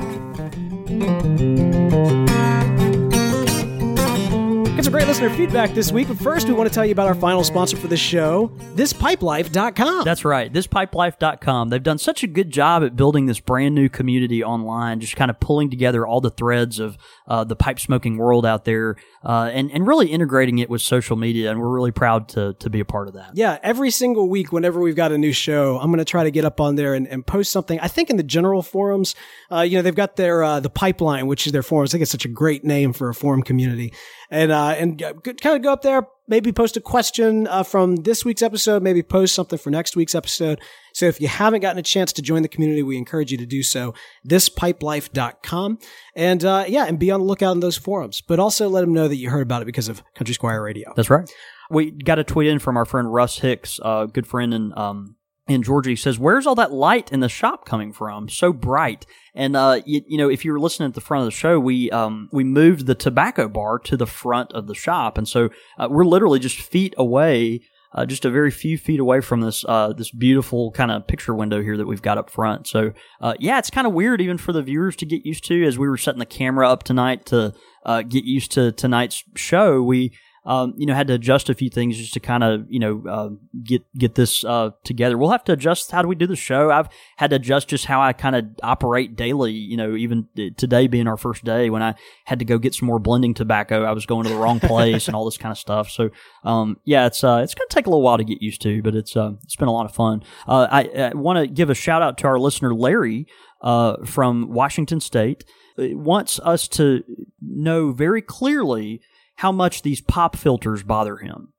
Get 4.75 4.83
some 4.83 4.91
great 4.91 5.07
listener 5.07 5.29
feedback 5.29 5.73
this 5.73 5.89
week, 5.89 6.09
but 6.09 6.17
first 6.17 6.49
we 6.49 6.53
want 6.53 6.67
to 6.67 6.75
tell 6.75 6.85
you 6.85 6.91
about 6.91 7.07
our 7.07 7.15
final 7.15 7.45
sponsor 7.45 7.77
for 7.77 7.87
the 7.87 7.95
show, 7.95 8.49
thispipelife.com. 8.75 10.03
That's 10.03 10.25
right. 10.25 10.51
ThisPipeLife.com. 10.51 11.69
They've 11.69 11.81
done 11.81 11.97
such 11.97 12.23
a 12.23 12.27
good 12.27 12.49
job 12.49 12.83
at 12.83 12.97
building 12.97 13.25
this 13.25 13.39
brand 13.39 13.73
new 13.73 13.87
community 13.87 14.43
online, 14.43 14.99
just 14.99 15.15
kind 15.15 15.31
of 15.31 15.39
pulling 15.39 15.69
together 15.69 16.05
all 16.05 16.19
the 16.19 16.29
threads 16.29 16.79
of 16.79 16.97
uh, 17.25 17.45
the 17.45 17.55
pipe 17.55 17.79
smoking 17.79 18.17
world 18.17 18.45
out 18.45 18.65
there 18.65 18.97
uh, 19.23 19.49
and, 19.53 19.71
and 19.71 19.87
really 19.87 20.07
integrating 20.07 20.59
it 20.59 20.69
with 20.69 20.81
social 20.81 21.15
media. 21.15 21.51
And 21.51 21.61
we're 21.61 21.69
really 21.69 21.93
proud 21.93 22.27
to, 22.29 22.53
to 22.59 22.69
be 22.69 22.81
a 22.81 22.85
part 22.85 23.07
of 23.07 23.13
that. 23.13 23.31
Yeah, 23.33 23.57
every 23.63 23.91
single 23.91 24.27
week, 24.27 24.51
whenever 24.51 24.81
we've 24.81 24.93
got 24.93 25.13
a 25.13 25.17
new 25.17 25.31
show, 25.31 25.79
I'm 25.79 25.87
going 25.87 25.99
to 25.99 26.05
try 26.05 26.25
to 26.25 26.31
get 26.31 26.43
up 26.43 26.59
on 26.59 26.75
there 26.75 26.95
and, 26.95 27.07
and 27.07 27.25
post 27.25 27.49
something. 27.49 27.79
I 27.79 27.87
think 27.87 28.09
in 28.09 28.17
the 28.17 28.23
general 28.23 28.61
forums, 28.61 29.15
uh, 29.49 29.61
you 29.61 29.77
know, 29.77 29.83
they've 29.83 29.95
got 29.95 30.17
their 30.17 30.43
uh, 30.43 30.59
the 30.59 30.69
pipeline, 30.69 31.27
which 31.27 31.47
is 31.47 31.53
their 31.53 31.63
forums. 31.63 31.91
I 31.91 31.93
think 31.93 32.01
it's 32.01 32.11
such 32.11 32.25
a 32.25 32.29
great 32.29 32.65
name 32.65 32.91
for 32.91 33.07
a 33.07 33.13
forum 33.13 33.41
community, 33.41 33.93
and 34.29 34.51
uh, 34.51 34.75
and 34.77 34.99
kind 34.99 35.55
of 35.55 35.61
go 35.61 35.71
up 35.71 35.81
there, 35.81 36.07
maybe 36.27 36.51
post 36.51 36.77
a 36.77 36.81
question 36.81 37.47
uh, 37.47 37.63
from 37.63 37.97
this 37.97 38.25
week's 38.25 38.41
episode, 38.41 38.83
maybe 38.83 39.03
post 39.03 39.35
something 39.35 39.59
for 39.59 39.69
next 39.69 39.95
week's 39.95 40.15
episode. 40.15 40.59
So 40.93 41.05
if 41.07 41.19
you 41.19 41.27
haven't 41.27 41.61
gotten 41.61 41.77
a 41.77 41.83
chance 41.83 42.13
to 42.13 42.21
join 42.21 42.41
the 42.41 42.47
community, 42.47 42.81
we 42.83 42.97
encourage 42.97 43.31
you 43.31 43.37
to 43.37 43.45
do 43.45 43.63
so. 43.63 43.93
Thispipelife.com. 44.27 45.79
And 46.15 46.45
uh, 46.45 46.65
yeah, 46.67 46.85
and 46.85 46.97
be 46.97 47.11
on 47.11 47.19
the 47.21 47.25
lookout 47.25 47.51
in 47.51 47.59
those 47.59 47.77
forums. 47.77 48.21
But 48.21 48.39
also 48.39 48.69
let 48.69 48.81
them 48.81 48.93
know 48.93 49.07
that 49.07 49.17
you 49.17 49.29
heard 49.29 49.43
about 49.43 49.61
it 49.61 49.65
because 49.65 49.89
of 49.89 50.03
Country 50.15 50.33
Squire 50.33 50.63
Radio. 50.63 50.93
That's 50.95 51.09
right. 51.09 51.29
We 51.69 51.91
got 51.91 52.19
a 52.19 52.23
tweet 52.23 52.47
in 52.47 52.59
from 52.59 52.77
our 52.77 52.85
friend 52.85 53.11
Russ 53.11 53.39
Hicks, 53.39 53.79
uh, 53.81 54.05
good 54.05 54.27
friend 54.27 54.53
and 54.53 54.77
um, 54.77 55.15
in 55.47 55.63
Georgia. 55.63 55.91
He 55.91 55.95
says, 55.95 56.17
"Where's 56.17 56.47
all 56.47 56.55
that 56.55 56.71
light 56.71 57.11
in 57.11 57.19
the 57.19 57.29
shop 57.29 57.65
coming 57.65 57.93
from? 57.93 58.29
So 58.29 58.51
bright." 58.51 59.05
And 59.33 59.55
uh, 59.55 59.81
you, 59.85 60.01
you 60.07 60.17
know, 60.17 60.29
if 60.29 60.45
you 60.45 60.51
were 60.51 60.59
listening 60.59 60.87
at 60.87 60.95
the 60.95 61.01
front 61.01 61.21
of 61.21 61.25
the 61.25 61.31
show, 61.31 61.59
we 61.59 61.91
um, 61.91 62.29
we 62.31 62.43
moved 62.43 62.85
the 62.85 62.95
tobacco 62.95 63.47
bar 63.47 63.79
to 63.79 63.97
the 63.97 64.07
front 64.07 64.51
of 64.53 64.67
the 64.67 64.75
shop, 64.75 65.17
and 65.17 65.27
so 65.27 65.49
uh, 65.77 65.87
we're 65.89 66.05
literally 66.05 66.39
just 66.39 66.59
feet 66.59 66.93
away. 66.97 67.61
Uh, 67.93 68.05
just 68.05 68.25
a 68.25 68.29
very 68.29 68.51
few 68.51 68.77
feet 68.77 68.99
away 68.99 69.21
from 69.21 69.39
this 69.39 69.63
uh, 69.69 69.93
this 69.93 70.11
beautiful 70.11 70.69
kind 70.71 70.91
of 70.91 71.07
picture 71.07 71.33
window 71.33 71.61
here 71.61 71.77
that 71.77 71.87
we've 71.87 72.01
got 72.01 72.17
up 72.17 72.29
front. 72.29 72.67
So 72.67 72.91
uh, 73.21 73.35
yeah, 73.39 73.57
it's 73.57 73.69
kind 73.69 73.87
of 73.87 73.93
weird 73.93 74.19
even 74.19 74.37
for 74.37 74.51
the 74.51 74.61
viewers 74.61 74.97
to 74.97 75.05
get 75.05 75.25
used 75.25 75.45
to. 75.45 75.65
As 75.65 75.79
we 75.79 75.87
were 75.87 75.95
setting 75.95 76.19
the 76.19 76.25
camera 76.25 76.69
up 76.69 76.83
tonight 76.83 77.25
to 77.27 77.53
uh, 77.85 78.01
get 78.01 78.25
used 78.25 78.51
to 78.53 78.73
tonight's 78.73 79.23
show, 79.35 79.81
we 79.81 80.11
um, 80.45 80.73
you 80.77 80.85
know, 80.85 80.93
had 80.93 81.07
to 81.07 81.13
adjust 81.13 81.49
a 81.49 81.55
few 81.55 81.69
things 81.69 81.97
just 81.97 82.13
to 82.13 82.19
kind 82.19 82.43
of, 82.43 82.65
you 82.69 82.79
know, 82.79 83.03
uh, 83.09 83.29
get 83.63 83.83
get 83.97 84.15
this 84.15 84.43
uh, 84.43 84.71
together. 84.83 85.17
We'll 85.17 85.31
have 85.31 85.43
to 85.45 85.53
adjust 85.53 85.91
how 85.91 86.01
do 86.01 86.07
we 86.07 86.15
do 86.15 86.27
the 86.27 86.35
show. 86.35 86.69
I've 86.71 86.87
had 87.17 87.31
to 87.31 87.37
adjust 87.37 87.67
just 87.67 87.85
how 87.85 88.01
I 88.01 88.13
kind 88.13 88.35
of 88.35 88.45
operate 88.61 89.15
daily. 89.15 89.53
You 89.53 89.77
know, 89.77 89.95
even 89.95 90.27
today 90.55 90.87
being 90.87 91.07
our 91.07 91.17
first 91.17 91.43
day, 91.43 91.69
when 91.69 91.81
I 91.81 91.95
had 92.25 92.39
to 92.39 92.45
go 92.45 92.57
get 92.57 92.75
some 92.75 92.87
more 92.87 92.99
blending 92.99 93.33
tobacco, 93.33 93.83
I 93.83 93.91
was 93.91 94.05
going 94.05 94.25
to 94.25 94.29
the 94.29 94.37
wrong 94.37 94.59
place 94.59 95.07
and 95.07 95.15
all 95.15 95.25
this 95.25 95.37
kind 95.37 95.51
of 95.51 95.57
stuff. 95.57 95.89
So, 95.89 96.11
um, 96.43 96.77
yeah, 96.85 97.07
it's 97.07 97.23
uh, 97.23 97.41
it's 97.43 97.55
going 97.55 97.67
to 97.67 97.73
take 97.73 97.87
a 97.87 97.89
little 97.89 98.03
while 98.03 98.17
to 98.17 98.23
get 98.23 98.41
used 98.41 98.61
to, 98.61 98.83
but 98.83 98.95
it's 98.95 99.17
uh, 99.17 99.31
it's 99.43 99.55
been 99.55 99.67
a 99.67 99.73
lot 99.73 99.85
of 99.85 99.93
fun. 99.93 100.23
Uh, 100.47 100.67
I, 100.71 100.81
I 100.83 101.13
want 101.15 101.39
to 101.39 101.47
give 101.47 101.69
a 101.69 101.75
shout 101.75 102.01
out 102.01 102.17
to 102.19 102.27
our 102.27 102.37
listener 102.37 102.75
Larry 102.75 103.25
uh, 103.61 103.97
from 104.05 104.49
Washington 104.49 104.99
State. 104.99 105.43
It 105.77 105.97
wants 105.97 106.39
us 106.39 106.67
to 106.69 107.03
know 107.41 107.91
very 107.91 108.21
clearly 108.21 109.01
how 109.35 109.51
much 109.51 109.81
these 109.81 110.01
pop 110.01 110.35
filters 110.35 110.83
bother 110.83 111.17
him. 111.17 111.53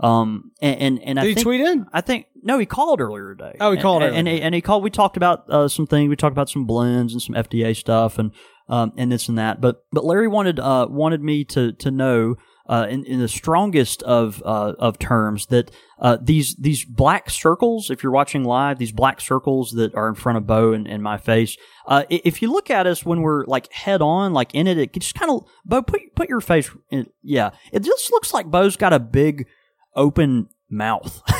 Um, 0.00 0.50
and 0.60 0.80
and, 0.80 1.02
and 1.02 1.20
I 1.20 1.22
Did 1.22 1.28
he 1.28 1.34
think, 1.34 1.44
tweet 1.44 1.60
in? 1.60 1.86
I 1.92 2.00
think 2.00 2.26
no, 2.42 2.58
he 2.58 2.66
called 2.66 3.00
earlier 3.00 3.34
today. 3.34 3.56
Oh, 3.60 3.72
he 3.72 3.80
called 3.80 4.02
and, 4.02 4.16
and, 4.16 4.28
earlier. 4.28 4.42
and 4.42 4.54
he 4.54 4.60
called. 4.60 4.82
We 4.82 4.90
talked 4.90 5.16
about 5.16 5.48
uh, 5.48 5.68
some 5.68 5.86
things. 5.86 6.08
We 6.08 6.16
talked 6.16 6.32
about 6.32 6.48
some 6.48 6.64
blends 6.64 7.12
and 7.12 7.22
some 7.22 7.36
FDA 7.36 7.76
stuff 7.76 8.18
and 8.18 8.32
um, 8.68 8.92
and 8.96 9.12
this 9.12 9.28
and 9.28 9.38
that. 9.38 9.60
But 9.60 9.84
but 9.92 10.04
Larry 10.04 10.28
wanted 10.28 10.58
uh, 10.58 10.88
wanted 10.90 11.22
me 11.22 11.44
to 11.46 11.72
to 11.72 11.90
know 11.90 12.36
uh, 12.66 12.86
in, 12.88 13.04
in 13.04 13.20
the 13.20 13.28
strongest 13.28 14.02
of 14.04 14.42
uh, 14.44 14.74
of 14.78 14.98
terms 14.98 15.46
that 15.46 15.70
uh, 15.98 16.18
these 16.20 16.54
these 16.56 16.84
black 16.84 17.30
circles, 17.30 17.90
if 17.90 18.02
you're 18.02 18.12
watching 18.12 18.44
live, 18.44 18.78
these 18.78 18.92
black 18.92 19.20
circles 19.20 19.72
that 19.72 19.94
are 19.94 20.08
in 20.08 20.14
front 20.14 20.38
of 20.38 20.46
Bo 20.46 20.72
and, 20.72 20.86
and 20.86 21.02
my 21.02 21.16
face. 21.16 21.56
Uh, 21.86 22.04
if 22.08 22.42
you 22.42 22.50
look 22.50 22.70
at 22.70 22.86
us 22.86 23.04
when 23.04 23.22
we're 23.22 23.44
like 23.46 23.72
head 23.72 24.02
on, 24.02 24.32
like 24.32 24.54
in 24.54 24.66
it, 24.66 24.78
it 24.78 24.92
just 24.92 25.14
kind 25.14 25.30
of 25.30 25.46
Bo 25.64 25.82
put 25.82 26.14
put 26.14 26.28
your 26.28 26.40
face. 26.40 26.70
In, 26.90 27.08
yeah, 27.22 27.50
it 27.72 27.80
just 27.80 28.10
looks 28.12 28.32
like 28.32 28.46
Bo's 28.46 28.76
got 28.76 28.92
a 28.92 29.00
big 29.00 29.46
open 29.94 30.48
mouth. 30.72 31.20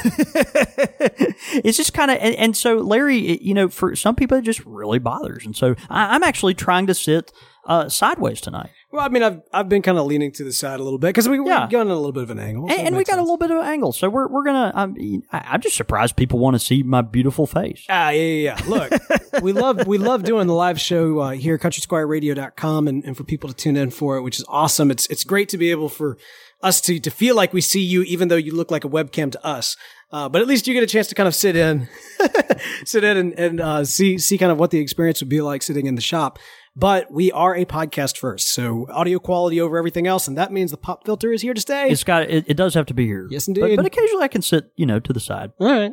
it's 1.64 1.76
just 1.76 1.94
kind 1.94 2.10
of, 2.10 2.18
and, 2.20 2.34
and 2.36 2.56
so 2.56 2.76
Larry, 2.76 3.42
you 3.42 3.54
know, 3.54 3.68
for 3.68 3.94
some 3.96 4.14
people 4.14 4.38
it 4.38 4.42
just 4.42 4.64
really 4.64 4.98
bothers, 4.98 5.44
and 5.44 5.56
so 5.56 5.74
I, 5.90 6.14
I'm 6.14 6.22
actually 6.22 6.54
trying 6.54 6.86
to 6.86 6.94
sit 6.94 7.32
uh, 7.64 7.88
sideways 7.88 8.40
tonight. 8.40 8.70
Well, 8.90 9.04
I 9.04 9.08
mean, 9.08 9.22
I've 9.22 9.40
I've 9.52 9.68
been 9.68 9.82
kind 9.82 9.96
of 9.98 10.06
leaning 10.06 10.32
to 10.32 10.44
the 10.44 10.52
side 10.52 10.80
a 10.80 10.82
little 10.82 10.98
bit 10.98 11.08
because 11.08 11.28
we, 11.28 11.36
Yeah. 11.46 11.62
we've 11.62 11.70
gone 11.70 11.86
a 11.88 11.94
little 11.94 12.12
bit 12.12 12.24
of 12.24 12.30
an 12.30 12.38
angle, 12.38 12.68
so 12.68 12.74
and, 12.74 12.88
and 12.88 12.96
we 12.96 13.00
makes 13.00 13.10
got 13.10 13.18
a 13.18 13.22
little 13.22 13.36
bit 13.38 13.50
of 13.50 13.58
an 13.58 13.64
angle, 13.66 13.92
so 13.92 14.10
we're 14.10 14.28
we're 14.28 14.44
gonna. 14.44 14.72
I'm 14.74 14.96
I- 15.32 15.44
I'm 15.52 15.60
just 15.60 15.76
surprised 15.76 16.16
people 16.16 16.38
want 16.38 16.54
to 16.54 16.58
see 16.58 16.82
my 16.82 17.00
beautiful 17.02 17.46
face. 17.46 17.84
Ah, 17.88 18.10
yeah, 18.10 18.20
yeah, 18.22 18.58
yeah. 18.58 18.68
Look, 18.68 19.42
we 19.42 19.52
love 19.52 19.86
we 19.86 19.96
love 19.98 20.24
doing 20.24 20.46
the 20.46 20.54
live 20.54 20.80
show 20.80 21.20
uh, 21.20 21.30
here 21.30 21.54
at 21.54 21.60
countrysquireradio.com 21.60 22.88
and, 22.88 23.04
and 23.04 23.16
for 23.16 23.24
people 23.24 23.48
to 23.48 23.54
tune 23.54 23.76
in 23.76 23.90
for 23.90 24.16
it, 24.16 24.22
which 24.22 24.38
is 24.38 24.44
awesome. 24.48 24.90
It's 24.90 25.06
it's 25.06 25.24
great 25.24 25.48
to 25.50 25.58
be 25.58 25.70
able 25.70 25.88
for 25.88 26.18
us 26.62 26.80
to 26.82 26.98
to 27.00 27.10
feel 27.10 27.34
like 27.36 27.52
we 27.52 27.60
see 27.60 27.82
you, 27.82 28.02
even 28.02 28.28
though 28.28 28.36
you 28.36 28.54
look 28.54 28.70
like 28.70 28.84
a 28.84 28.88
webcam 28.88 29.30
to 29.32 29.44
us. 29.46 29.76
Uh, 30.10 30.28
but 30.28 30.42
at 30.42 30.46
least 30.48 30.66
you 30.66 30.74
get 30.74 30.82
a 30.82 30.86
chance 30.86 31.06
to 31.06 31.14
kind 31.14 31.26
of 31.26 31.34
sit 31.34 31.56
in, 31.56 31.88
sit 32.84 33.02
in 33.02 33.16
and, 33.16 33.32
and 33.38 33.60
uh, 33.60 33.84
see 33.84 34.18
see 34.18 34.36
kind 34.38 34.52
of 34.52 34.58
what 34.58 34.70
the 34.70 34.78
experience 34.78 35.20
would 35.22 35.28
be 35.28 35.40
like 35.40 35.62
sitting 35.62 35.86
in 35.86 35.94
the 35.94 36.02
shop. 36.02 36.38
But 36.74 37.10
we 37.12 37.30
are 37.32 37.54
a 37.54 37.66
podcast 37.66 38.16
first, 38.16 38.48
so 38.48 38.86
audio 38.90 39.18
quality 39.18 39.60
over 39.60 39.76
everything 39.76 40.06
else, 40.06 40.26
and 40.26 40.38
that 40.38 40.50
means 40.52 40.70
the 40.70 40.78
pop 40.78 41.04
filter 41.04 41.30
is 41.30 41.42
here 41.42 41.52
to 41.52 41.60
stay. 41.60 41.88
It's 41.90 42.02
got 42.04 42.22
it, 42.30 42.44
it 42.48 42.56
does 42.56 42.72
have 42.74 42.86
to 42.86 42.94
be 42.94 43.04
here. 43.06 43.26
Yes, 43.30 43.46
But- 43.46 43.58
indeed. 43.58 43.76
But, 43.76 43.86
occasionally 43.86 44.24
I 44.24 44.28
can 44.28 44.40
sit, 44.42 44.70
you 44.76 44.86
know, 44.86 44.98
to 45.00 45.12
the 45.12 45.20
side. 45.20 45.52
All 45.58 45.66
right. 45.70 45.92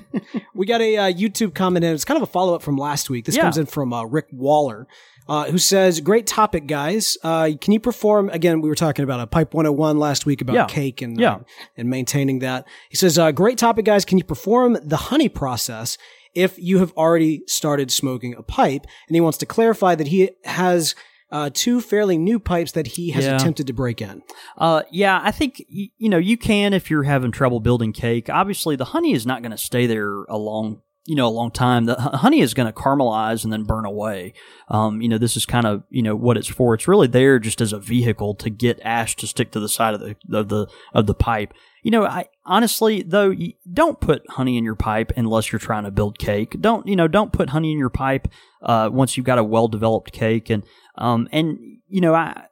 we 0.54 0.64
got 0.66 0.80
a 0.80 0.96
uh, 0.96 1.12
YouTube 1.12 1.54
comment 1.54 1.84
in. 1.84 1.92
It's 1.94 2.04
kind 2.06 2.16
of 2.16 2.22
a 2.22 2.30
follow 2.32 2.54
up 2.54 2.62
from 2.62 2.76
last 2.78 3.10
week. 3.10 3.26
This 3.26 3.36
Yeah. 3.36 3.42
comes 3.42 3.58
in 3.58 3.66
from 3.66 3.92
uh, 3.92 4.04
Rick 4.04 4.28
Waller, 4.32 4.86
uh, 5.28 5.44
who 5.50 5.58
says, 5.58 6.00
Great 6.00 6.26
topic, 6.26 6.66
guys. 6.66 7.16
Uh, 7.22 7.50
can 7.60 7.72
you 7.72 7.80
perform? 7.80 8.28
Again, 8.30 8.60
we 8.60 8.68
were 8.68 8.74
talking 8.74 9.02
about 9.04 9.20
a 9.20 9.26
Pipe 9.26 9.54
101 9.54 9.98
last 9.98 10.26
week 10.26 10.40
about 10.40 10.54
Yeah. 10.54 10.66
cake 10.66 11.00
and, 11.02 11.18
Yeah. 11.18 11.34
uh, 11.36 11.38
and 11.76 11.88
maintaining 11.88 12.40
that. 12.40 12.66
He 12.90 12.96
says, 12.96 13.18
uh, 13.18 13.32
Great 13.32 13.58
topic, 13.58 13.84
guys. 13.84 14.04
Can 14.04 14.18
you 14.18 14.24
perform 14.24 14.78
the 14.82 14.96
honey 14.96 15.28
process 15.28 15.96
if 16.34 16.58
you 16.58 16.78
have 16.78 16.92
already 16.92 17.42
started 17.46 17.90
smoking 17.90 18.34
a 18.36 18.42
pipe? 18.42 18.86
And 19.08 19.14
he 19.16 19.20
wants 19.20 19.38
to 19.38 19.46
clarify 19.46 19.94
that 19.94 20.08
he 20.08 20.30
has. 20.44 20.94
Uh, 21.32 21.50
two 21.52 21.80
fairly 21.80 22.16
new 22.16 22.38
pipes 22.38 22.70
that 22.72 22.86
he 22.86 23.10
has 23.10 23.24
Yeah. 23.24 23.34
attempted 23.34 23.66
to 23.66 23.72
break 23.72 24.00
in. 24.00 24.22
Uh, 24.56 24.82
yeah, 24.92 25.20
I 25.20 25.32
think 25.32 25.64
y- 25.68 25.88
you 25.98 26.08
know 26.08 26.18
you 26.18 26.36
can 26.36 26.72
if 26.72 26.90
you're 26.90 27.02
having 27.02 27.32
trouble 27.32 27.58
building 27.58 27.92
cake. 27.92 28.30
Obviously, 28.30 28.76
the 28.76 28.84
honey 28.84 29.14
is 29.14 29.26
not 29.26 29.42
going 29.42 29.50
to 29.50 29.58
stay 29.58 29.86
there 29.86 30.22
a 30.28 30.38
long, 30.38 30.82
you 31.06 31.14
know, 31.14 31.26
a 31.26 31.28
long 31.28 31.50
time. 31.50 31.84
The 31.84 31.94
honey 31.94 32.40
is 32.40 32.54
going 32.54 32.66
to 32.66 32.72
caramelize 32.72 33.44
and 33.44 33.52
then 33.52 33.64
burn 33.64 33.84
away. 33.84 34.32
Um, 34.68 35.02
you 35.02 35.08
know, 35.08 35.18
this 35.18 35.36
is 35.36 35.44
kind 35.44 35.66
of 35.66 35.82
you 35.90 36.02
know 36.02 36.16
what 36.16 36.36
it's 36.36 36.48
for. 36.48 36.74
It's 36.74 36.88
really 36.88 37.06
there 37.06 37.38
just 37.38 37.60
as 37.60 37.72
a 37.72 37.78
vehicle 37.78 38.34
to 38.36 38.50
get 38.50 38.80
ash 38.82 39.16
to 39.16 39.26
stick 39.26 39.50
to 39.52 39.60
the 39.60 39.68
side 39.68 39.94
of 39.94 40.00
the 40.00 40.16
of 40.32 40.48
the 40.48 40.66
of 40.92 41.06
the 41.06 41.14
pipe. 41.14 41.52
You 41.82 41.90
know, 41.90 42.04
I 42.06 42.28
honestly 42.46 43.02
though, 43.02 43.34
don't 43.70 44.00
put 44.00 44.22
honey 44.30 44.56
in 44.56 44.64
your 44.64 44.76
pipe 44.76 45.12
unless 45.16 45.52
you're 45.52 45.58
trying 45.58 45.84
to 45.84 45.90
build 45.90 46.18
cake. 46.18 46.56
Don't 46.60 46.86
you 46.86 46.96
know? 46.96 47.08
Don't 47.08 47.32
put 47.32 47.50
honey 47.50 47.72
in 47.72 47.78
your 47.78 47.90
pipe 47.90 48.28
uh, 48.62 48.88
once 48.90 49.16
you've 49.16 49.26
got 49.26 49.38
a 49.38 49.44
well 49.44 49.68
developed 49.68 50.12
cake 50.12 50.48
and 50.48 50.64
um 50.96 51.28
and 51.32 51.58
you 51.88 52.00
know 52.00 52.14
I. 52.14 52.46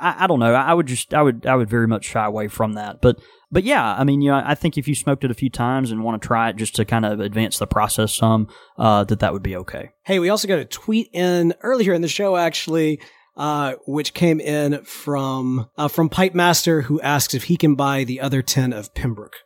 I, 0.00 0.24
I 0.24 0.26
don't 0.26 0.40
know. 0.40 0.54
I 0.54 0.74
would 0.74 0.86
just, 0.86 1.14
I 1.14 1.22
would, 1.22 1.46
I 1.46 1.54
would 1.54 1.70
very 1.70 1.86
much 1.86 2.04
shy 2.04 2.24
away 2.24 2.48
from 2.48 2.72
that. 2.72 3.00
But, 3.00 3.20
but 3.50 3.64
yeah, 3.64 3.94
I 3.94 4.04
mean, 4.04 4.20
you 4.20 4.30
know, 4.30 4.42
I 4.44 4.54
think 4.54 4.76
if 4.76 4.88
you 4.88 4.94
smoked 4.94 5.24
it 5.24 5.30
a 5.30 5.34
few 5.34 5.50
times 5.50 5.90
and 5.90 6.02
want 6.02 6.20
to 6.20 6.26
try 6.26 6.48
it 6.50 6.56
just 6.56 6.74
to 6.76 6.84
kind 6.84 7.06
of 7.06 7.20
advance 7.20 7.58
the 7.58 7.66
process 7.66 8.14
some, 8.14 8.48
uh, 8.76 9.04
that 9.04 9.20
that 9.20 9.32
would 9.32 9.42
be 9.42 9.56
okay. 9.56 9.90
Hey, 10.04 10.18
we 10.18 10.28
also 10.28 10.48
got 10.48 10.58
a 10.58 10.64
tweet 10.64 11.08
in 11.12 11.54
earlier 11.62 11.92
in 11.94 12.02
the 12.02 12.08
show, 12.08 12.36
actually, 12.36 13.00
uh, 13.36 13.74
which 13.86 14.14
came 14.14 14.40
in 14.40 14.82
from 14.84 15.70
uh, 15.76 15.88
from 15.88 16.08
Pipe 16.08 16.34
Master, 16.34 16.82
who 16.82 17.00
asks 17.00 17.34
if 17.34 17.44
he 17.44 17.56
can 17.56 17.76
buy 17.76 18.02
the 18.02 18.20
other 18.20 18.42
ten 18.42 18.72
of 18.72 18.94
Pembroke. 18.94 19.36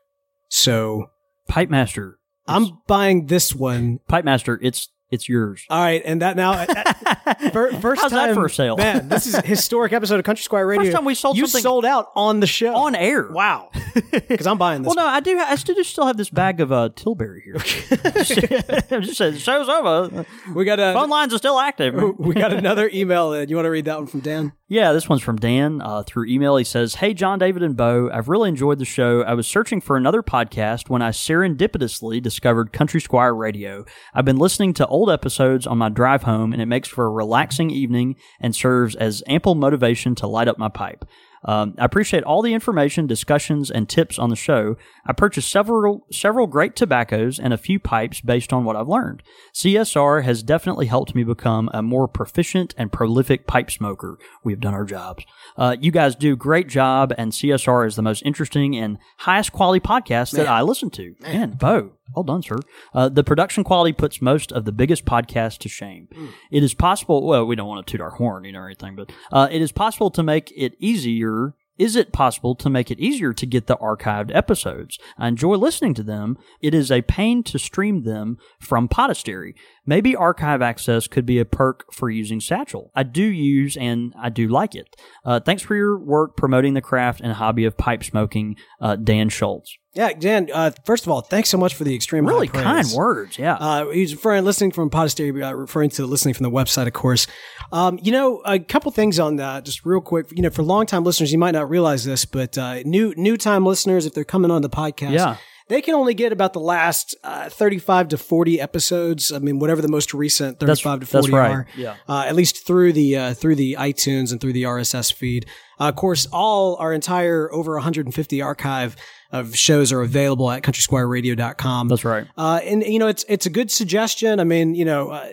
So 0.48 1.10
Pipe 1.46 1.68
Master, 1.68 2.18
I'm 2.46 2.78
buying 2.86 3.26
this 3.26 3.54
one. 3.54 4.00
Pipe 4.08 4.24
Master, 4.24 4.58
it's 4.62 4.88
it's 5.12 5.28
yours. 5.28 5.64
All 5.70 5.78
right, 5.80 6.02
and 6.04 6.20
that 6.22 6.36
now 6.36 6.64
fir- 7.52 7.72
first 7.80 8.02
How's 8.02 8.10
time 8.10 8.28
that 8.30 8.34
for 8.34 8.46
a 8.46 8.50
sale? 8.50 8.76
man. 8.76 9.08
This 9.08 9.26
is 9.26 9.34
a 9.34 9.42
historic 9.42 9.92
episode 9.92 10.18
of 10.18 10.24
Country 10.24 10.42
Squire 10.42 10.66
Radio. 10.66 10.84
First 10.86 10.96
time 10.96 11.04
we 11.04 11.14
sold 11.14 11.36
you 11.36 11.46
something- 11.46 11.62
sold 11.62 11.84
out 11.84 12.08
on 12.16 12.40
the 12.40 12.46
show 12.46 12.74
On 12.74 12.94
air. 12.96 13.28
Wow, 13.30 13.70
because 14.10 14.46
I'm 14.46 14.58
buying 14.58 14.82
this. 14.82 14.88
Well, 14.88 14.96
no, 14.96 15.06
I 15.10 15.20
do. 15.20 15.38
I 15.38 15.54
still, 15.56 15.76
still 15.84 16.06
have 16.06 16.16
this 16.16 16.30
bag 16.30 16.60
of 16.60 16.72
uh, 16.72 16.88
Tilbury 16.96 17.42
here. 17.44 17.58
just 19.00 19.16
says 19.16 19.40
show's 19.40 19.68
over. 19.68 20.24
we 20.54 20.64
got 20.64 20.80
a 20.80 20.92
Phone 20.94 21.10
lines 21.10 21.34
are 21.34 21.38
still 21.38 21.58
active. 21.58 21.94
we 22.18 22.34
got 22.34 22.52
another 22.52 22.90
email. 22.92 23.32
In. 23.32 23.48
You 23.48 23.56
want 23.56 23.66
to 23.66 23.70
read 23.70 23.84
that 23.84 23.98
one 23.98 24.06
from 24.06 24.20
Dan? 24.20 24.52
Yeah, 24.68 24.92
this 24.92 25.06
one's 25.06 25.20
from 25.20 25.36
Dan 25.36 25.82
uh, 25.82 26.02
through 26.02 26.28
email. 26.28 26.56
He 26.56 26.64
says, 26.64 26.94
Hey, 26.94 27.12
John, 27.12 27.38
David, 27.38 27.62
and 27.62 27.76
Bo, 27.76 28.08
I've 28.10 28.30
really 28.30 28.48
enjoyed 28.48 28.78
the 28.78 28.86
show. 28.86 29.20
I 29.22 29.34
was 29.34 29.46
searching 29.46 29.82
for 29.82 29.98
another 29.98 30.22
podcast 30.22 30.88
when 30.88 31.02
I 31.02 31.10
serendipitously 31.10 32.22
discovered 32.22 32.72
Country 32.72 32.98
Squire 32.98 33.34
Radio. 33.34 33.84
I've 34.14 34.24
been 34.24 34.38
listening 34.38 34.72
to 34.74 34.86
old 34.86 35.01
episodes 35.10 35.66
on 35.66 35.78
my 35.78 35.88
drive 35.88 36.22
home, 36.22 36.52
and 36.52 36.60
it 36.60 36.66
makes 36.66 36.88
for 36.88 37.06
a 37.06 37.10
relaxing 37.10 37.70
evening 37.70 38.16
and 38.40 38.54
serves 38.54 38.94
as 38.94 39.22
ample 39.26 39.54
motivation 39.54 40.14
to 40.16 40.26
light 40.26 40.48
up 40.48 40.58
my 40.58 40.68
pipe. 40.68 41.04
Um, 41.44 41.74
I 41.78 41.84
appreciate 41.84 42.22
all 42.24 42.42
the 42.42 42.54
information, 42.54 43.06
discussions, 43.06 43.70
and 43.70 43.88
tips 43.88 44.18
on 44.18 44.30
the 44.30 44.36
show. 44.36 44.76
I 45.04 45.12
purchased 45.12 45.50
several 45.50 46.06
several 46.10 46.46
great 46.46 46.76
tobaccos 46.76 47.38
and 47.38 47.52
a 47.52 47.58
few 47.58 47.80
pipes 47.80 48.20
based 48.20 48.52
on 48.52 48.64
what 48.64 48.76
I've 48.76 48.88
learned. 48.88 49.22
CSR 49.54 50.22
has 50.22 50.42
definitely 50.42 50.86
helped 50.86 51.14
me 51.14 51.24
become 51.24 51.68
a 51.74 51.82
more 51.82 52.06
proficient 52.06 52.74
and 52.78 52.92
prolific 52.92 53.46
pipe 53.46 53.70
smoker. 53.70 54.18
We've 54.44 54.60
done 54.60 54.74
our 54.74 54.84
jobs. 54.84 55.24
Uh, 55.56 55.76
you 55.80 55.90
guys 55.90 56.14
do 56.14 56.36
great 56.36 56.68
job, 56.68 57.12
and 57.18 57.32
CSR 57.32 57.86
is 57.86 57.96
the 57.96 58.02
most 58.02 58.22
interesting 58.24 58.76
and 58.76 58.98
highest 59.18 59.52
quality 59.52 59.80
podcast 59.80 60.32
that 60.32 60.46
I 60.46 60.62
listen 60.62 60.90
to. 60.90 61.14
Man, 61.20 61.52
Bo, 61.52 61.92
well 62.14 62.24
done, 62.24 62.42
sir. 62.42 62.58
Uh, 62.94 63.08
the 63.08 63.24
production 63.24 63.64
quality 63.64 63.92
puts 63.92 64.22
most 64.22 64.52
of 64.52 64.64
the 64.64 64.72
biggest 64.72 65.04
podcasts 65.04 65.58
to 65.58 65.68
shame. 65.68 66.08
It 66.50 66.62
is 66.62 66.74
possible. 66.74 67.26
Well, 67.26 67.46
we 67.46 67.56
don't 67.56 67.68
want 67.68 67.86
to 67.86 67.90
toot 67.90 68.00
our 68.00 68.10
horn, 68.10 68.44
you 68.44 68.52
know, 68.52 68.60
or 68.60 68.66
anything, 68.66 68.96
but 68.96 69.12
uh, 69.32 69.48
it 69.50 69.62
is 69.62 69.72
possible 69.72 70.10
to 70.10 70.22
make 70.22 70.52
it 70.56 70.74
easier. 70.78 71.54
Is 71.78 71.96
it 71.96 72.12
possible 72.12 72.54
to 72.56 72.68
make 72.68 72.90
it 72.90 73.00
easier 73.00 73.32
to 73.32 73.46
get 73.46 73.66
the 73.66 73.78
archived 73.78 74.30
episodes? 74.34 74.98
I 75.16 75.26
enjoy 75.28 75.54
listening 75.54 75.94
to 75.94 76.02
them. 76.02 76.36
It 76.60 76.74
is 76.74 76.92
a 76.92 77.00
pain 77.02 77.42
to 77.44 77.58
stream 77.58 78.02
them 78.04 78.36
from 78.60 78.88
Podastery. 78.88 79.54
Maybe 79.86 80.14
archive 80.14 80.60
access 80.60 81.08
could 81.08 81.24
be 81.24 81.38
a 81.38 81.46
perk 81.46 81.90
for 81.92 82.10
using 82.10 82.40
Satchel. 82.40 82.90
I 82.94 83.04
do 83.04 83.24
use 83.24 83.76
and 83.76 84.14
I 84.20 84.28
do 84.28 84.48
like 84.48 84.74
it. 84.74 84.94
Uh, 85.24 85.40
thanks 85.40 85.62
for 85.62 85.74
your 85.74 85.98
work 85.98 86.36
promoting 86.36 86.74
the 86.74 86.82
craft 86.82 87.20
and 87.20 87.32
hobby 87.32 87.64
of 87.64 87.78
pipe 87.78 88.04
smoking, 88.04 88.56
uh, 88.80 88.96
Dan 88.96 89.30
Schultz. 89.30 89.76
Yeah, 89.94 90.14
Dan. 90.14 90.48
Uh, 90.52 90.70
first 90.86 91.04
of 91.04 91.12
all, 91.12 91.20
thanks 91.20 91.50
so 91.50 91.58
much 91.58 91.74
for 91.74 91.84
the 91.84 91.94
extreme 91.94 92.26
Really 92.26 92.48
kind 92.48 92.86
words, 92.96 93.38
yeah. 93.38 93.56
Uh, 93.56 93.90
he's 93.90 94.14
referring 94.14 94.44
listening 94.44 94.70
from 94.70 94.88
Podastery, 94.88 95.46
uh, 95.46 95.54
referring 95.54 95.90
to 95.90 96.06
listening 96.06 96.32
from 96.32 96.44
the 96.44 96.50
website, 96.50 96.86
of 96.86 96.94
course. 96.94 97.26
Um, 97.72 97.98
you 98.02 98.10
know, 98.10 98.40
a 98.46 98.58
couple 98.58 98.90
things 98.90 99.18
on 99.18 99.36
that, 99.36 99.66
just 99.66 99.84
real 99.84 100.00
quick. 100.00 100.28
You 100.34 100.42
know, 100.42 100.50
for 100.50 100.62
longtime 100.62 101.04
listeners, 101.04 101.30
you 101.30 101.38
might 101.38 101.50
not 101.50 101.68
realize 101.68 102.04
this, 102.04 102.24
but 102.24 102.56
uh, 102.56 102.80
new 102.84 103.12
new 103.16 103.36
time 103.36 103.66
listeners, 103.66 104.06
if 104.06 104.14
they're 104.14 104.24
coming 104.24 104.50
on 104.50 104.62
the 104.62 104.70
podcast, 104.70 105.12
Yeah. 105.12 105.36
They 105.68 105.80
can 105.80 105.94
only 105.94 106.14
get 106.14 106.32
about 106.32 106.52
the 106.52 106.60
last 106.60 107.14
uh, 107.24 107.48
thirty-five 107.48 108.08
to 108.08 108.18
forty 108.18 108.60
episodes. 108.60 109.32
I 109.32 109.38
mean, 109.38 109.58
whatever 109.58 109.82
the 109.82 109.88
most 109.88 110.14
recent 110.14 110.58
thirty-five 110.60 111.00
to 111.00 111.06
that's 111.06 111.12
forty 111.12 111.32
right. 111.32 111.50
are. 111.50 111.66
Yeah. 111.76 111.96
uh, 112.08 112.24
at 112.26 112.34
least 112.34 112.66
through 112.66 112.92
the 112.92 113.16
uh, 113.16 113.34
through 113.34 113.56
the 113.56 113.76
iTunes 113.78 114.32
and 114.32 114.40
through 114.40 114.52
the 114.52 114.64
RSS 114.64 115.12
feed. 115.12 115.46
Uh, 115.80 115.88
of 115.88 115.96
course, 115.96 116.26
all 116.32 116.76
our 116.76 116.92
entire 116.92 117.52
over 117.52 117.72
150 117.74 118.42
archive 118.42 118.96
of 119.32 119.56
shows 119.56 119.92
are 119.92 120.02
available 120.02 120.50
at 120.50 120.62
countrysquireradio.com. 120.62 121.88
That's 121.88 122.04
right. 122.04 122.26
Uh, 122.36 122.60
and 122.64 122.82
you 122.82 122.98
know, 122.98 123.08
it's 123.08 123.24
it's 123.28 123.46
a 123.46 123.50
good 123.50 123.70
suggestion. 123.70 124.40
I 124.40 124.44
mean, 124.44 124.74
you 124.74 124.84
know, 124.84 125.10
uh, 125.10 125.28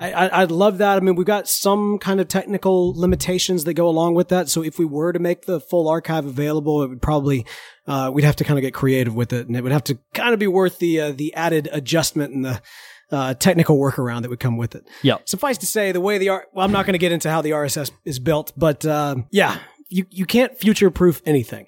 I, 0.00 0.12
I 0.12 0.26
I 0.26 0.44
love 0.44 0.78
that. 0.78 0.96
I 0.96 1.00
mean, 1.00 1.14
we've 1.14 1.26
got 1.26 1.48
some 1.48 1.98
kind 1.98 2.20
of 2.20 2.28
technical 2.28 2.98
limitations 2.98 3.64
that 3.64 3.74
go 3.74 3.88
along 3.88 4.14
with 4.14 4.28
that. 4.28 4.48
So 4.48 4.62
if 4.62 4.78
we 4.78 4.84
were 4.84 5.12
to 5.12 5.18
make 5.18 5.46
the 5.46 5.60
full 5.60 5.88
archive 5.88 6.26
available, 6.26 6.82
it 6.82 6.88
would 6.88 7.02
probably 7.02 7.46
uh, 7.86 8.10
we'd 8.12 8.24
have 8.24 8.36
to 8.36 8.44
kind 8.44 8.58
of 8.58 8.62
get 8.62 8.74
creative 8.74 9.14
with 9.14 9.32
it, 9.32 9.46
and 9.46 9.56
it 9.56 9.62
would 9.62 9.72
have 9.72 9.84
to 9.84 9.98
kind 10.12 10.32
of 10.34 10.40
be 10.40 10.46
worth 10.46 10.78
the 10.78 11.00
uh, 11.00 11.12
the 11.12 11.34
added 11.34 11.68
adjustment 11.72 12.34
and 12.34 12.44
the 12.44 12.62
uh, 13.10 13.34
technical 13.34 13.78
workaround 13.78 14.22
that 14.22 14.30
would 14.30 14.40
come 14.40 14.56
with 14.56 14.74
it. 14.74 14.88
Yep. 15.02 15.28
Suffice 15.28 15.58
to 15.58 15.66
say, 15.66 15.92
the 15.92 16.00
way 16.00 16.18
the 16.18 16.30
R- 16.30 16.46
well, 16.52 16.64
I'm 16.64 16.72
not 16.72 16.86
going 16.86 16.94
to 16.94 16.98
get 16.98 17.12
into 17.12 17.30
how 17.30 17.42
the 17.42 17.50
RSS 17.50 17.90
is 18.04 18.18
built, 18.18 18.52
but 18.56 18.84
um, 18.86 19.26
yeah, 19.30 19.58
you 19.88 20.06
you 20.10 20.26
can't 20.26 20.56
future 20.58 20.90
proof 20.90 21.22
anything. 21.24 21.66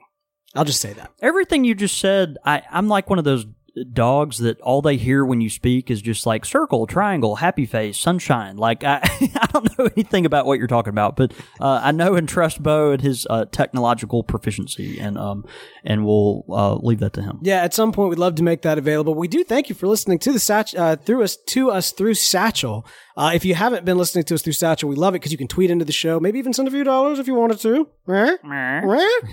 I'll 0.55 0.65
just 0.65 0.81
say 0.81 0.95
that. 0.95 1.13
Everything 1.21 1.65
you 1.65 1.75
just 1.75 1.99
said, 1.99 2.39
I, 2.45 2.63
I'm 2.71 2.89
like 2.89 3.11
one 3.11 3.19
of 3.19 3.27
those 3.27 3.45
dogs 3.93 4.39
that 4.39 4.61
all 4.61 4.81
they 4.81 4.97
hear 4.97 5.25
when 5.25 5.41
you 5.41 5.51
speak 5.51 5.91
is 5.91 6.01
just 6.01 6.27
like 6.27 6.45
circle, 6.45 6.87
triangle, 6.87 7.37
happy 7.37 7.67
face, 7.67 7.99
sunshine. 7.99 8.57
Like 8.57 8.85
I, 8.85 9.01
I 9.37 9.47
don't 9.53 9.79
know 9.79 9.89
anything 9.97 10.27
about 10.27 10.47
what 10.47 10.59
you're 10.59 10.67
talking 10.67 10.91
about, 10.91 11.17
but 11.17 11.33
uh, 11.61 11.81
I 11.83 11.93
know 11.93 12.15
and 12.15 12.29
trust 12.29 12.63
Bo 12.63 12.93
and 12.93 13.03
his 13.03 13.27
uh, 13.29 13.45
technological 13.47 14.23
proficiency, 14.23 14.99
and 14.99 15.19
um, 15.19 15.45
and 15.85 16.05
we'll 16.05 16.45
uh, 16.49 16.77
leave 16.77 17.01
that 17.01 17.13
to 17.15 17.23
him. 17.23 17.39
Yeah, 17.43 17.63
at 17.63 17.75
some 17.75 17.93
point 17.93 18.11
we'd 18.11 18.19
love 18.19 18.37
to 18.37 18.43
make 18.43 18.63
that 18.63 18.79
available. 18.79 19.15
We 19.15 19.29
do 19.29 19.45
thank 19.45 19.69
you 19.69 19.75
for 19.75 19.87
listening 19.87 20.19
to 20.21 20.33
the 20.33 20.39
Satch 20.39 20.79
uh, 20.79 20.97
through 20.97 21.23
us 21.23 21.37
to 21.37 21.71
us 21.71 21.93
through 21.93 22.15
Satchel. 22.15 22.87
Uh, 23.17 23.31
if 23.35 23.45
you 23.47 23.55
haven't 23.55 23.85
been 23.87 23.97
listening 23.97 24.25
to 24.25 24.35
us 24.35 24.43
through 24.43 24.53
Satchel, 24.53 24.89
we 24.91 24.95
love 24.97 25.15
it 25.15 25.21
because 25.21 25.33
you 25.33 25.39
can 25.39 25.49
tweet 25.49 25.71
into 25.71 25.85
the 25.87 25.93
show, 25.93 26.21
maybe 26.21 26.39
even 26.39 26.53
send 26.53 26.69
a 26.69 26.71
few 26.71 26.85
dollars 26.85 27.19
if 27.19 27.27
you 27.27 27.35
wanted 27.35 27.59
to. 27.61 27.89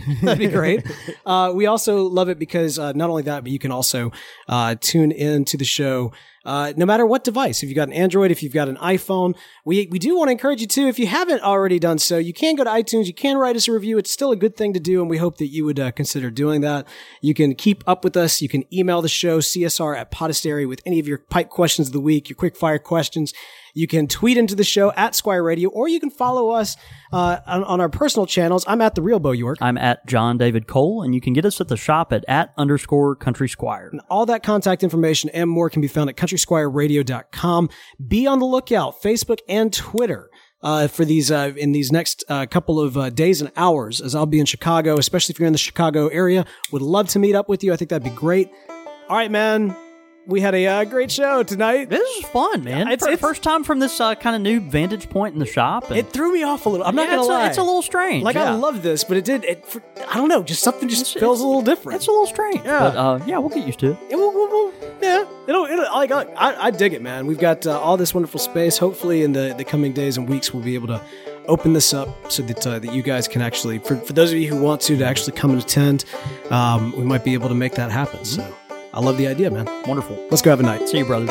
That'd 0.21 0.39
be 0.39 0.47
great. 0.47 0.85
Uh, 1.25 1.51
we 1.53 1.65
also 1.65 2.03
love 2.03 2.29
it 2.29 2.39
because 2.39 2.79
uh, 2.79 2.93
not 2.93 3.09
only 3.09 3.23
that, 3.23 3.43
but 3.43 3.51
you 3.51 3.59
can 3.59 3.71
also 3.71 4.11
uh, 4.47 4.75
tune 4.79 5.11
in 5.11 5.43
to 5.45 5.57
the 5.57 5.65
show. 5.65 6.13
Uh, 6.45 6.73
no 6.75 6.85
matter 6.85 7.05
what 7.05 7.23
device, 7.23 7.63
if 7.63 7.69
you've 7.69 7.75
got 7.75 7.87
an 7.87 7.93
Android, 7.93 8.31
if 8.31 8.43
you've 8.43 8.53
got 8.53 8.67
an 8.67 8.75
iPhone, 8.77 9.35
we, 9.63 9.87
we 9.89 9.97
do 9.97 10.17
want 10.17 10.27
to 10.27 10.33
encourage 10.33 10.59
you 10.59 10.67
to, 10.67 10.87
if 10.87 10.99
you 10.99 11.07
haven't 11.07 11.41
already 11.41 11.79
done 11.79 11.97
so, 11.97 12.17
you 12.17 12.33
can 12.33 12.55
go 12.55 12.63
to 12.63 12.69
iTunes, 12.69 13.05
you 13.05 13.13
can 13.13 13.37
write 13.37 13.55
us 13.55 13.67
a 13.67 13.71
review. 13.71 13.97
It's 13.97 14.11
still 14.11 14.31
a 14.31 14.35
good 14.35 14.57
thing 14.57 14.73
to 14.73 14.79
do, 14.79 15.01
and 15.01 15.09
we 15.09 15.17
hope 15.17 15.37
that 15.37 15.47
you 15.47 15.63
would 15.65 15.79
uh, 15.79 15.91
consider 15.91 16.29
doing 16.29 16.61
that. 16.61 16.85
You 17.21 17.33
can 17.33 17.55
keep 17.55 17.83
up 17.87 18.03
with 18.03 18.17
us. 18.17 18.41
You 18.41 18.49
can 18.49 18.65
email 18.73 19.01
the 19.01 19.09
show, 19.09 19.39
CSR 19.39 19.97
at 19.97 20.11
Podastery, 20.11 20.67
with 20.67 20.81
any 20.85 20.99
of 20.99 21.07
your 21.07 21.19
pipe 21.19 21.49
questions 21.49 21.87
of 21.87 21.93
the 21.93 22.01
week, 22.01 22.29
your 22.29 22.35
quick 22.35 22.57
fire 22.57 22.79
questions. 22.79 23.33
You 23.75 23.87
can 23.87 24.07
tweet 24.07 24.37
into 24.37 24.53
the 24.53 24.63
show 24.63 24.91
at 24.91 25.15
Squire 25.15 25.41
Radio, 25.41 25.69
or 25.69 25.87
you 25.87 25.99
can 25.99 26.11
follow 26.11 26.51
us 26.51 26.77
uh, 27.11 27.39
on, 27.47 27.63
on 27.63 27.81
our 27.81 27.89
personal 27.89 28.27
channels. 28.27 28.63
I'm 28.67 28.81
at 28.81 28.93
the 28.93 29.01
Real 29.01 29.19
Bo 29.19 29.31
York. 29.31 29.57
I'm 29.61 29.79
at 29.79 30.05
John 30.05 30.37
David 30.37 30.67
Cole, 30.67 31.01
and 31.01 31.15
you 31.15 31.21
can 31.21 31.33
get 31.33 31.43
us 31.43 31.59
at 31.59 31.69
the 31.69 31.77
shop 31.77 32.13
at 32.13 32.23
at 32.27 32.53
underscore 32.55 33.15
Country 33.15 33.49
Squire. 33.49 33.91
All 34.09 34.27
that 34.27 34.43
contact 34.43 34.83
information 34.83 35.31
and 35.31 35.49
more 35.49 35.71
can 35.71 35.81
be 35.81 35.87
found 35.87 36.09
at 36.09 36.17
countrysquireradio.com. 36.33 37.69
Be 38.07 38.27
on 38.27 38.39
the 38.39 38.45
lookout, 38.45 39.01
Facebook 39.01 39.39
and 39.47 39.73
Twitter. 39.73 40.29
Uh, 40.61 40.87
for 40.87 41.03
these 41.03 41.29
uh, 41.29 41.51
in 41.57 41.73
these 41.73 41.91
next 41.91 42.23
uh, 42.29 42.45
couple 42.45 42.79
of 42.79 42.97
uh, 42.97 43.09
days 43.09 43.41
and 43.41 43.51
hours, 43.57 43.99
as 43.99 44.15
I'll 44.15 44.25
be 44.25 44.39
in 44.39 44.45
Chicago, 44.45 44.95
especially 44.97 45.33
if 45.33 45.39
you're 45.39 45.47
in 45.47 45.51
the 45.51 45.59
Chicago 45.59 46.07
area, 46.07 46.45
would 46.71 46.81
love 46.81 47.09
to 47.09 47.19
meet 47.19 47.35
up 47.35 47.49
with 47.49 47.65
you. 47.65 47.73
I 47.73 47.75
think 47.75 47.89
that'd 47.89 48.01
be 48.01 48.17
great. 48.17 48.49
All 49.09 49.17
right, 49.17 49.29
man, 49.29 49.75
we 50.25 50.39
had 50.39 50.55
a 50.55 50.65
uh, 50.65 50.83
great 50.85 51.11
show 51.11 51.43
tonight. 51.43 51.89
This 51.89 52.01
is 52.17 52.25
fun, 52.25 52.63
man. 52.63 52.87
It's- 52.87 53.03
it's- 53.03 53.19
first 53.19 53.43
time 53.43 53.63
from 53.63 53.79
this 53.79 53.99
uh, 53.99 54.15
kind 54.15 54.35
of 54.35 54.41
new 54.41 54.59
vantage 54.61 55.09
point 55.09 55.33
in 55.33 55.39
the 55.39 55.45
shop. 55.45 55.89
and- 55.89 55.97
It 55.97 56.11
threw 56.13 56.31
me 56.31 56.43
off 56.43 56.65
a 56.65 56.69
little. 56.69 56.85
I'm 56.85 56.95
not 56.95 57.07
gonna 57.07 57.19
it's 57.21 57.27
a- 57.27 57.31
lie, 57.31 57.47
it's 57.47 57.57
a 57.57 57.63
little 57.63 57.81
strange, 57.81 58.23
Like 58.23 58.35
I 58.37 58.51
love 58.53 58.83
this, 58.83 59.03
but 59.03 59.17
it 59.17 59.25
did. 59.25 59.43
It 59.43 59.65
for, 59.65 59.81
I 60.09 60.15
don't 60.15 60.29
know, 60.29 60.41
just 60.43 60.63
something 60.63 60.87
just 60.87 61.13
feels 61.19 61.41
a 61.41 61.45
little 61.45 61.61
different. 61.61 61.97
it's 61.97 62.07
a 62.07 62.11
little 62.11 62.27
strange, 62.27 62.61
Yeah. 62.63 62.79
but 62.79 62.95
uh, 62.95 63.19
yeah, 63.25 63.37
we'll 63.37 63.49
get 63.49 63.65
used 63.65 63.79
to 63.79 63.91
it. 63.91 63.97
Yeah, 64.09 64.15
well, 64.15 64.31
well, 64.33 64.47
well, 64.49 64.73
yeah, 65.01 65.25
it'll, 65.47 65.65
it'll, 65.65 65.85
like, 65.93 66.11
I, 66.11 66.55
I 66.67 66.71
dig 66.71 66.93
it, 66.93 67.01
man. 67.01 67.27
We've 67.27 67.37
got 67.39 67.67
uh, 67.67 67.77
all 67.79 67.97
this 67.97 68.13
wonderful 68.13 68.39
space. 68.39 68.77
Hopefully, 68.77 69.23
in 69.23 69.33
the, 69.33 69.53
the 69.57 69.65
coming 69.65 69.91
days 69.91 70.17
and 70.17 70.29
weeks, 70.29 70.53
we'll 70.53 70.63
be 70.63 70.75
able 70.75 70.87
to 70.87 71.01
open 71.47 71.73
this 71.73 71.93
up 71.93 72.07
so 72.31 72.41
that 72.43 72.65
uh, 72.65 72.79
that 72.79 72.93
you 72.93 73.01
guys 73.03 73.27
can 73.27 73.41
actually, 73.41 73.77
for, 73.79 73.97
for 73.97 74.13
those 74.13 74.31
of 74.31 74.37
you 74.37 74.47
who 74.47 74.61
want 74.61 74.79
to, 74.79 74.95
to 74.97 75.03
actually 75.03 75.33
come 75.33 75.51
and 75.51 75.61
attend, 75.61 76.05
um, 76.49 76.93
we 76.95 77.03
might 77.03 77.25
be 77.25 77.33
able 77.33 77.49
to 77.49 77.55
make 77.55 77.73
that 77.75 77.91
happen. 77.91 78.23
So, 78.23 78.55
I 78.93 78.99
love 78.99 79.17
the 79.17 79.27
idea, 79.27 79.49
man. 79.49 79.65
Wonderful. 79.87 80.15
Let's 80.29 80.41
go 80.41 80.51
have 80.51 80.59
a 80.59 80.63
night. 80.63 80.87
See 80.87 80.99
you, 80.99 81.05
brother. 81.05 81.25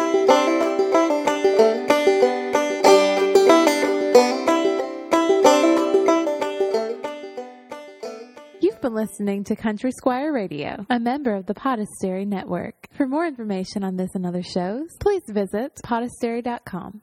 You've 8.60 8.80
been 8.80 8.94
listening 8.94 9.44
to 9.44 9.56
Country 9.56 9.90
Squire 9.92 10.32
Radio, 10.32 10.86
a 10.88 11.00
member 11.00 11.34
of 11.34 11.46
the 11.46 11.54
Podastery 11.54 12.26
Network. 12.26 12.86
For 12.92 13.06
more 13.06 13.26
information 13.26 13.82
on 13.82 13.96
this 13.96 14.10
and 14.14 14.24
other 14.24 14.42
shows, 14.42 14.88
please 15.00 15.22
visit 15.28 15.74
podastery.com. 15.84 17.02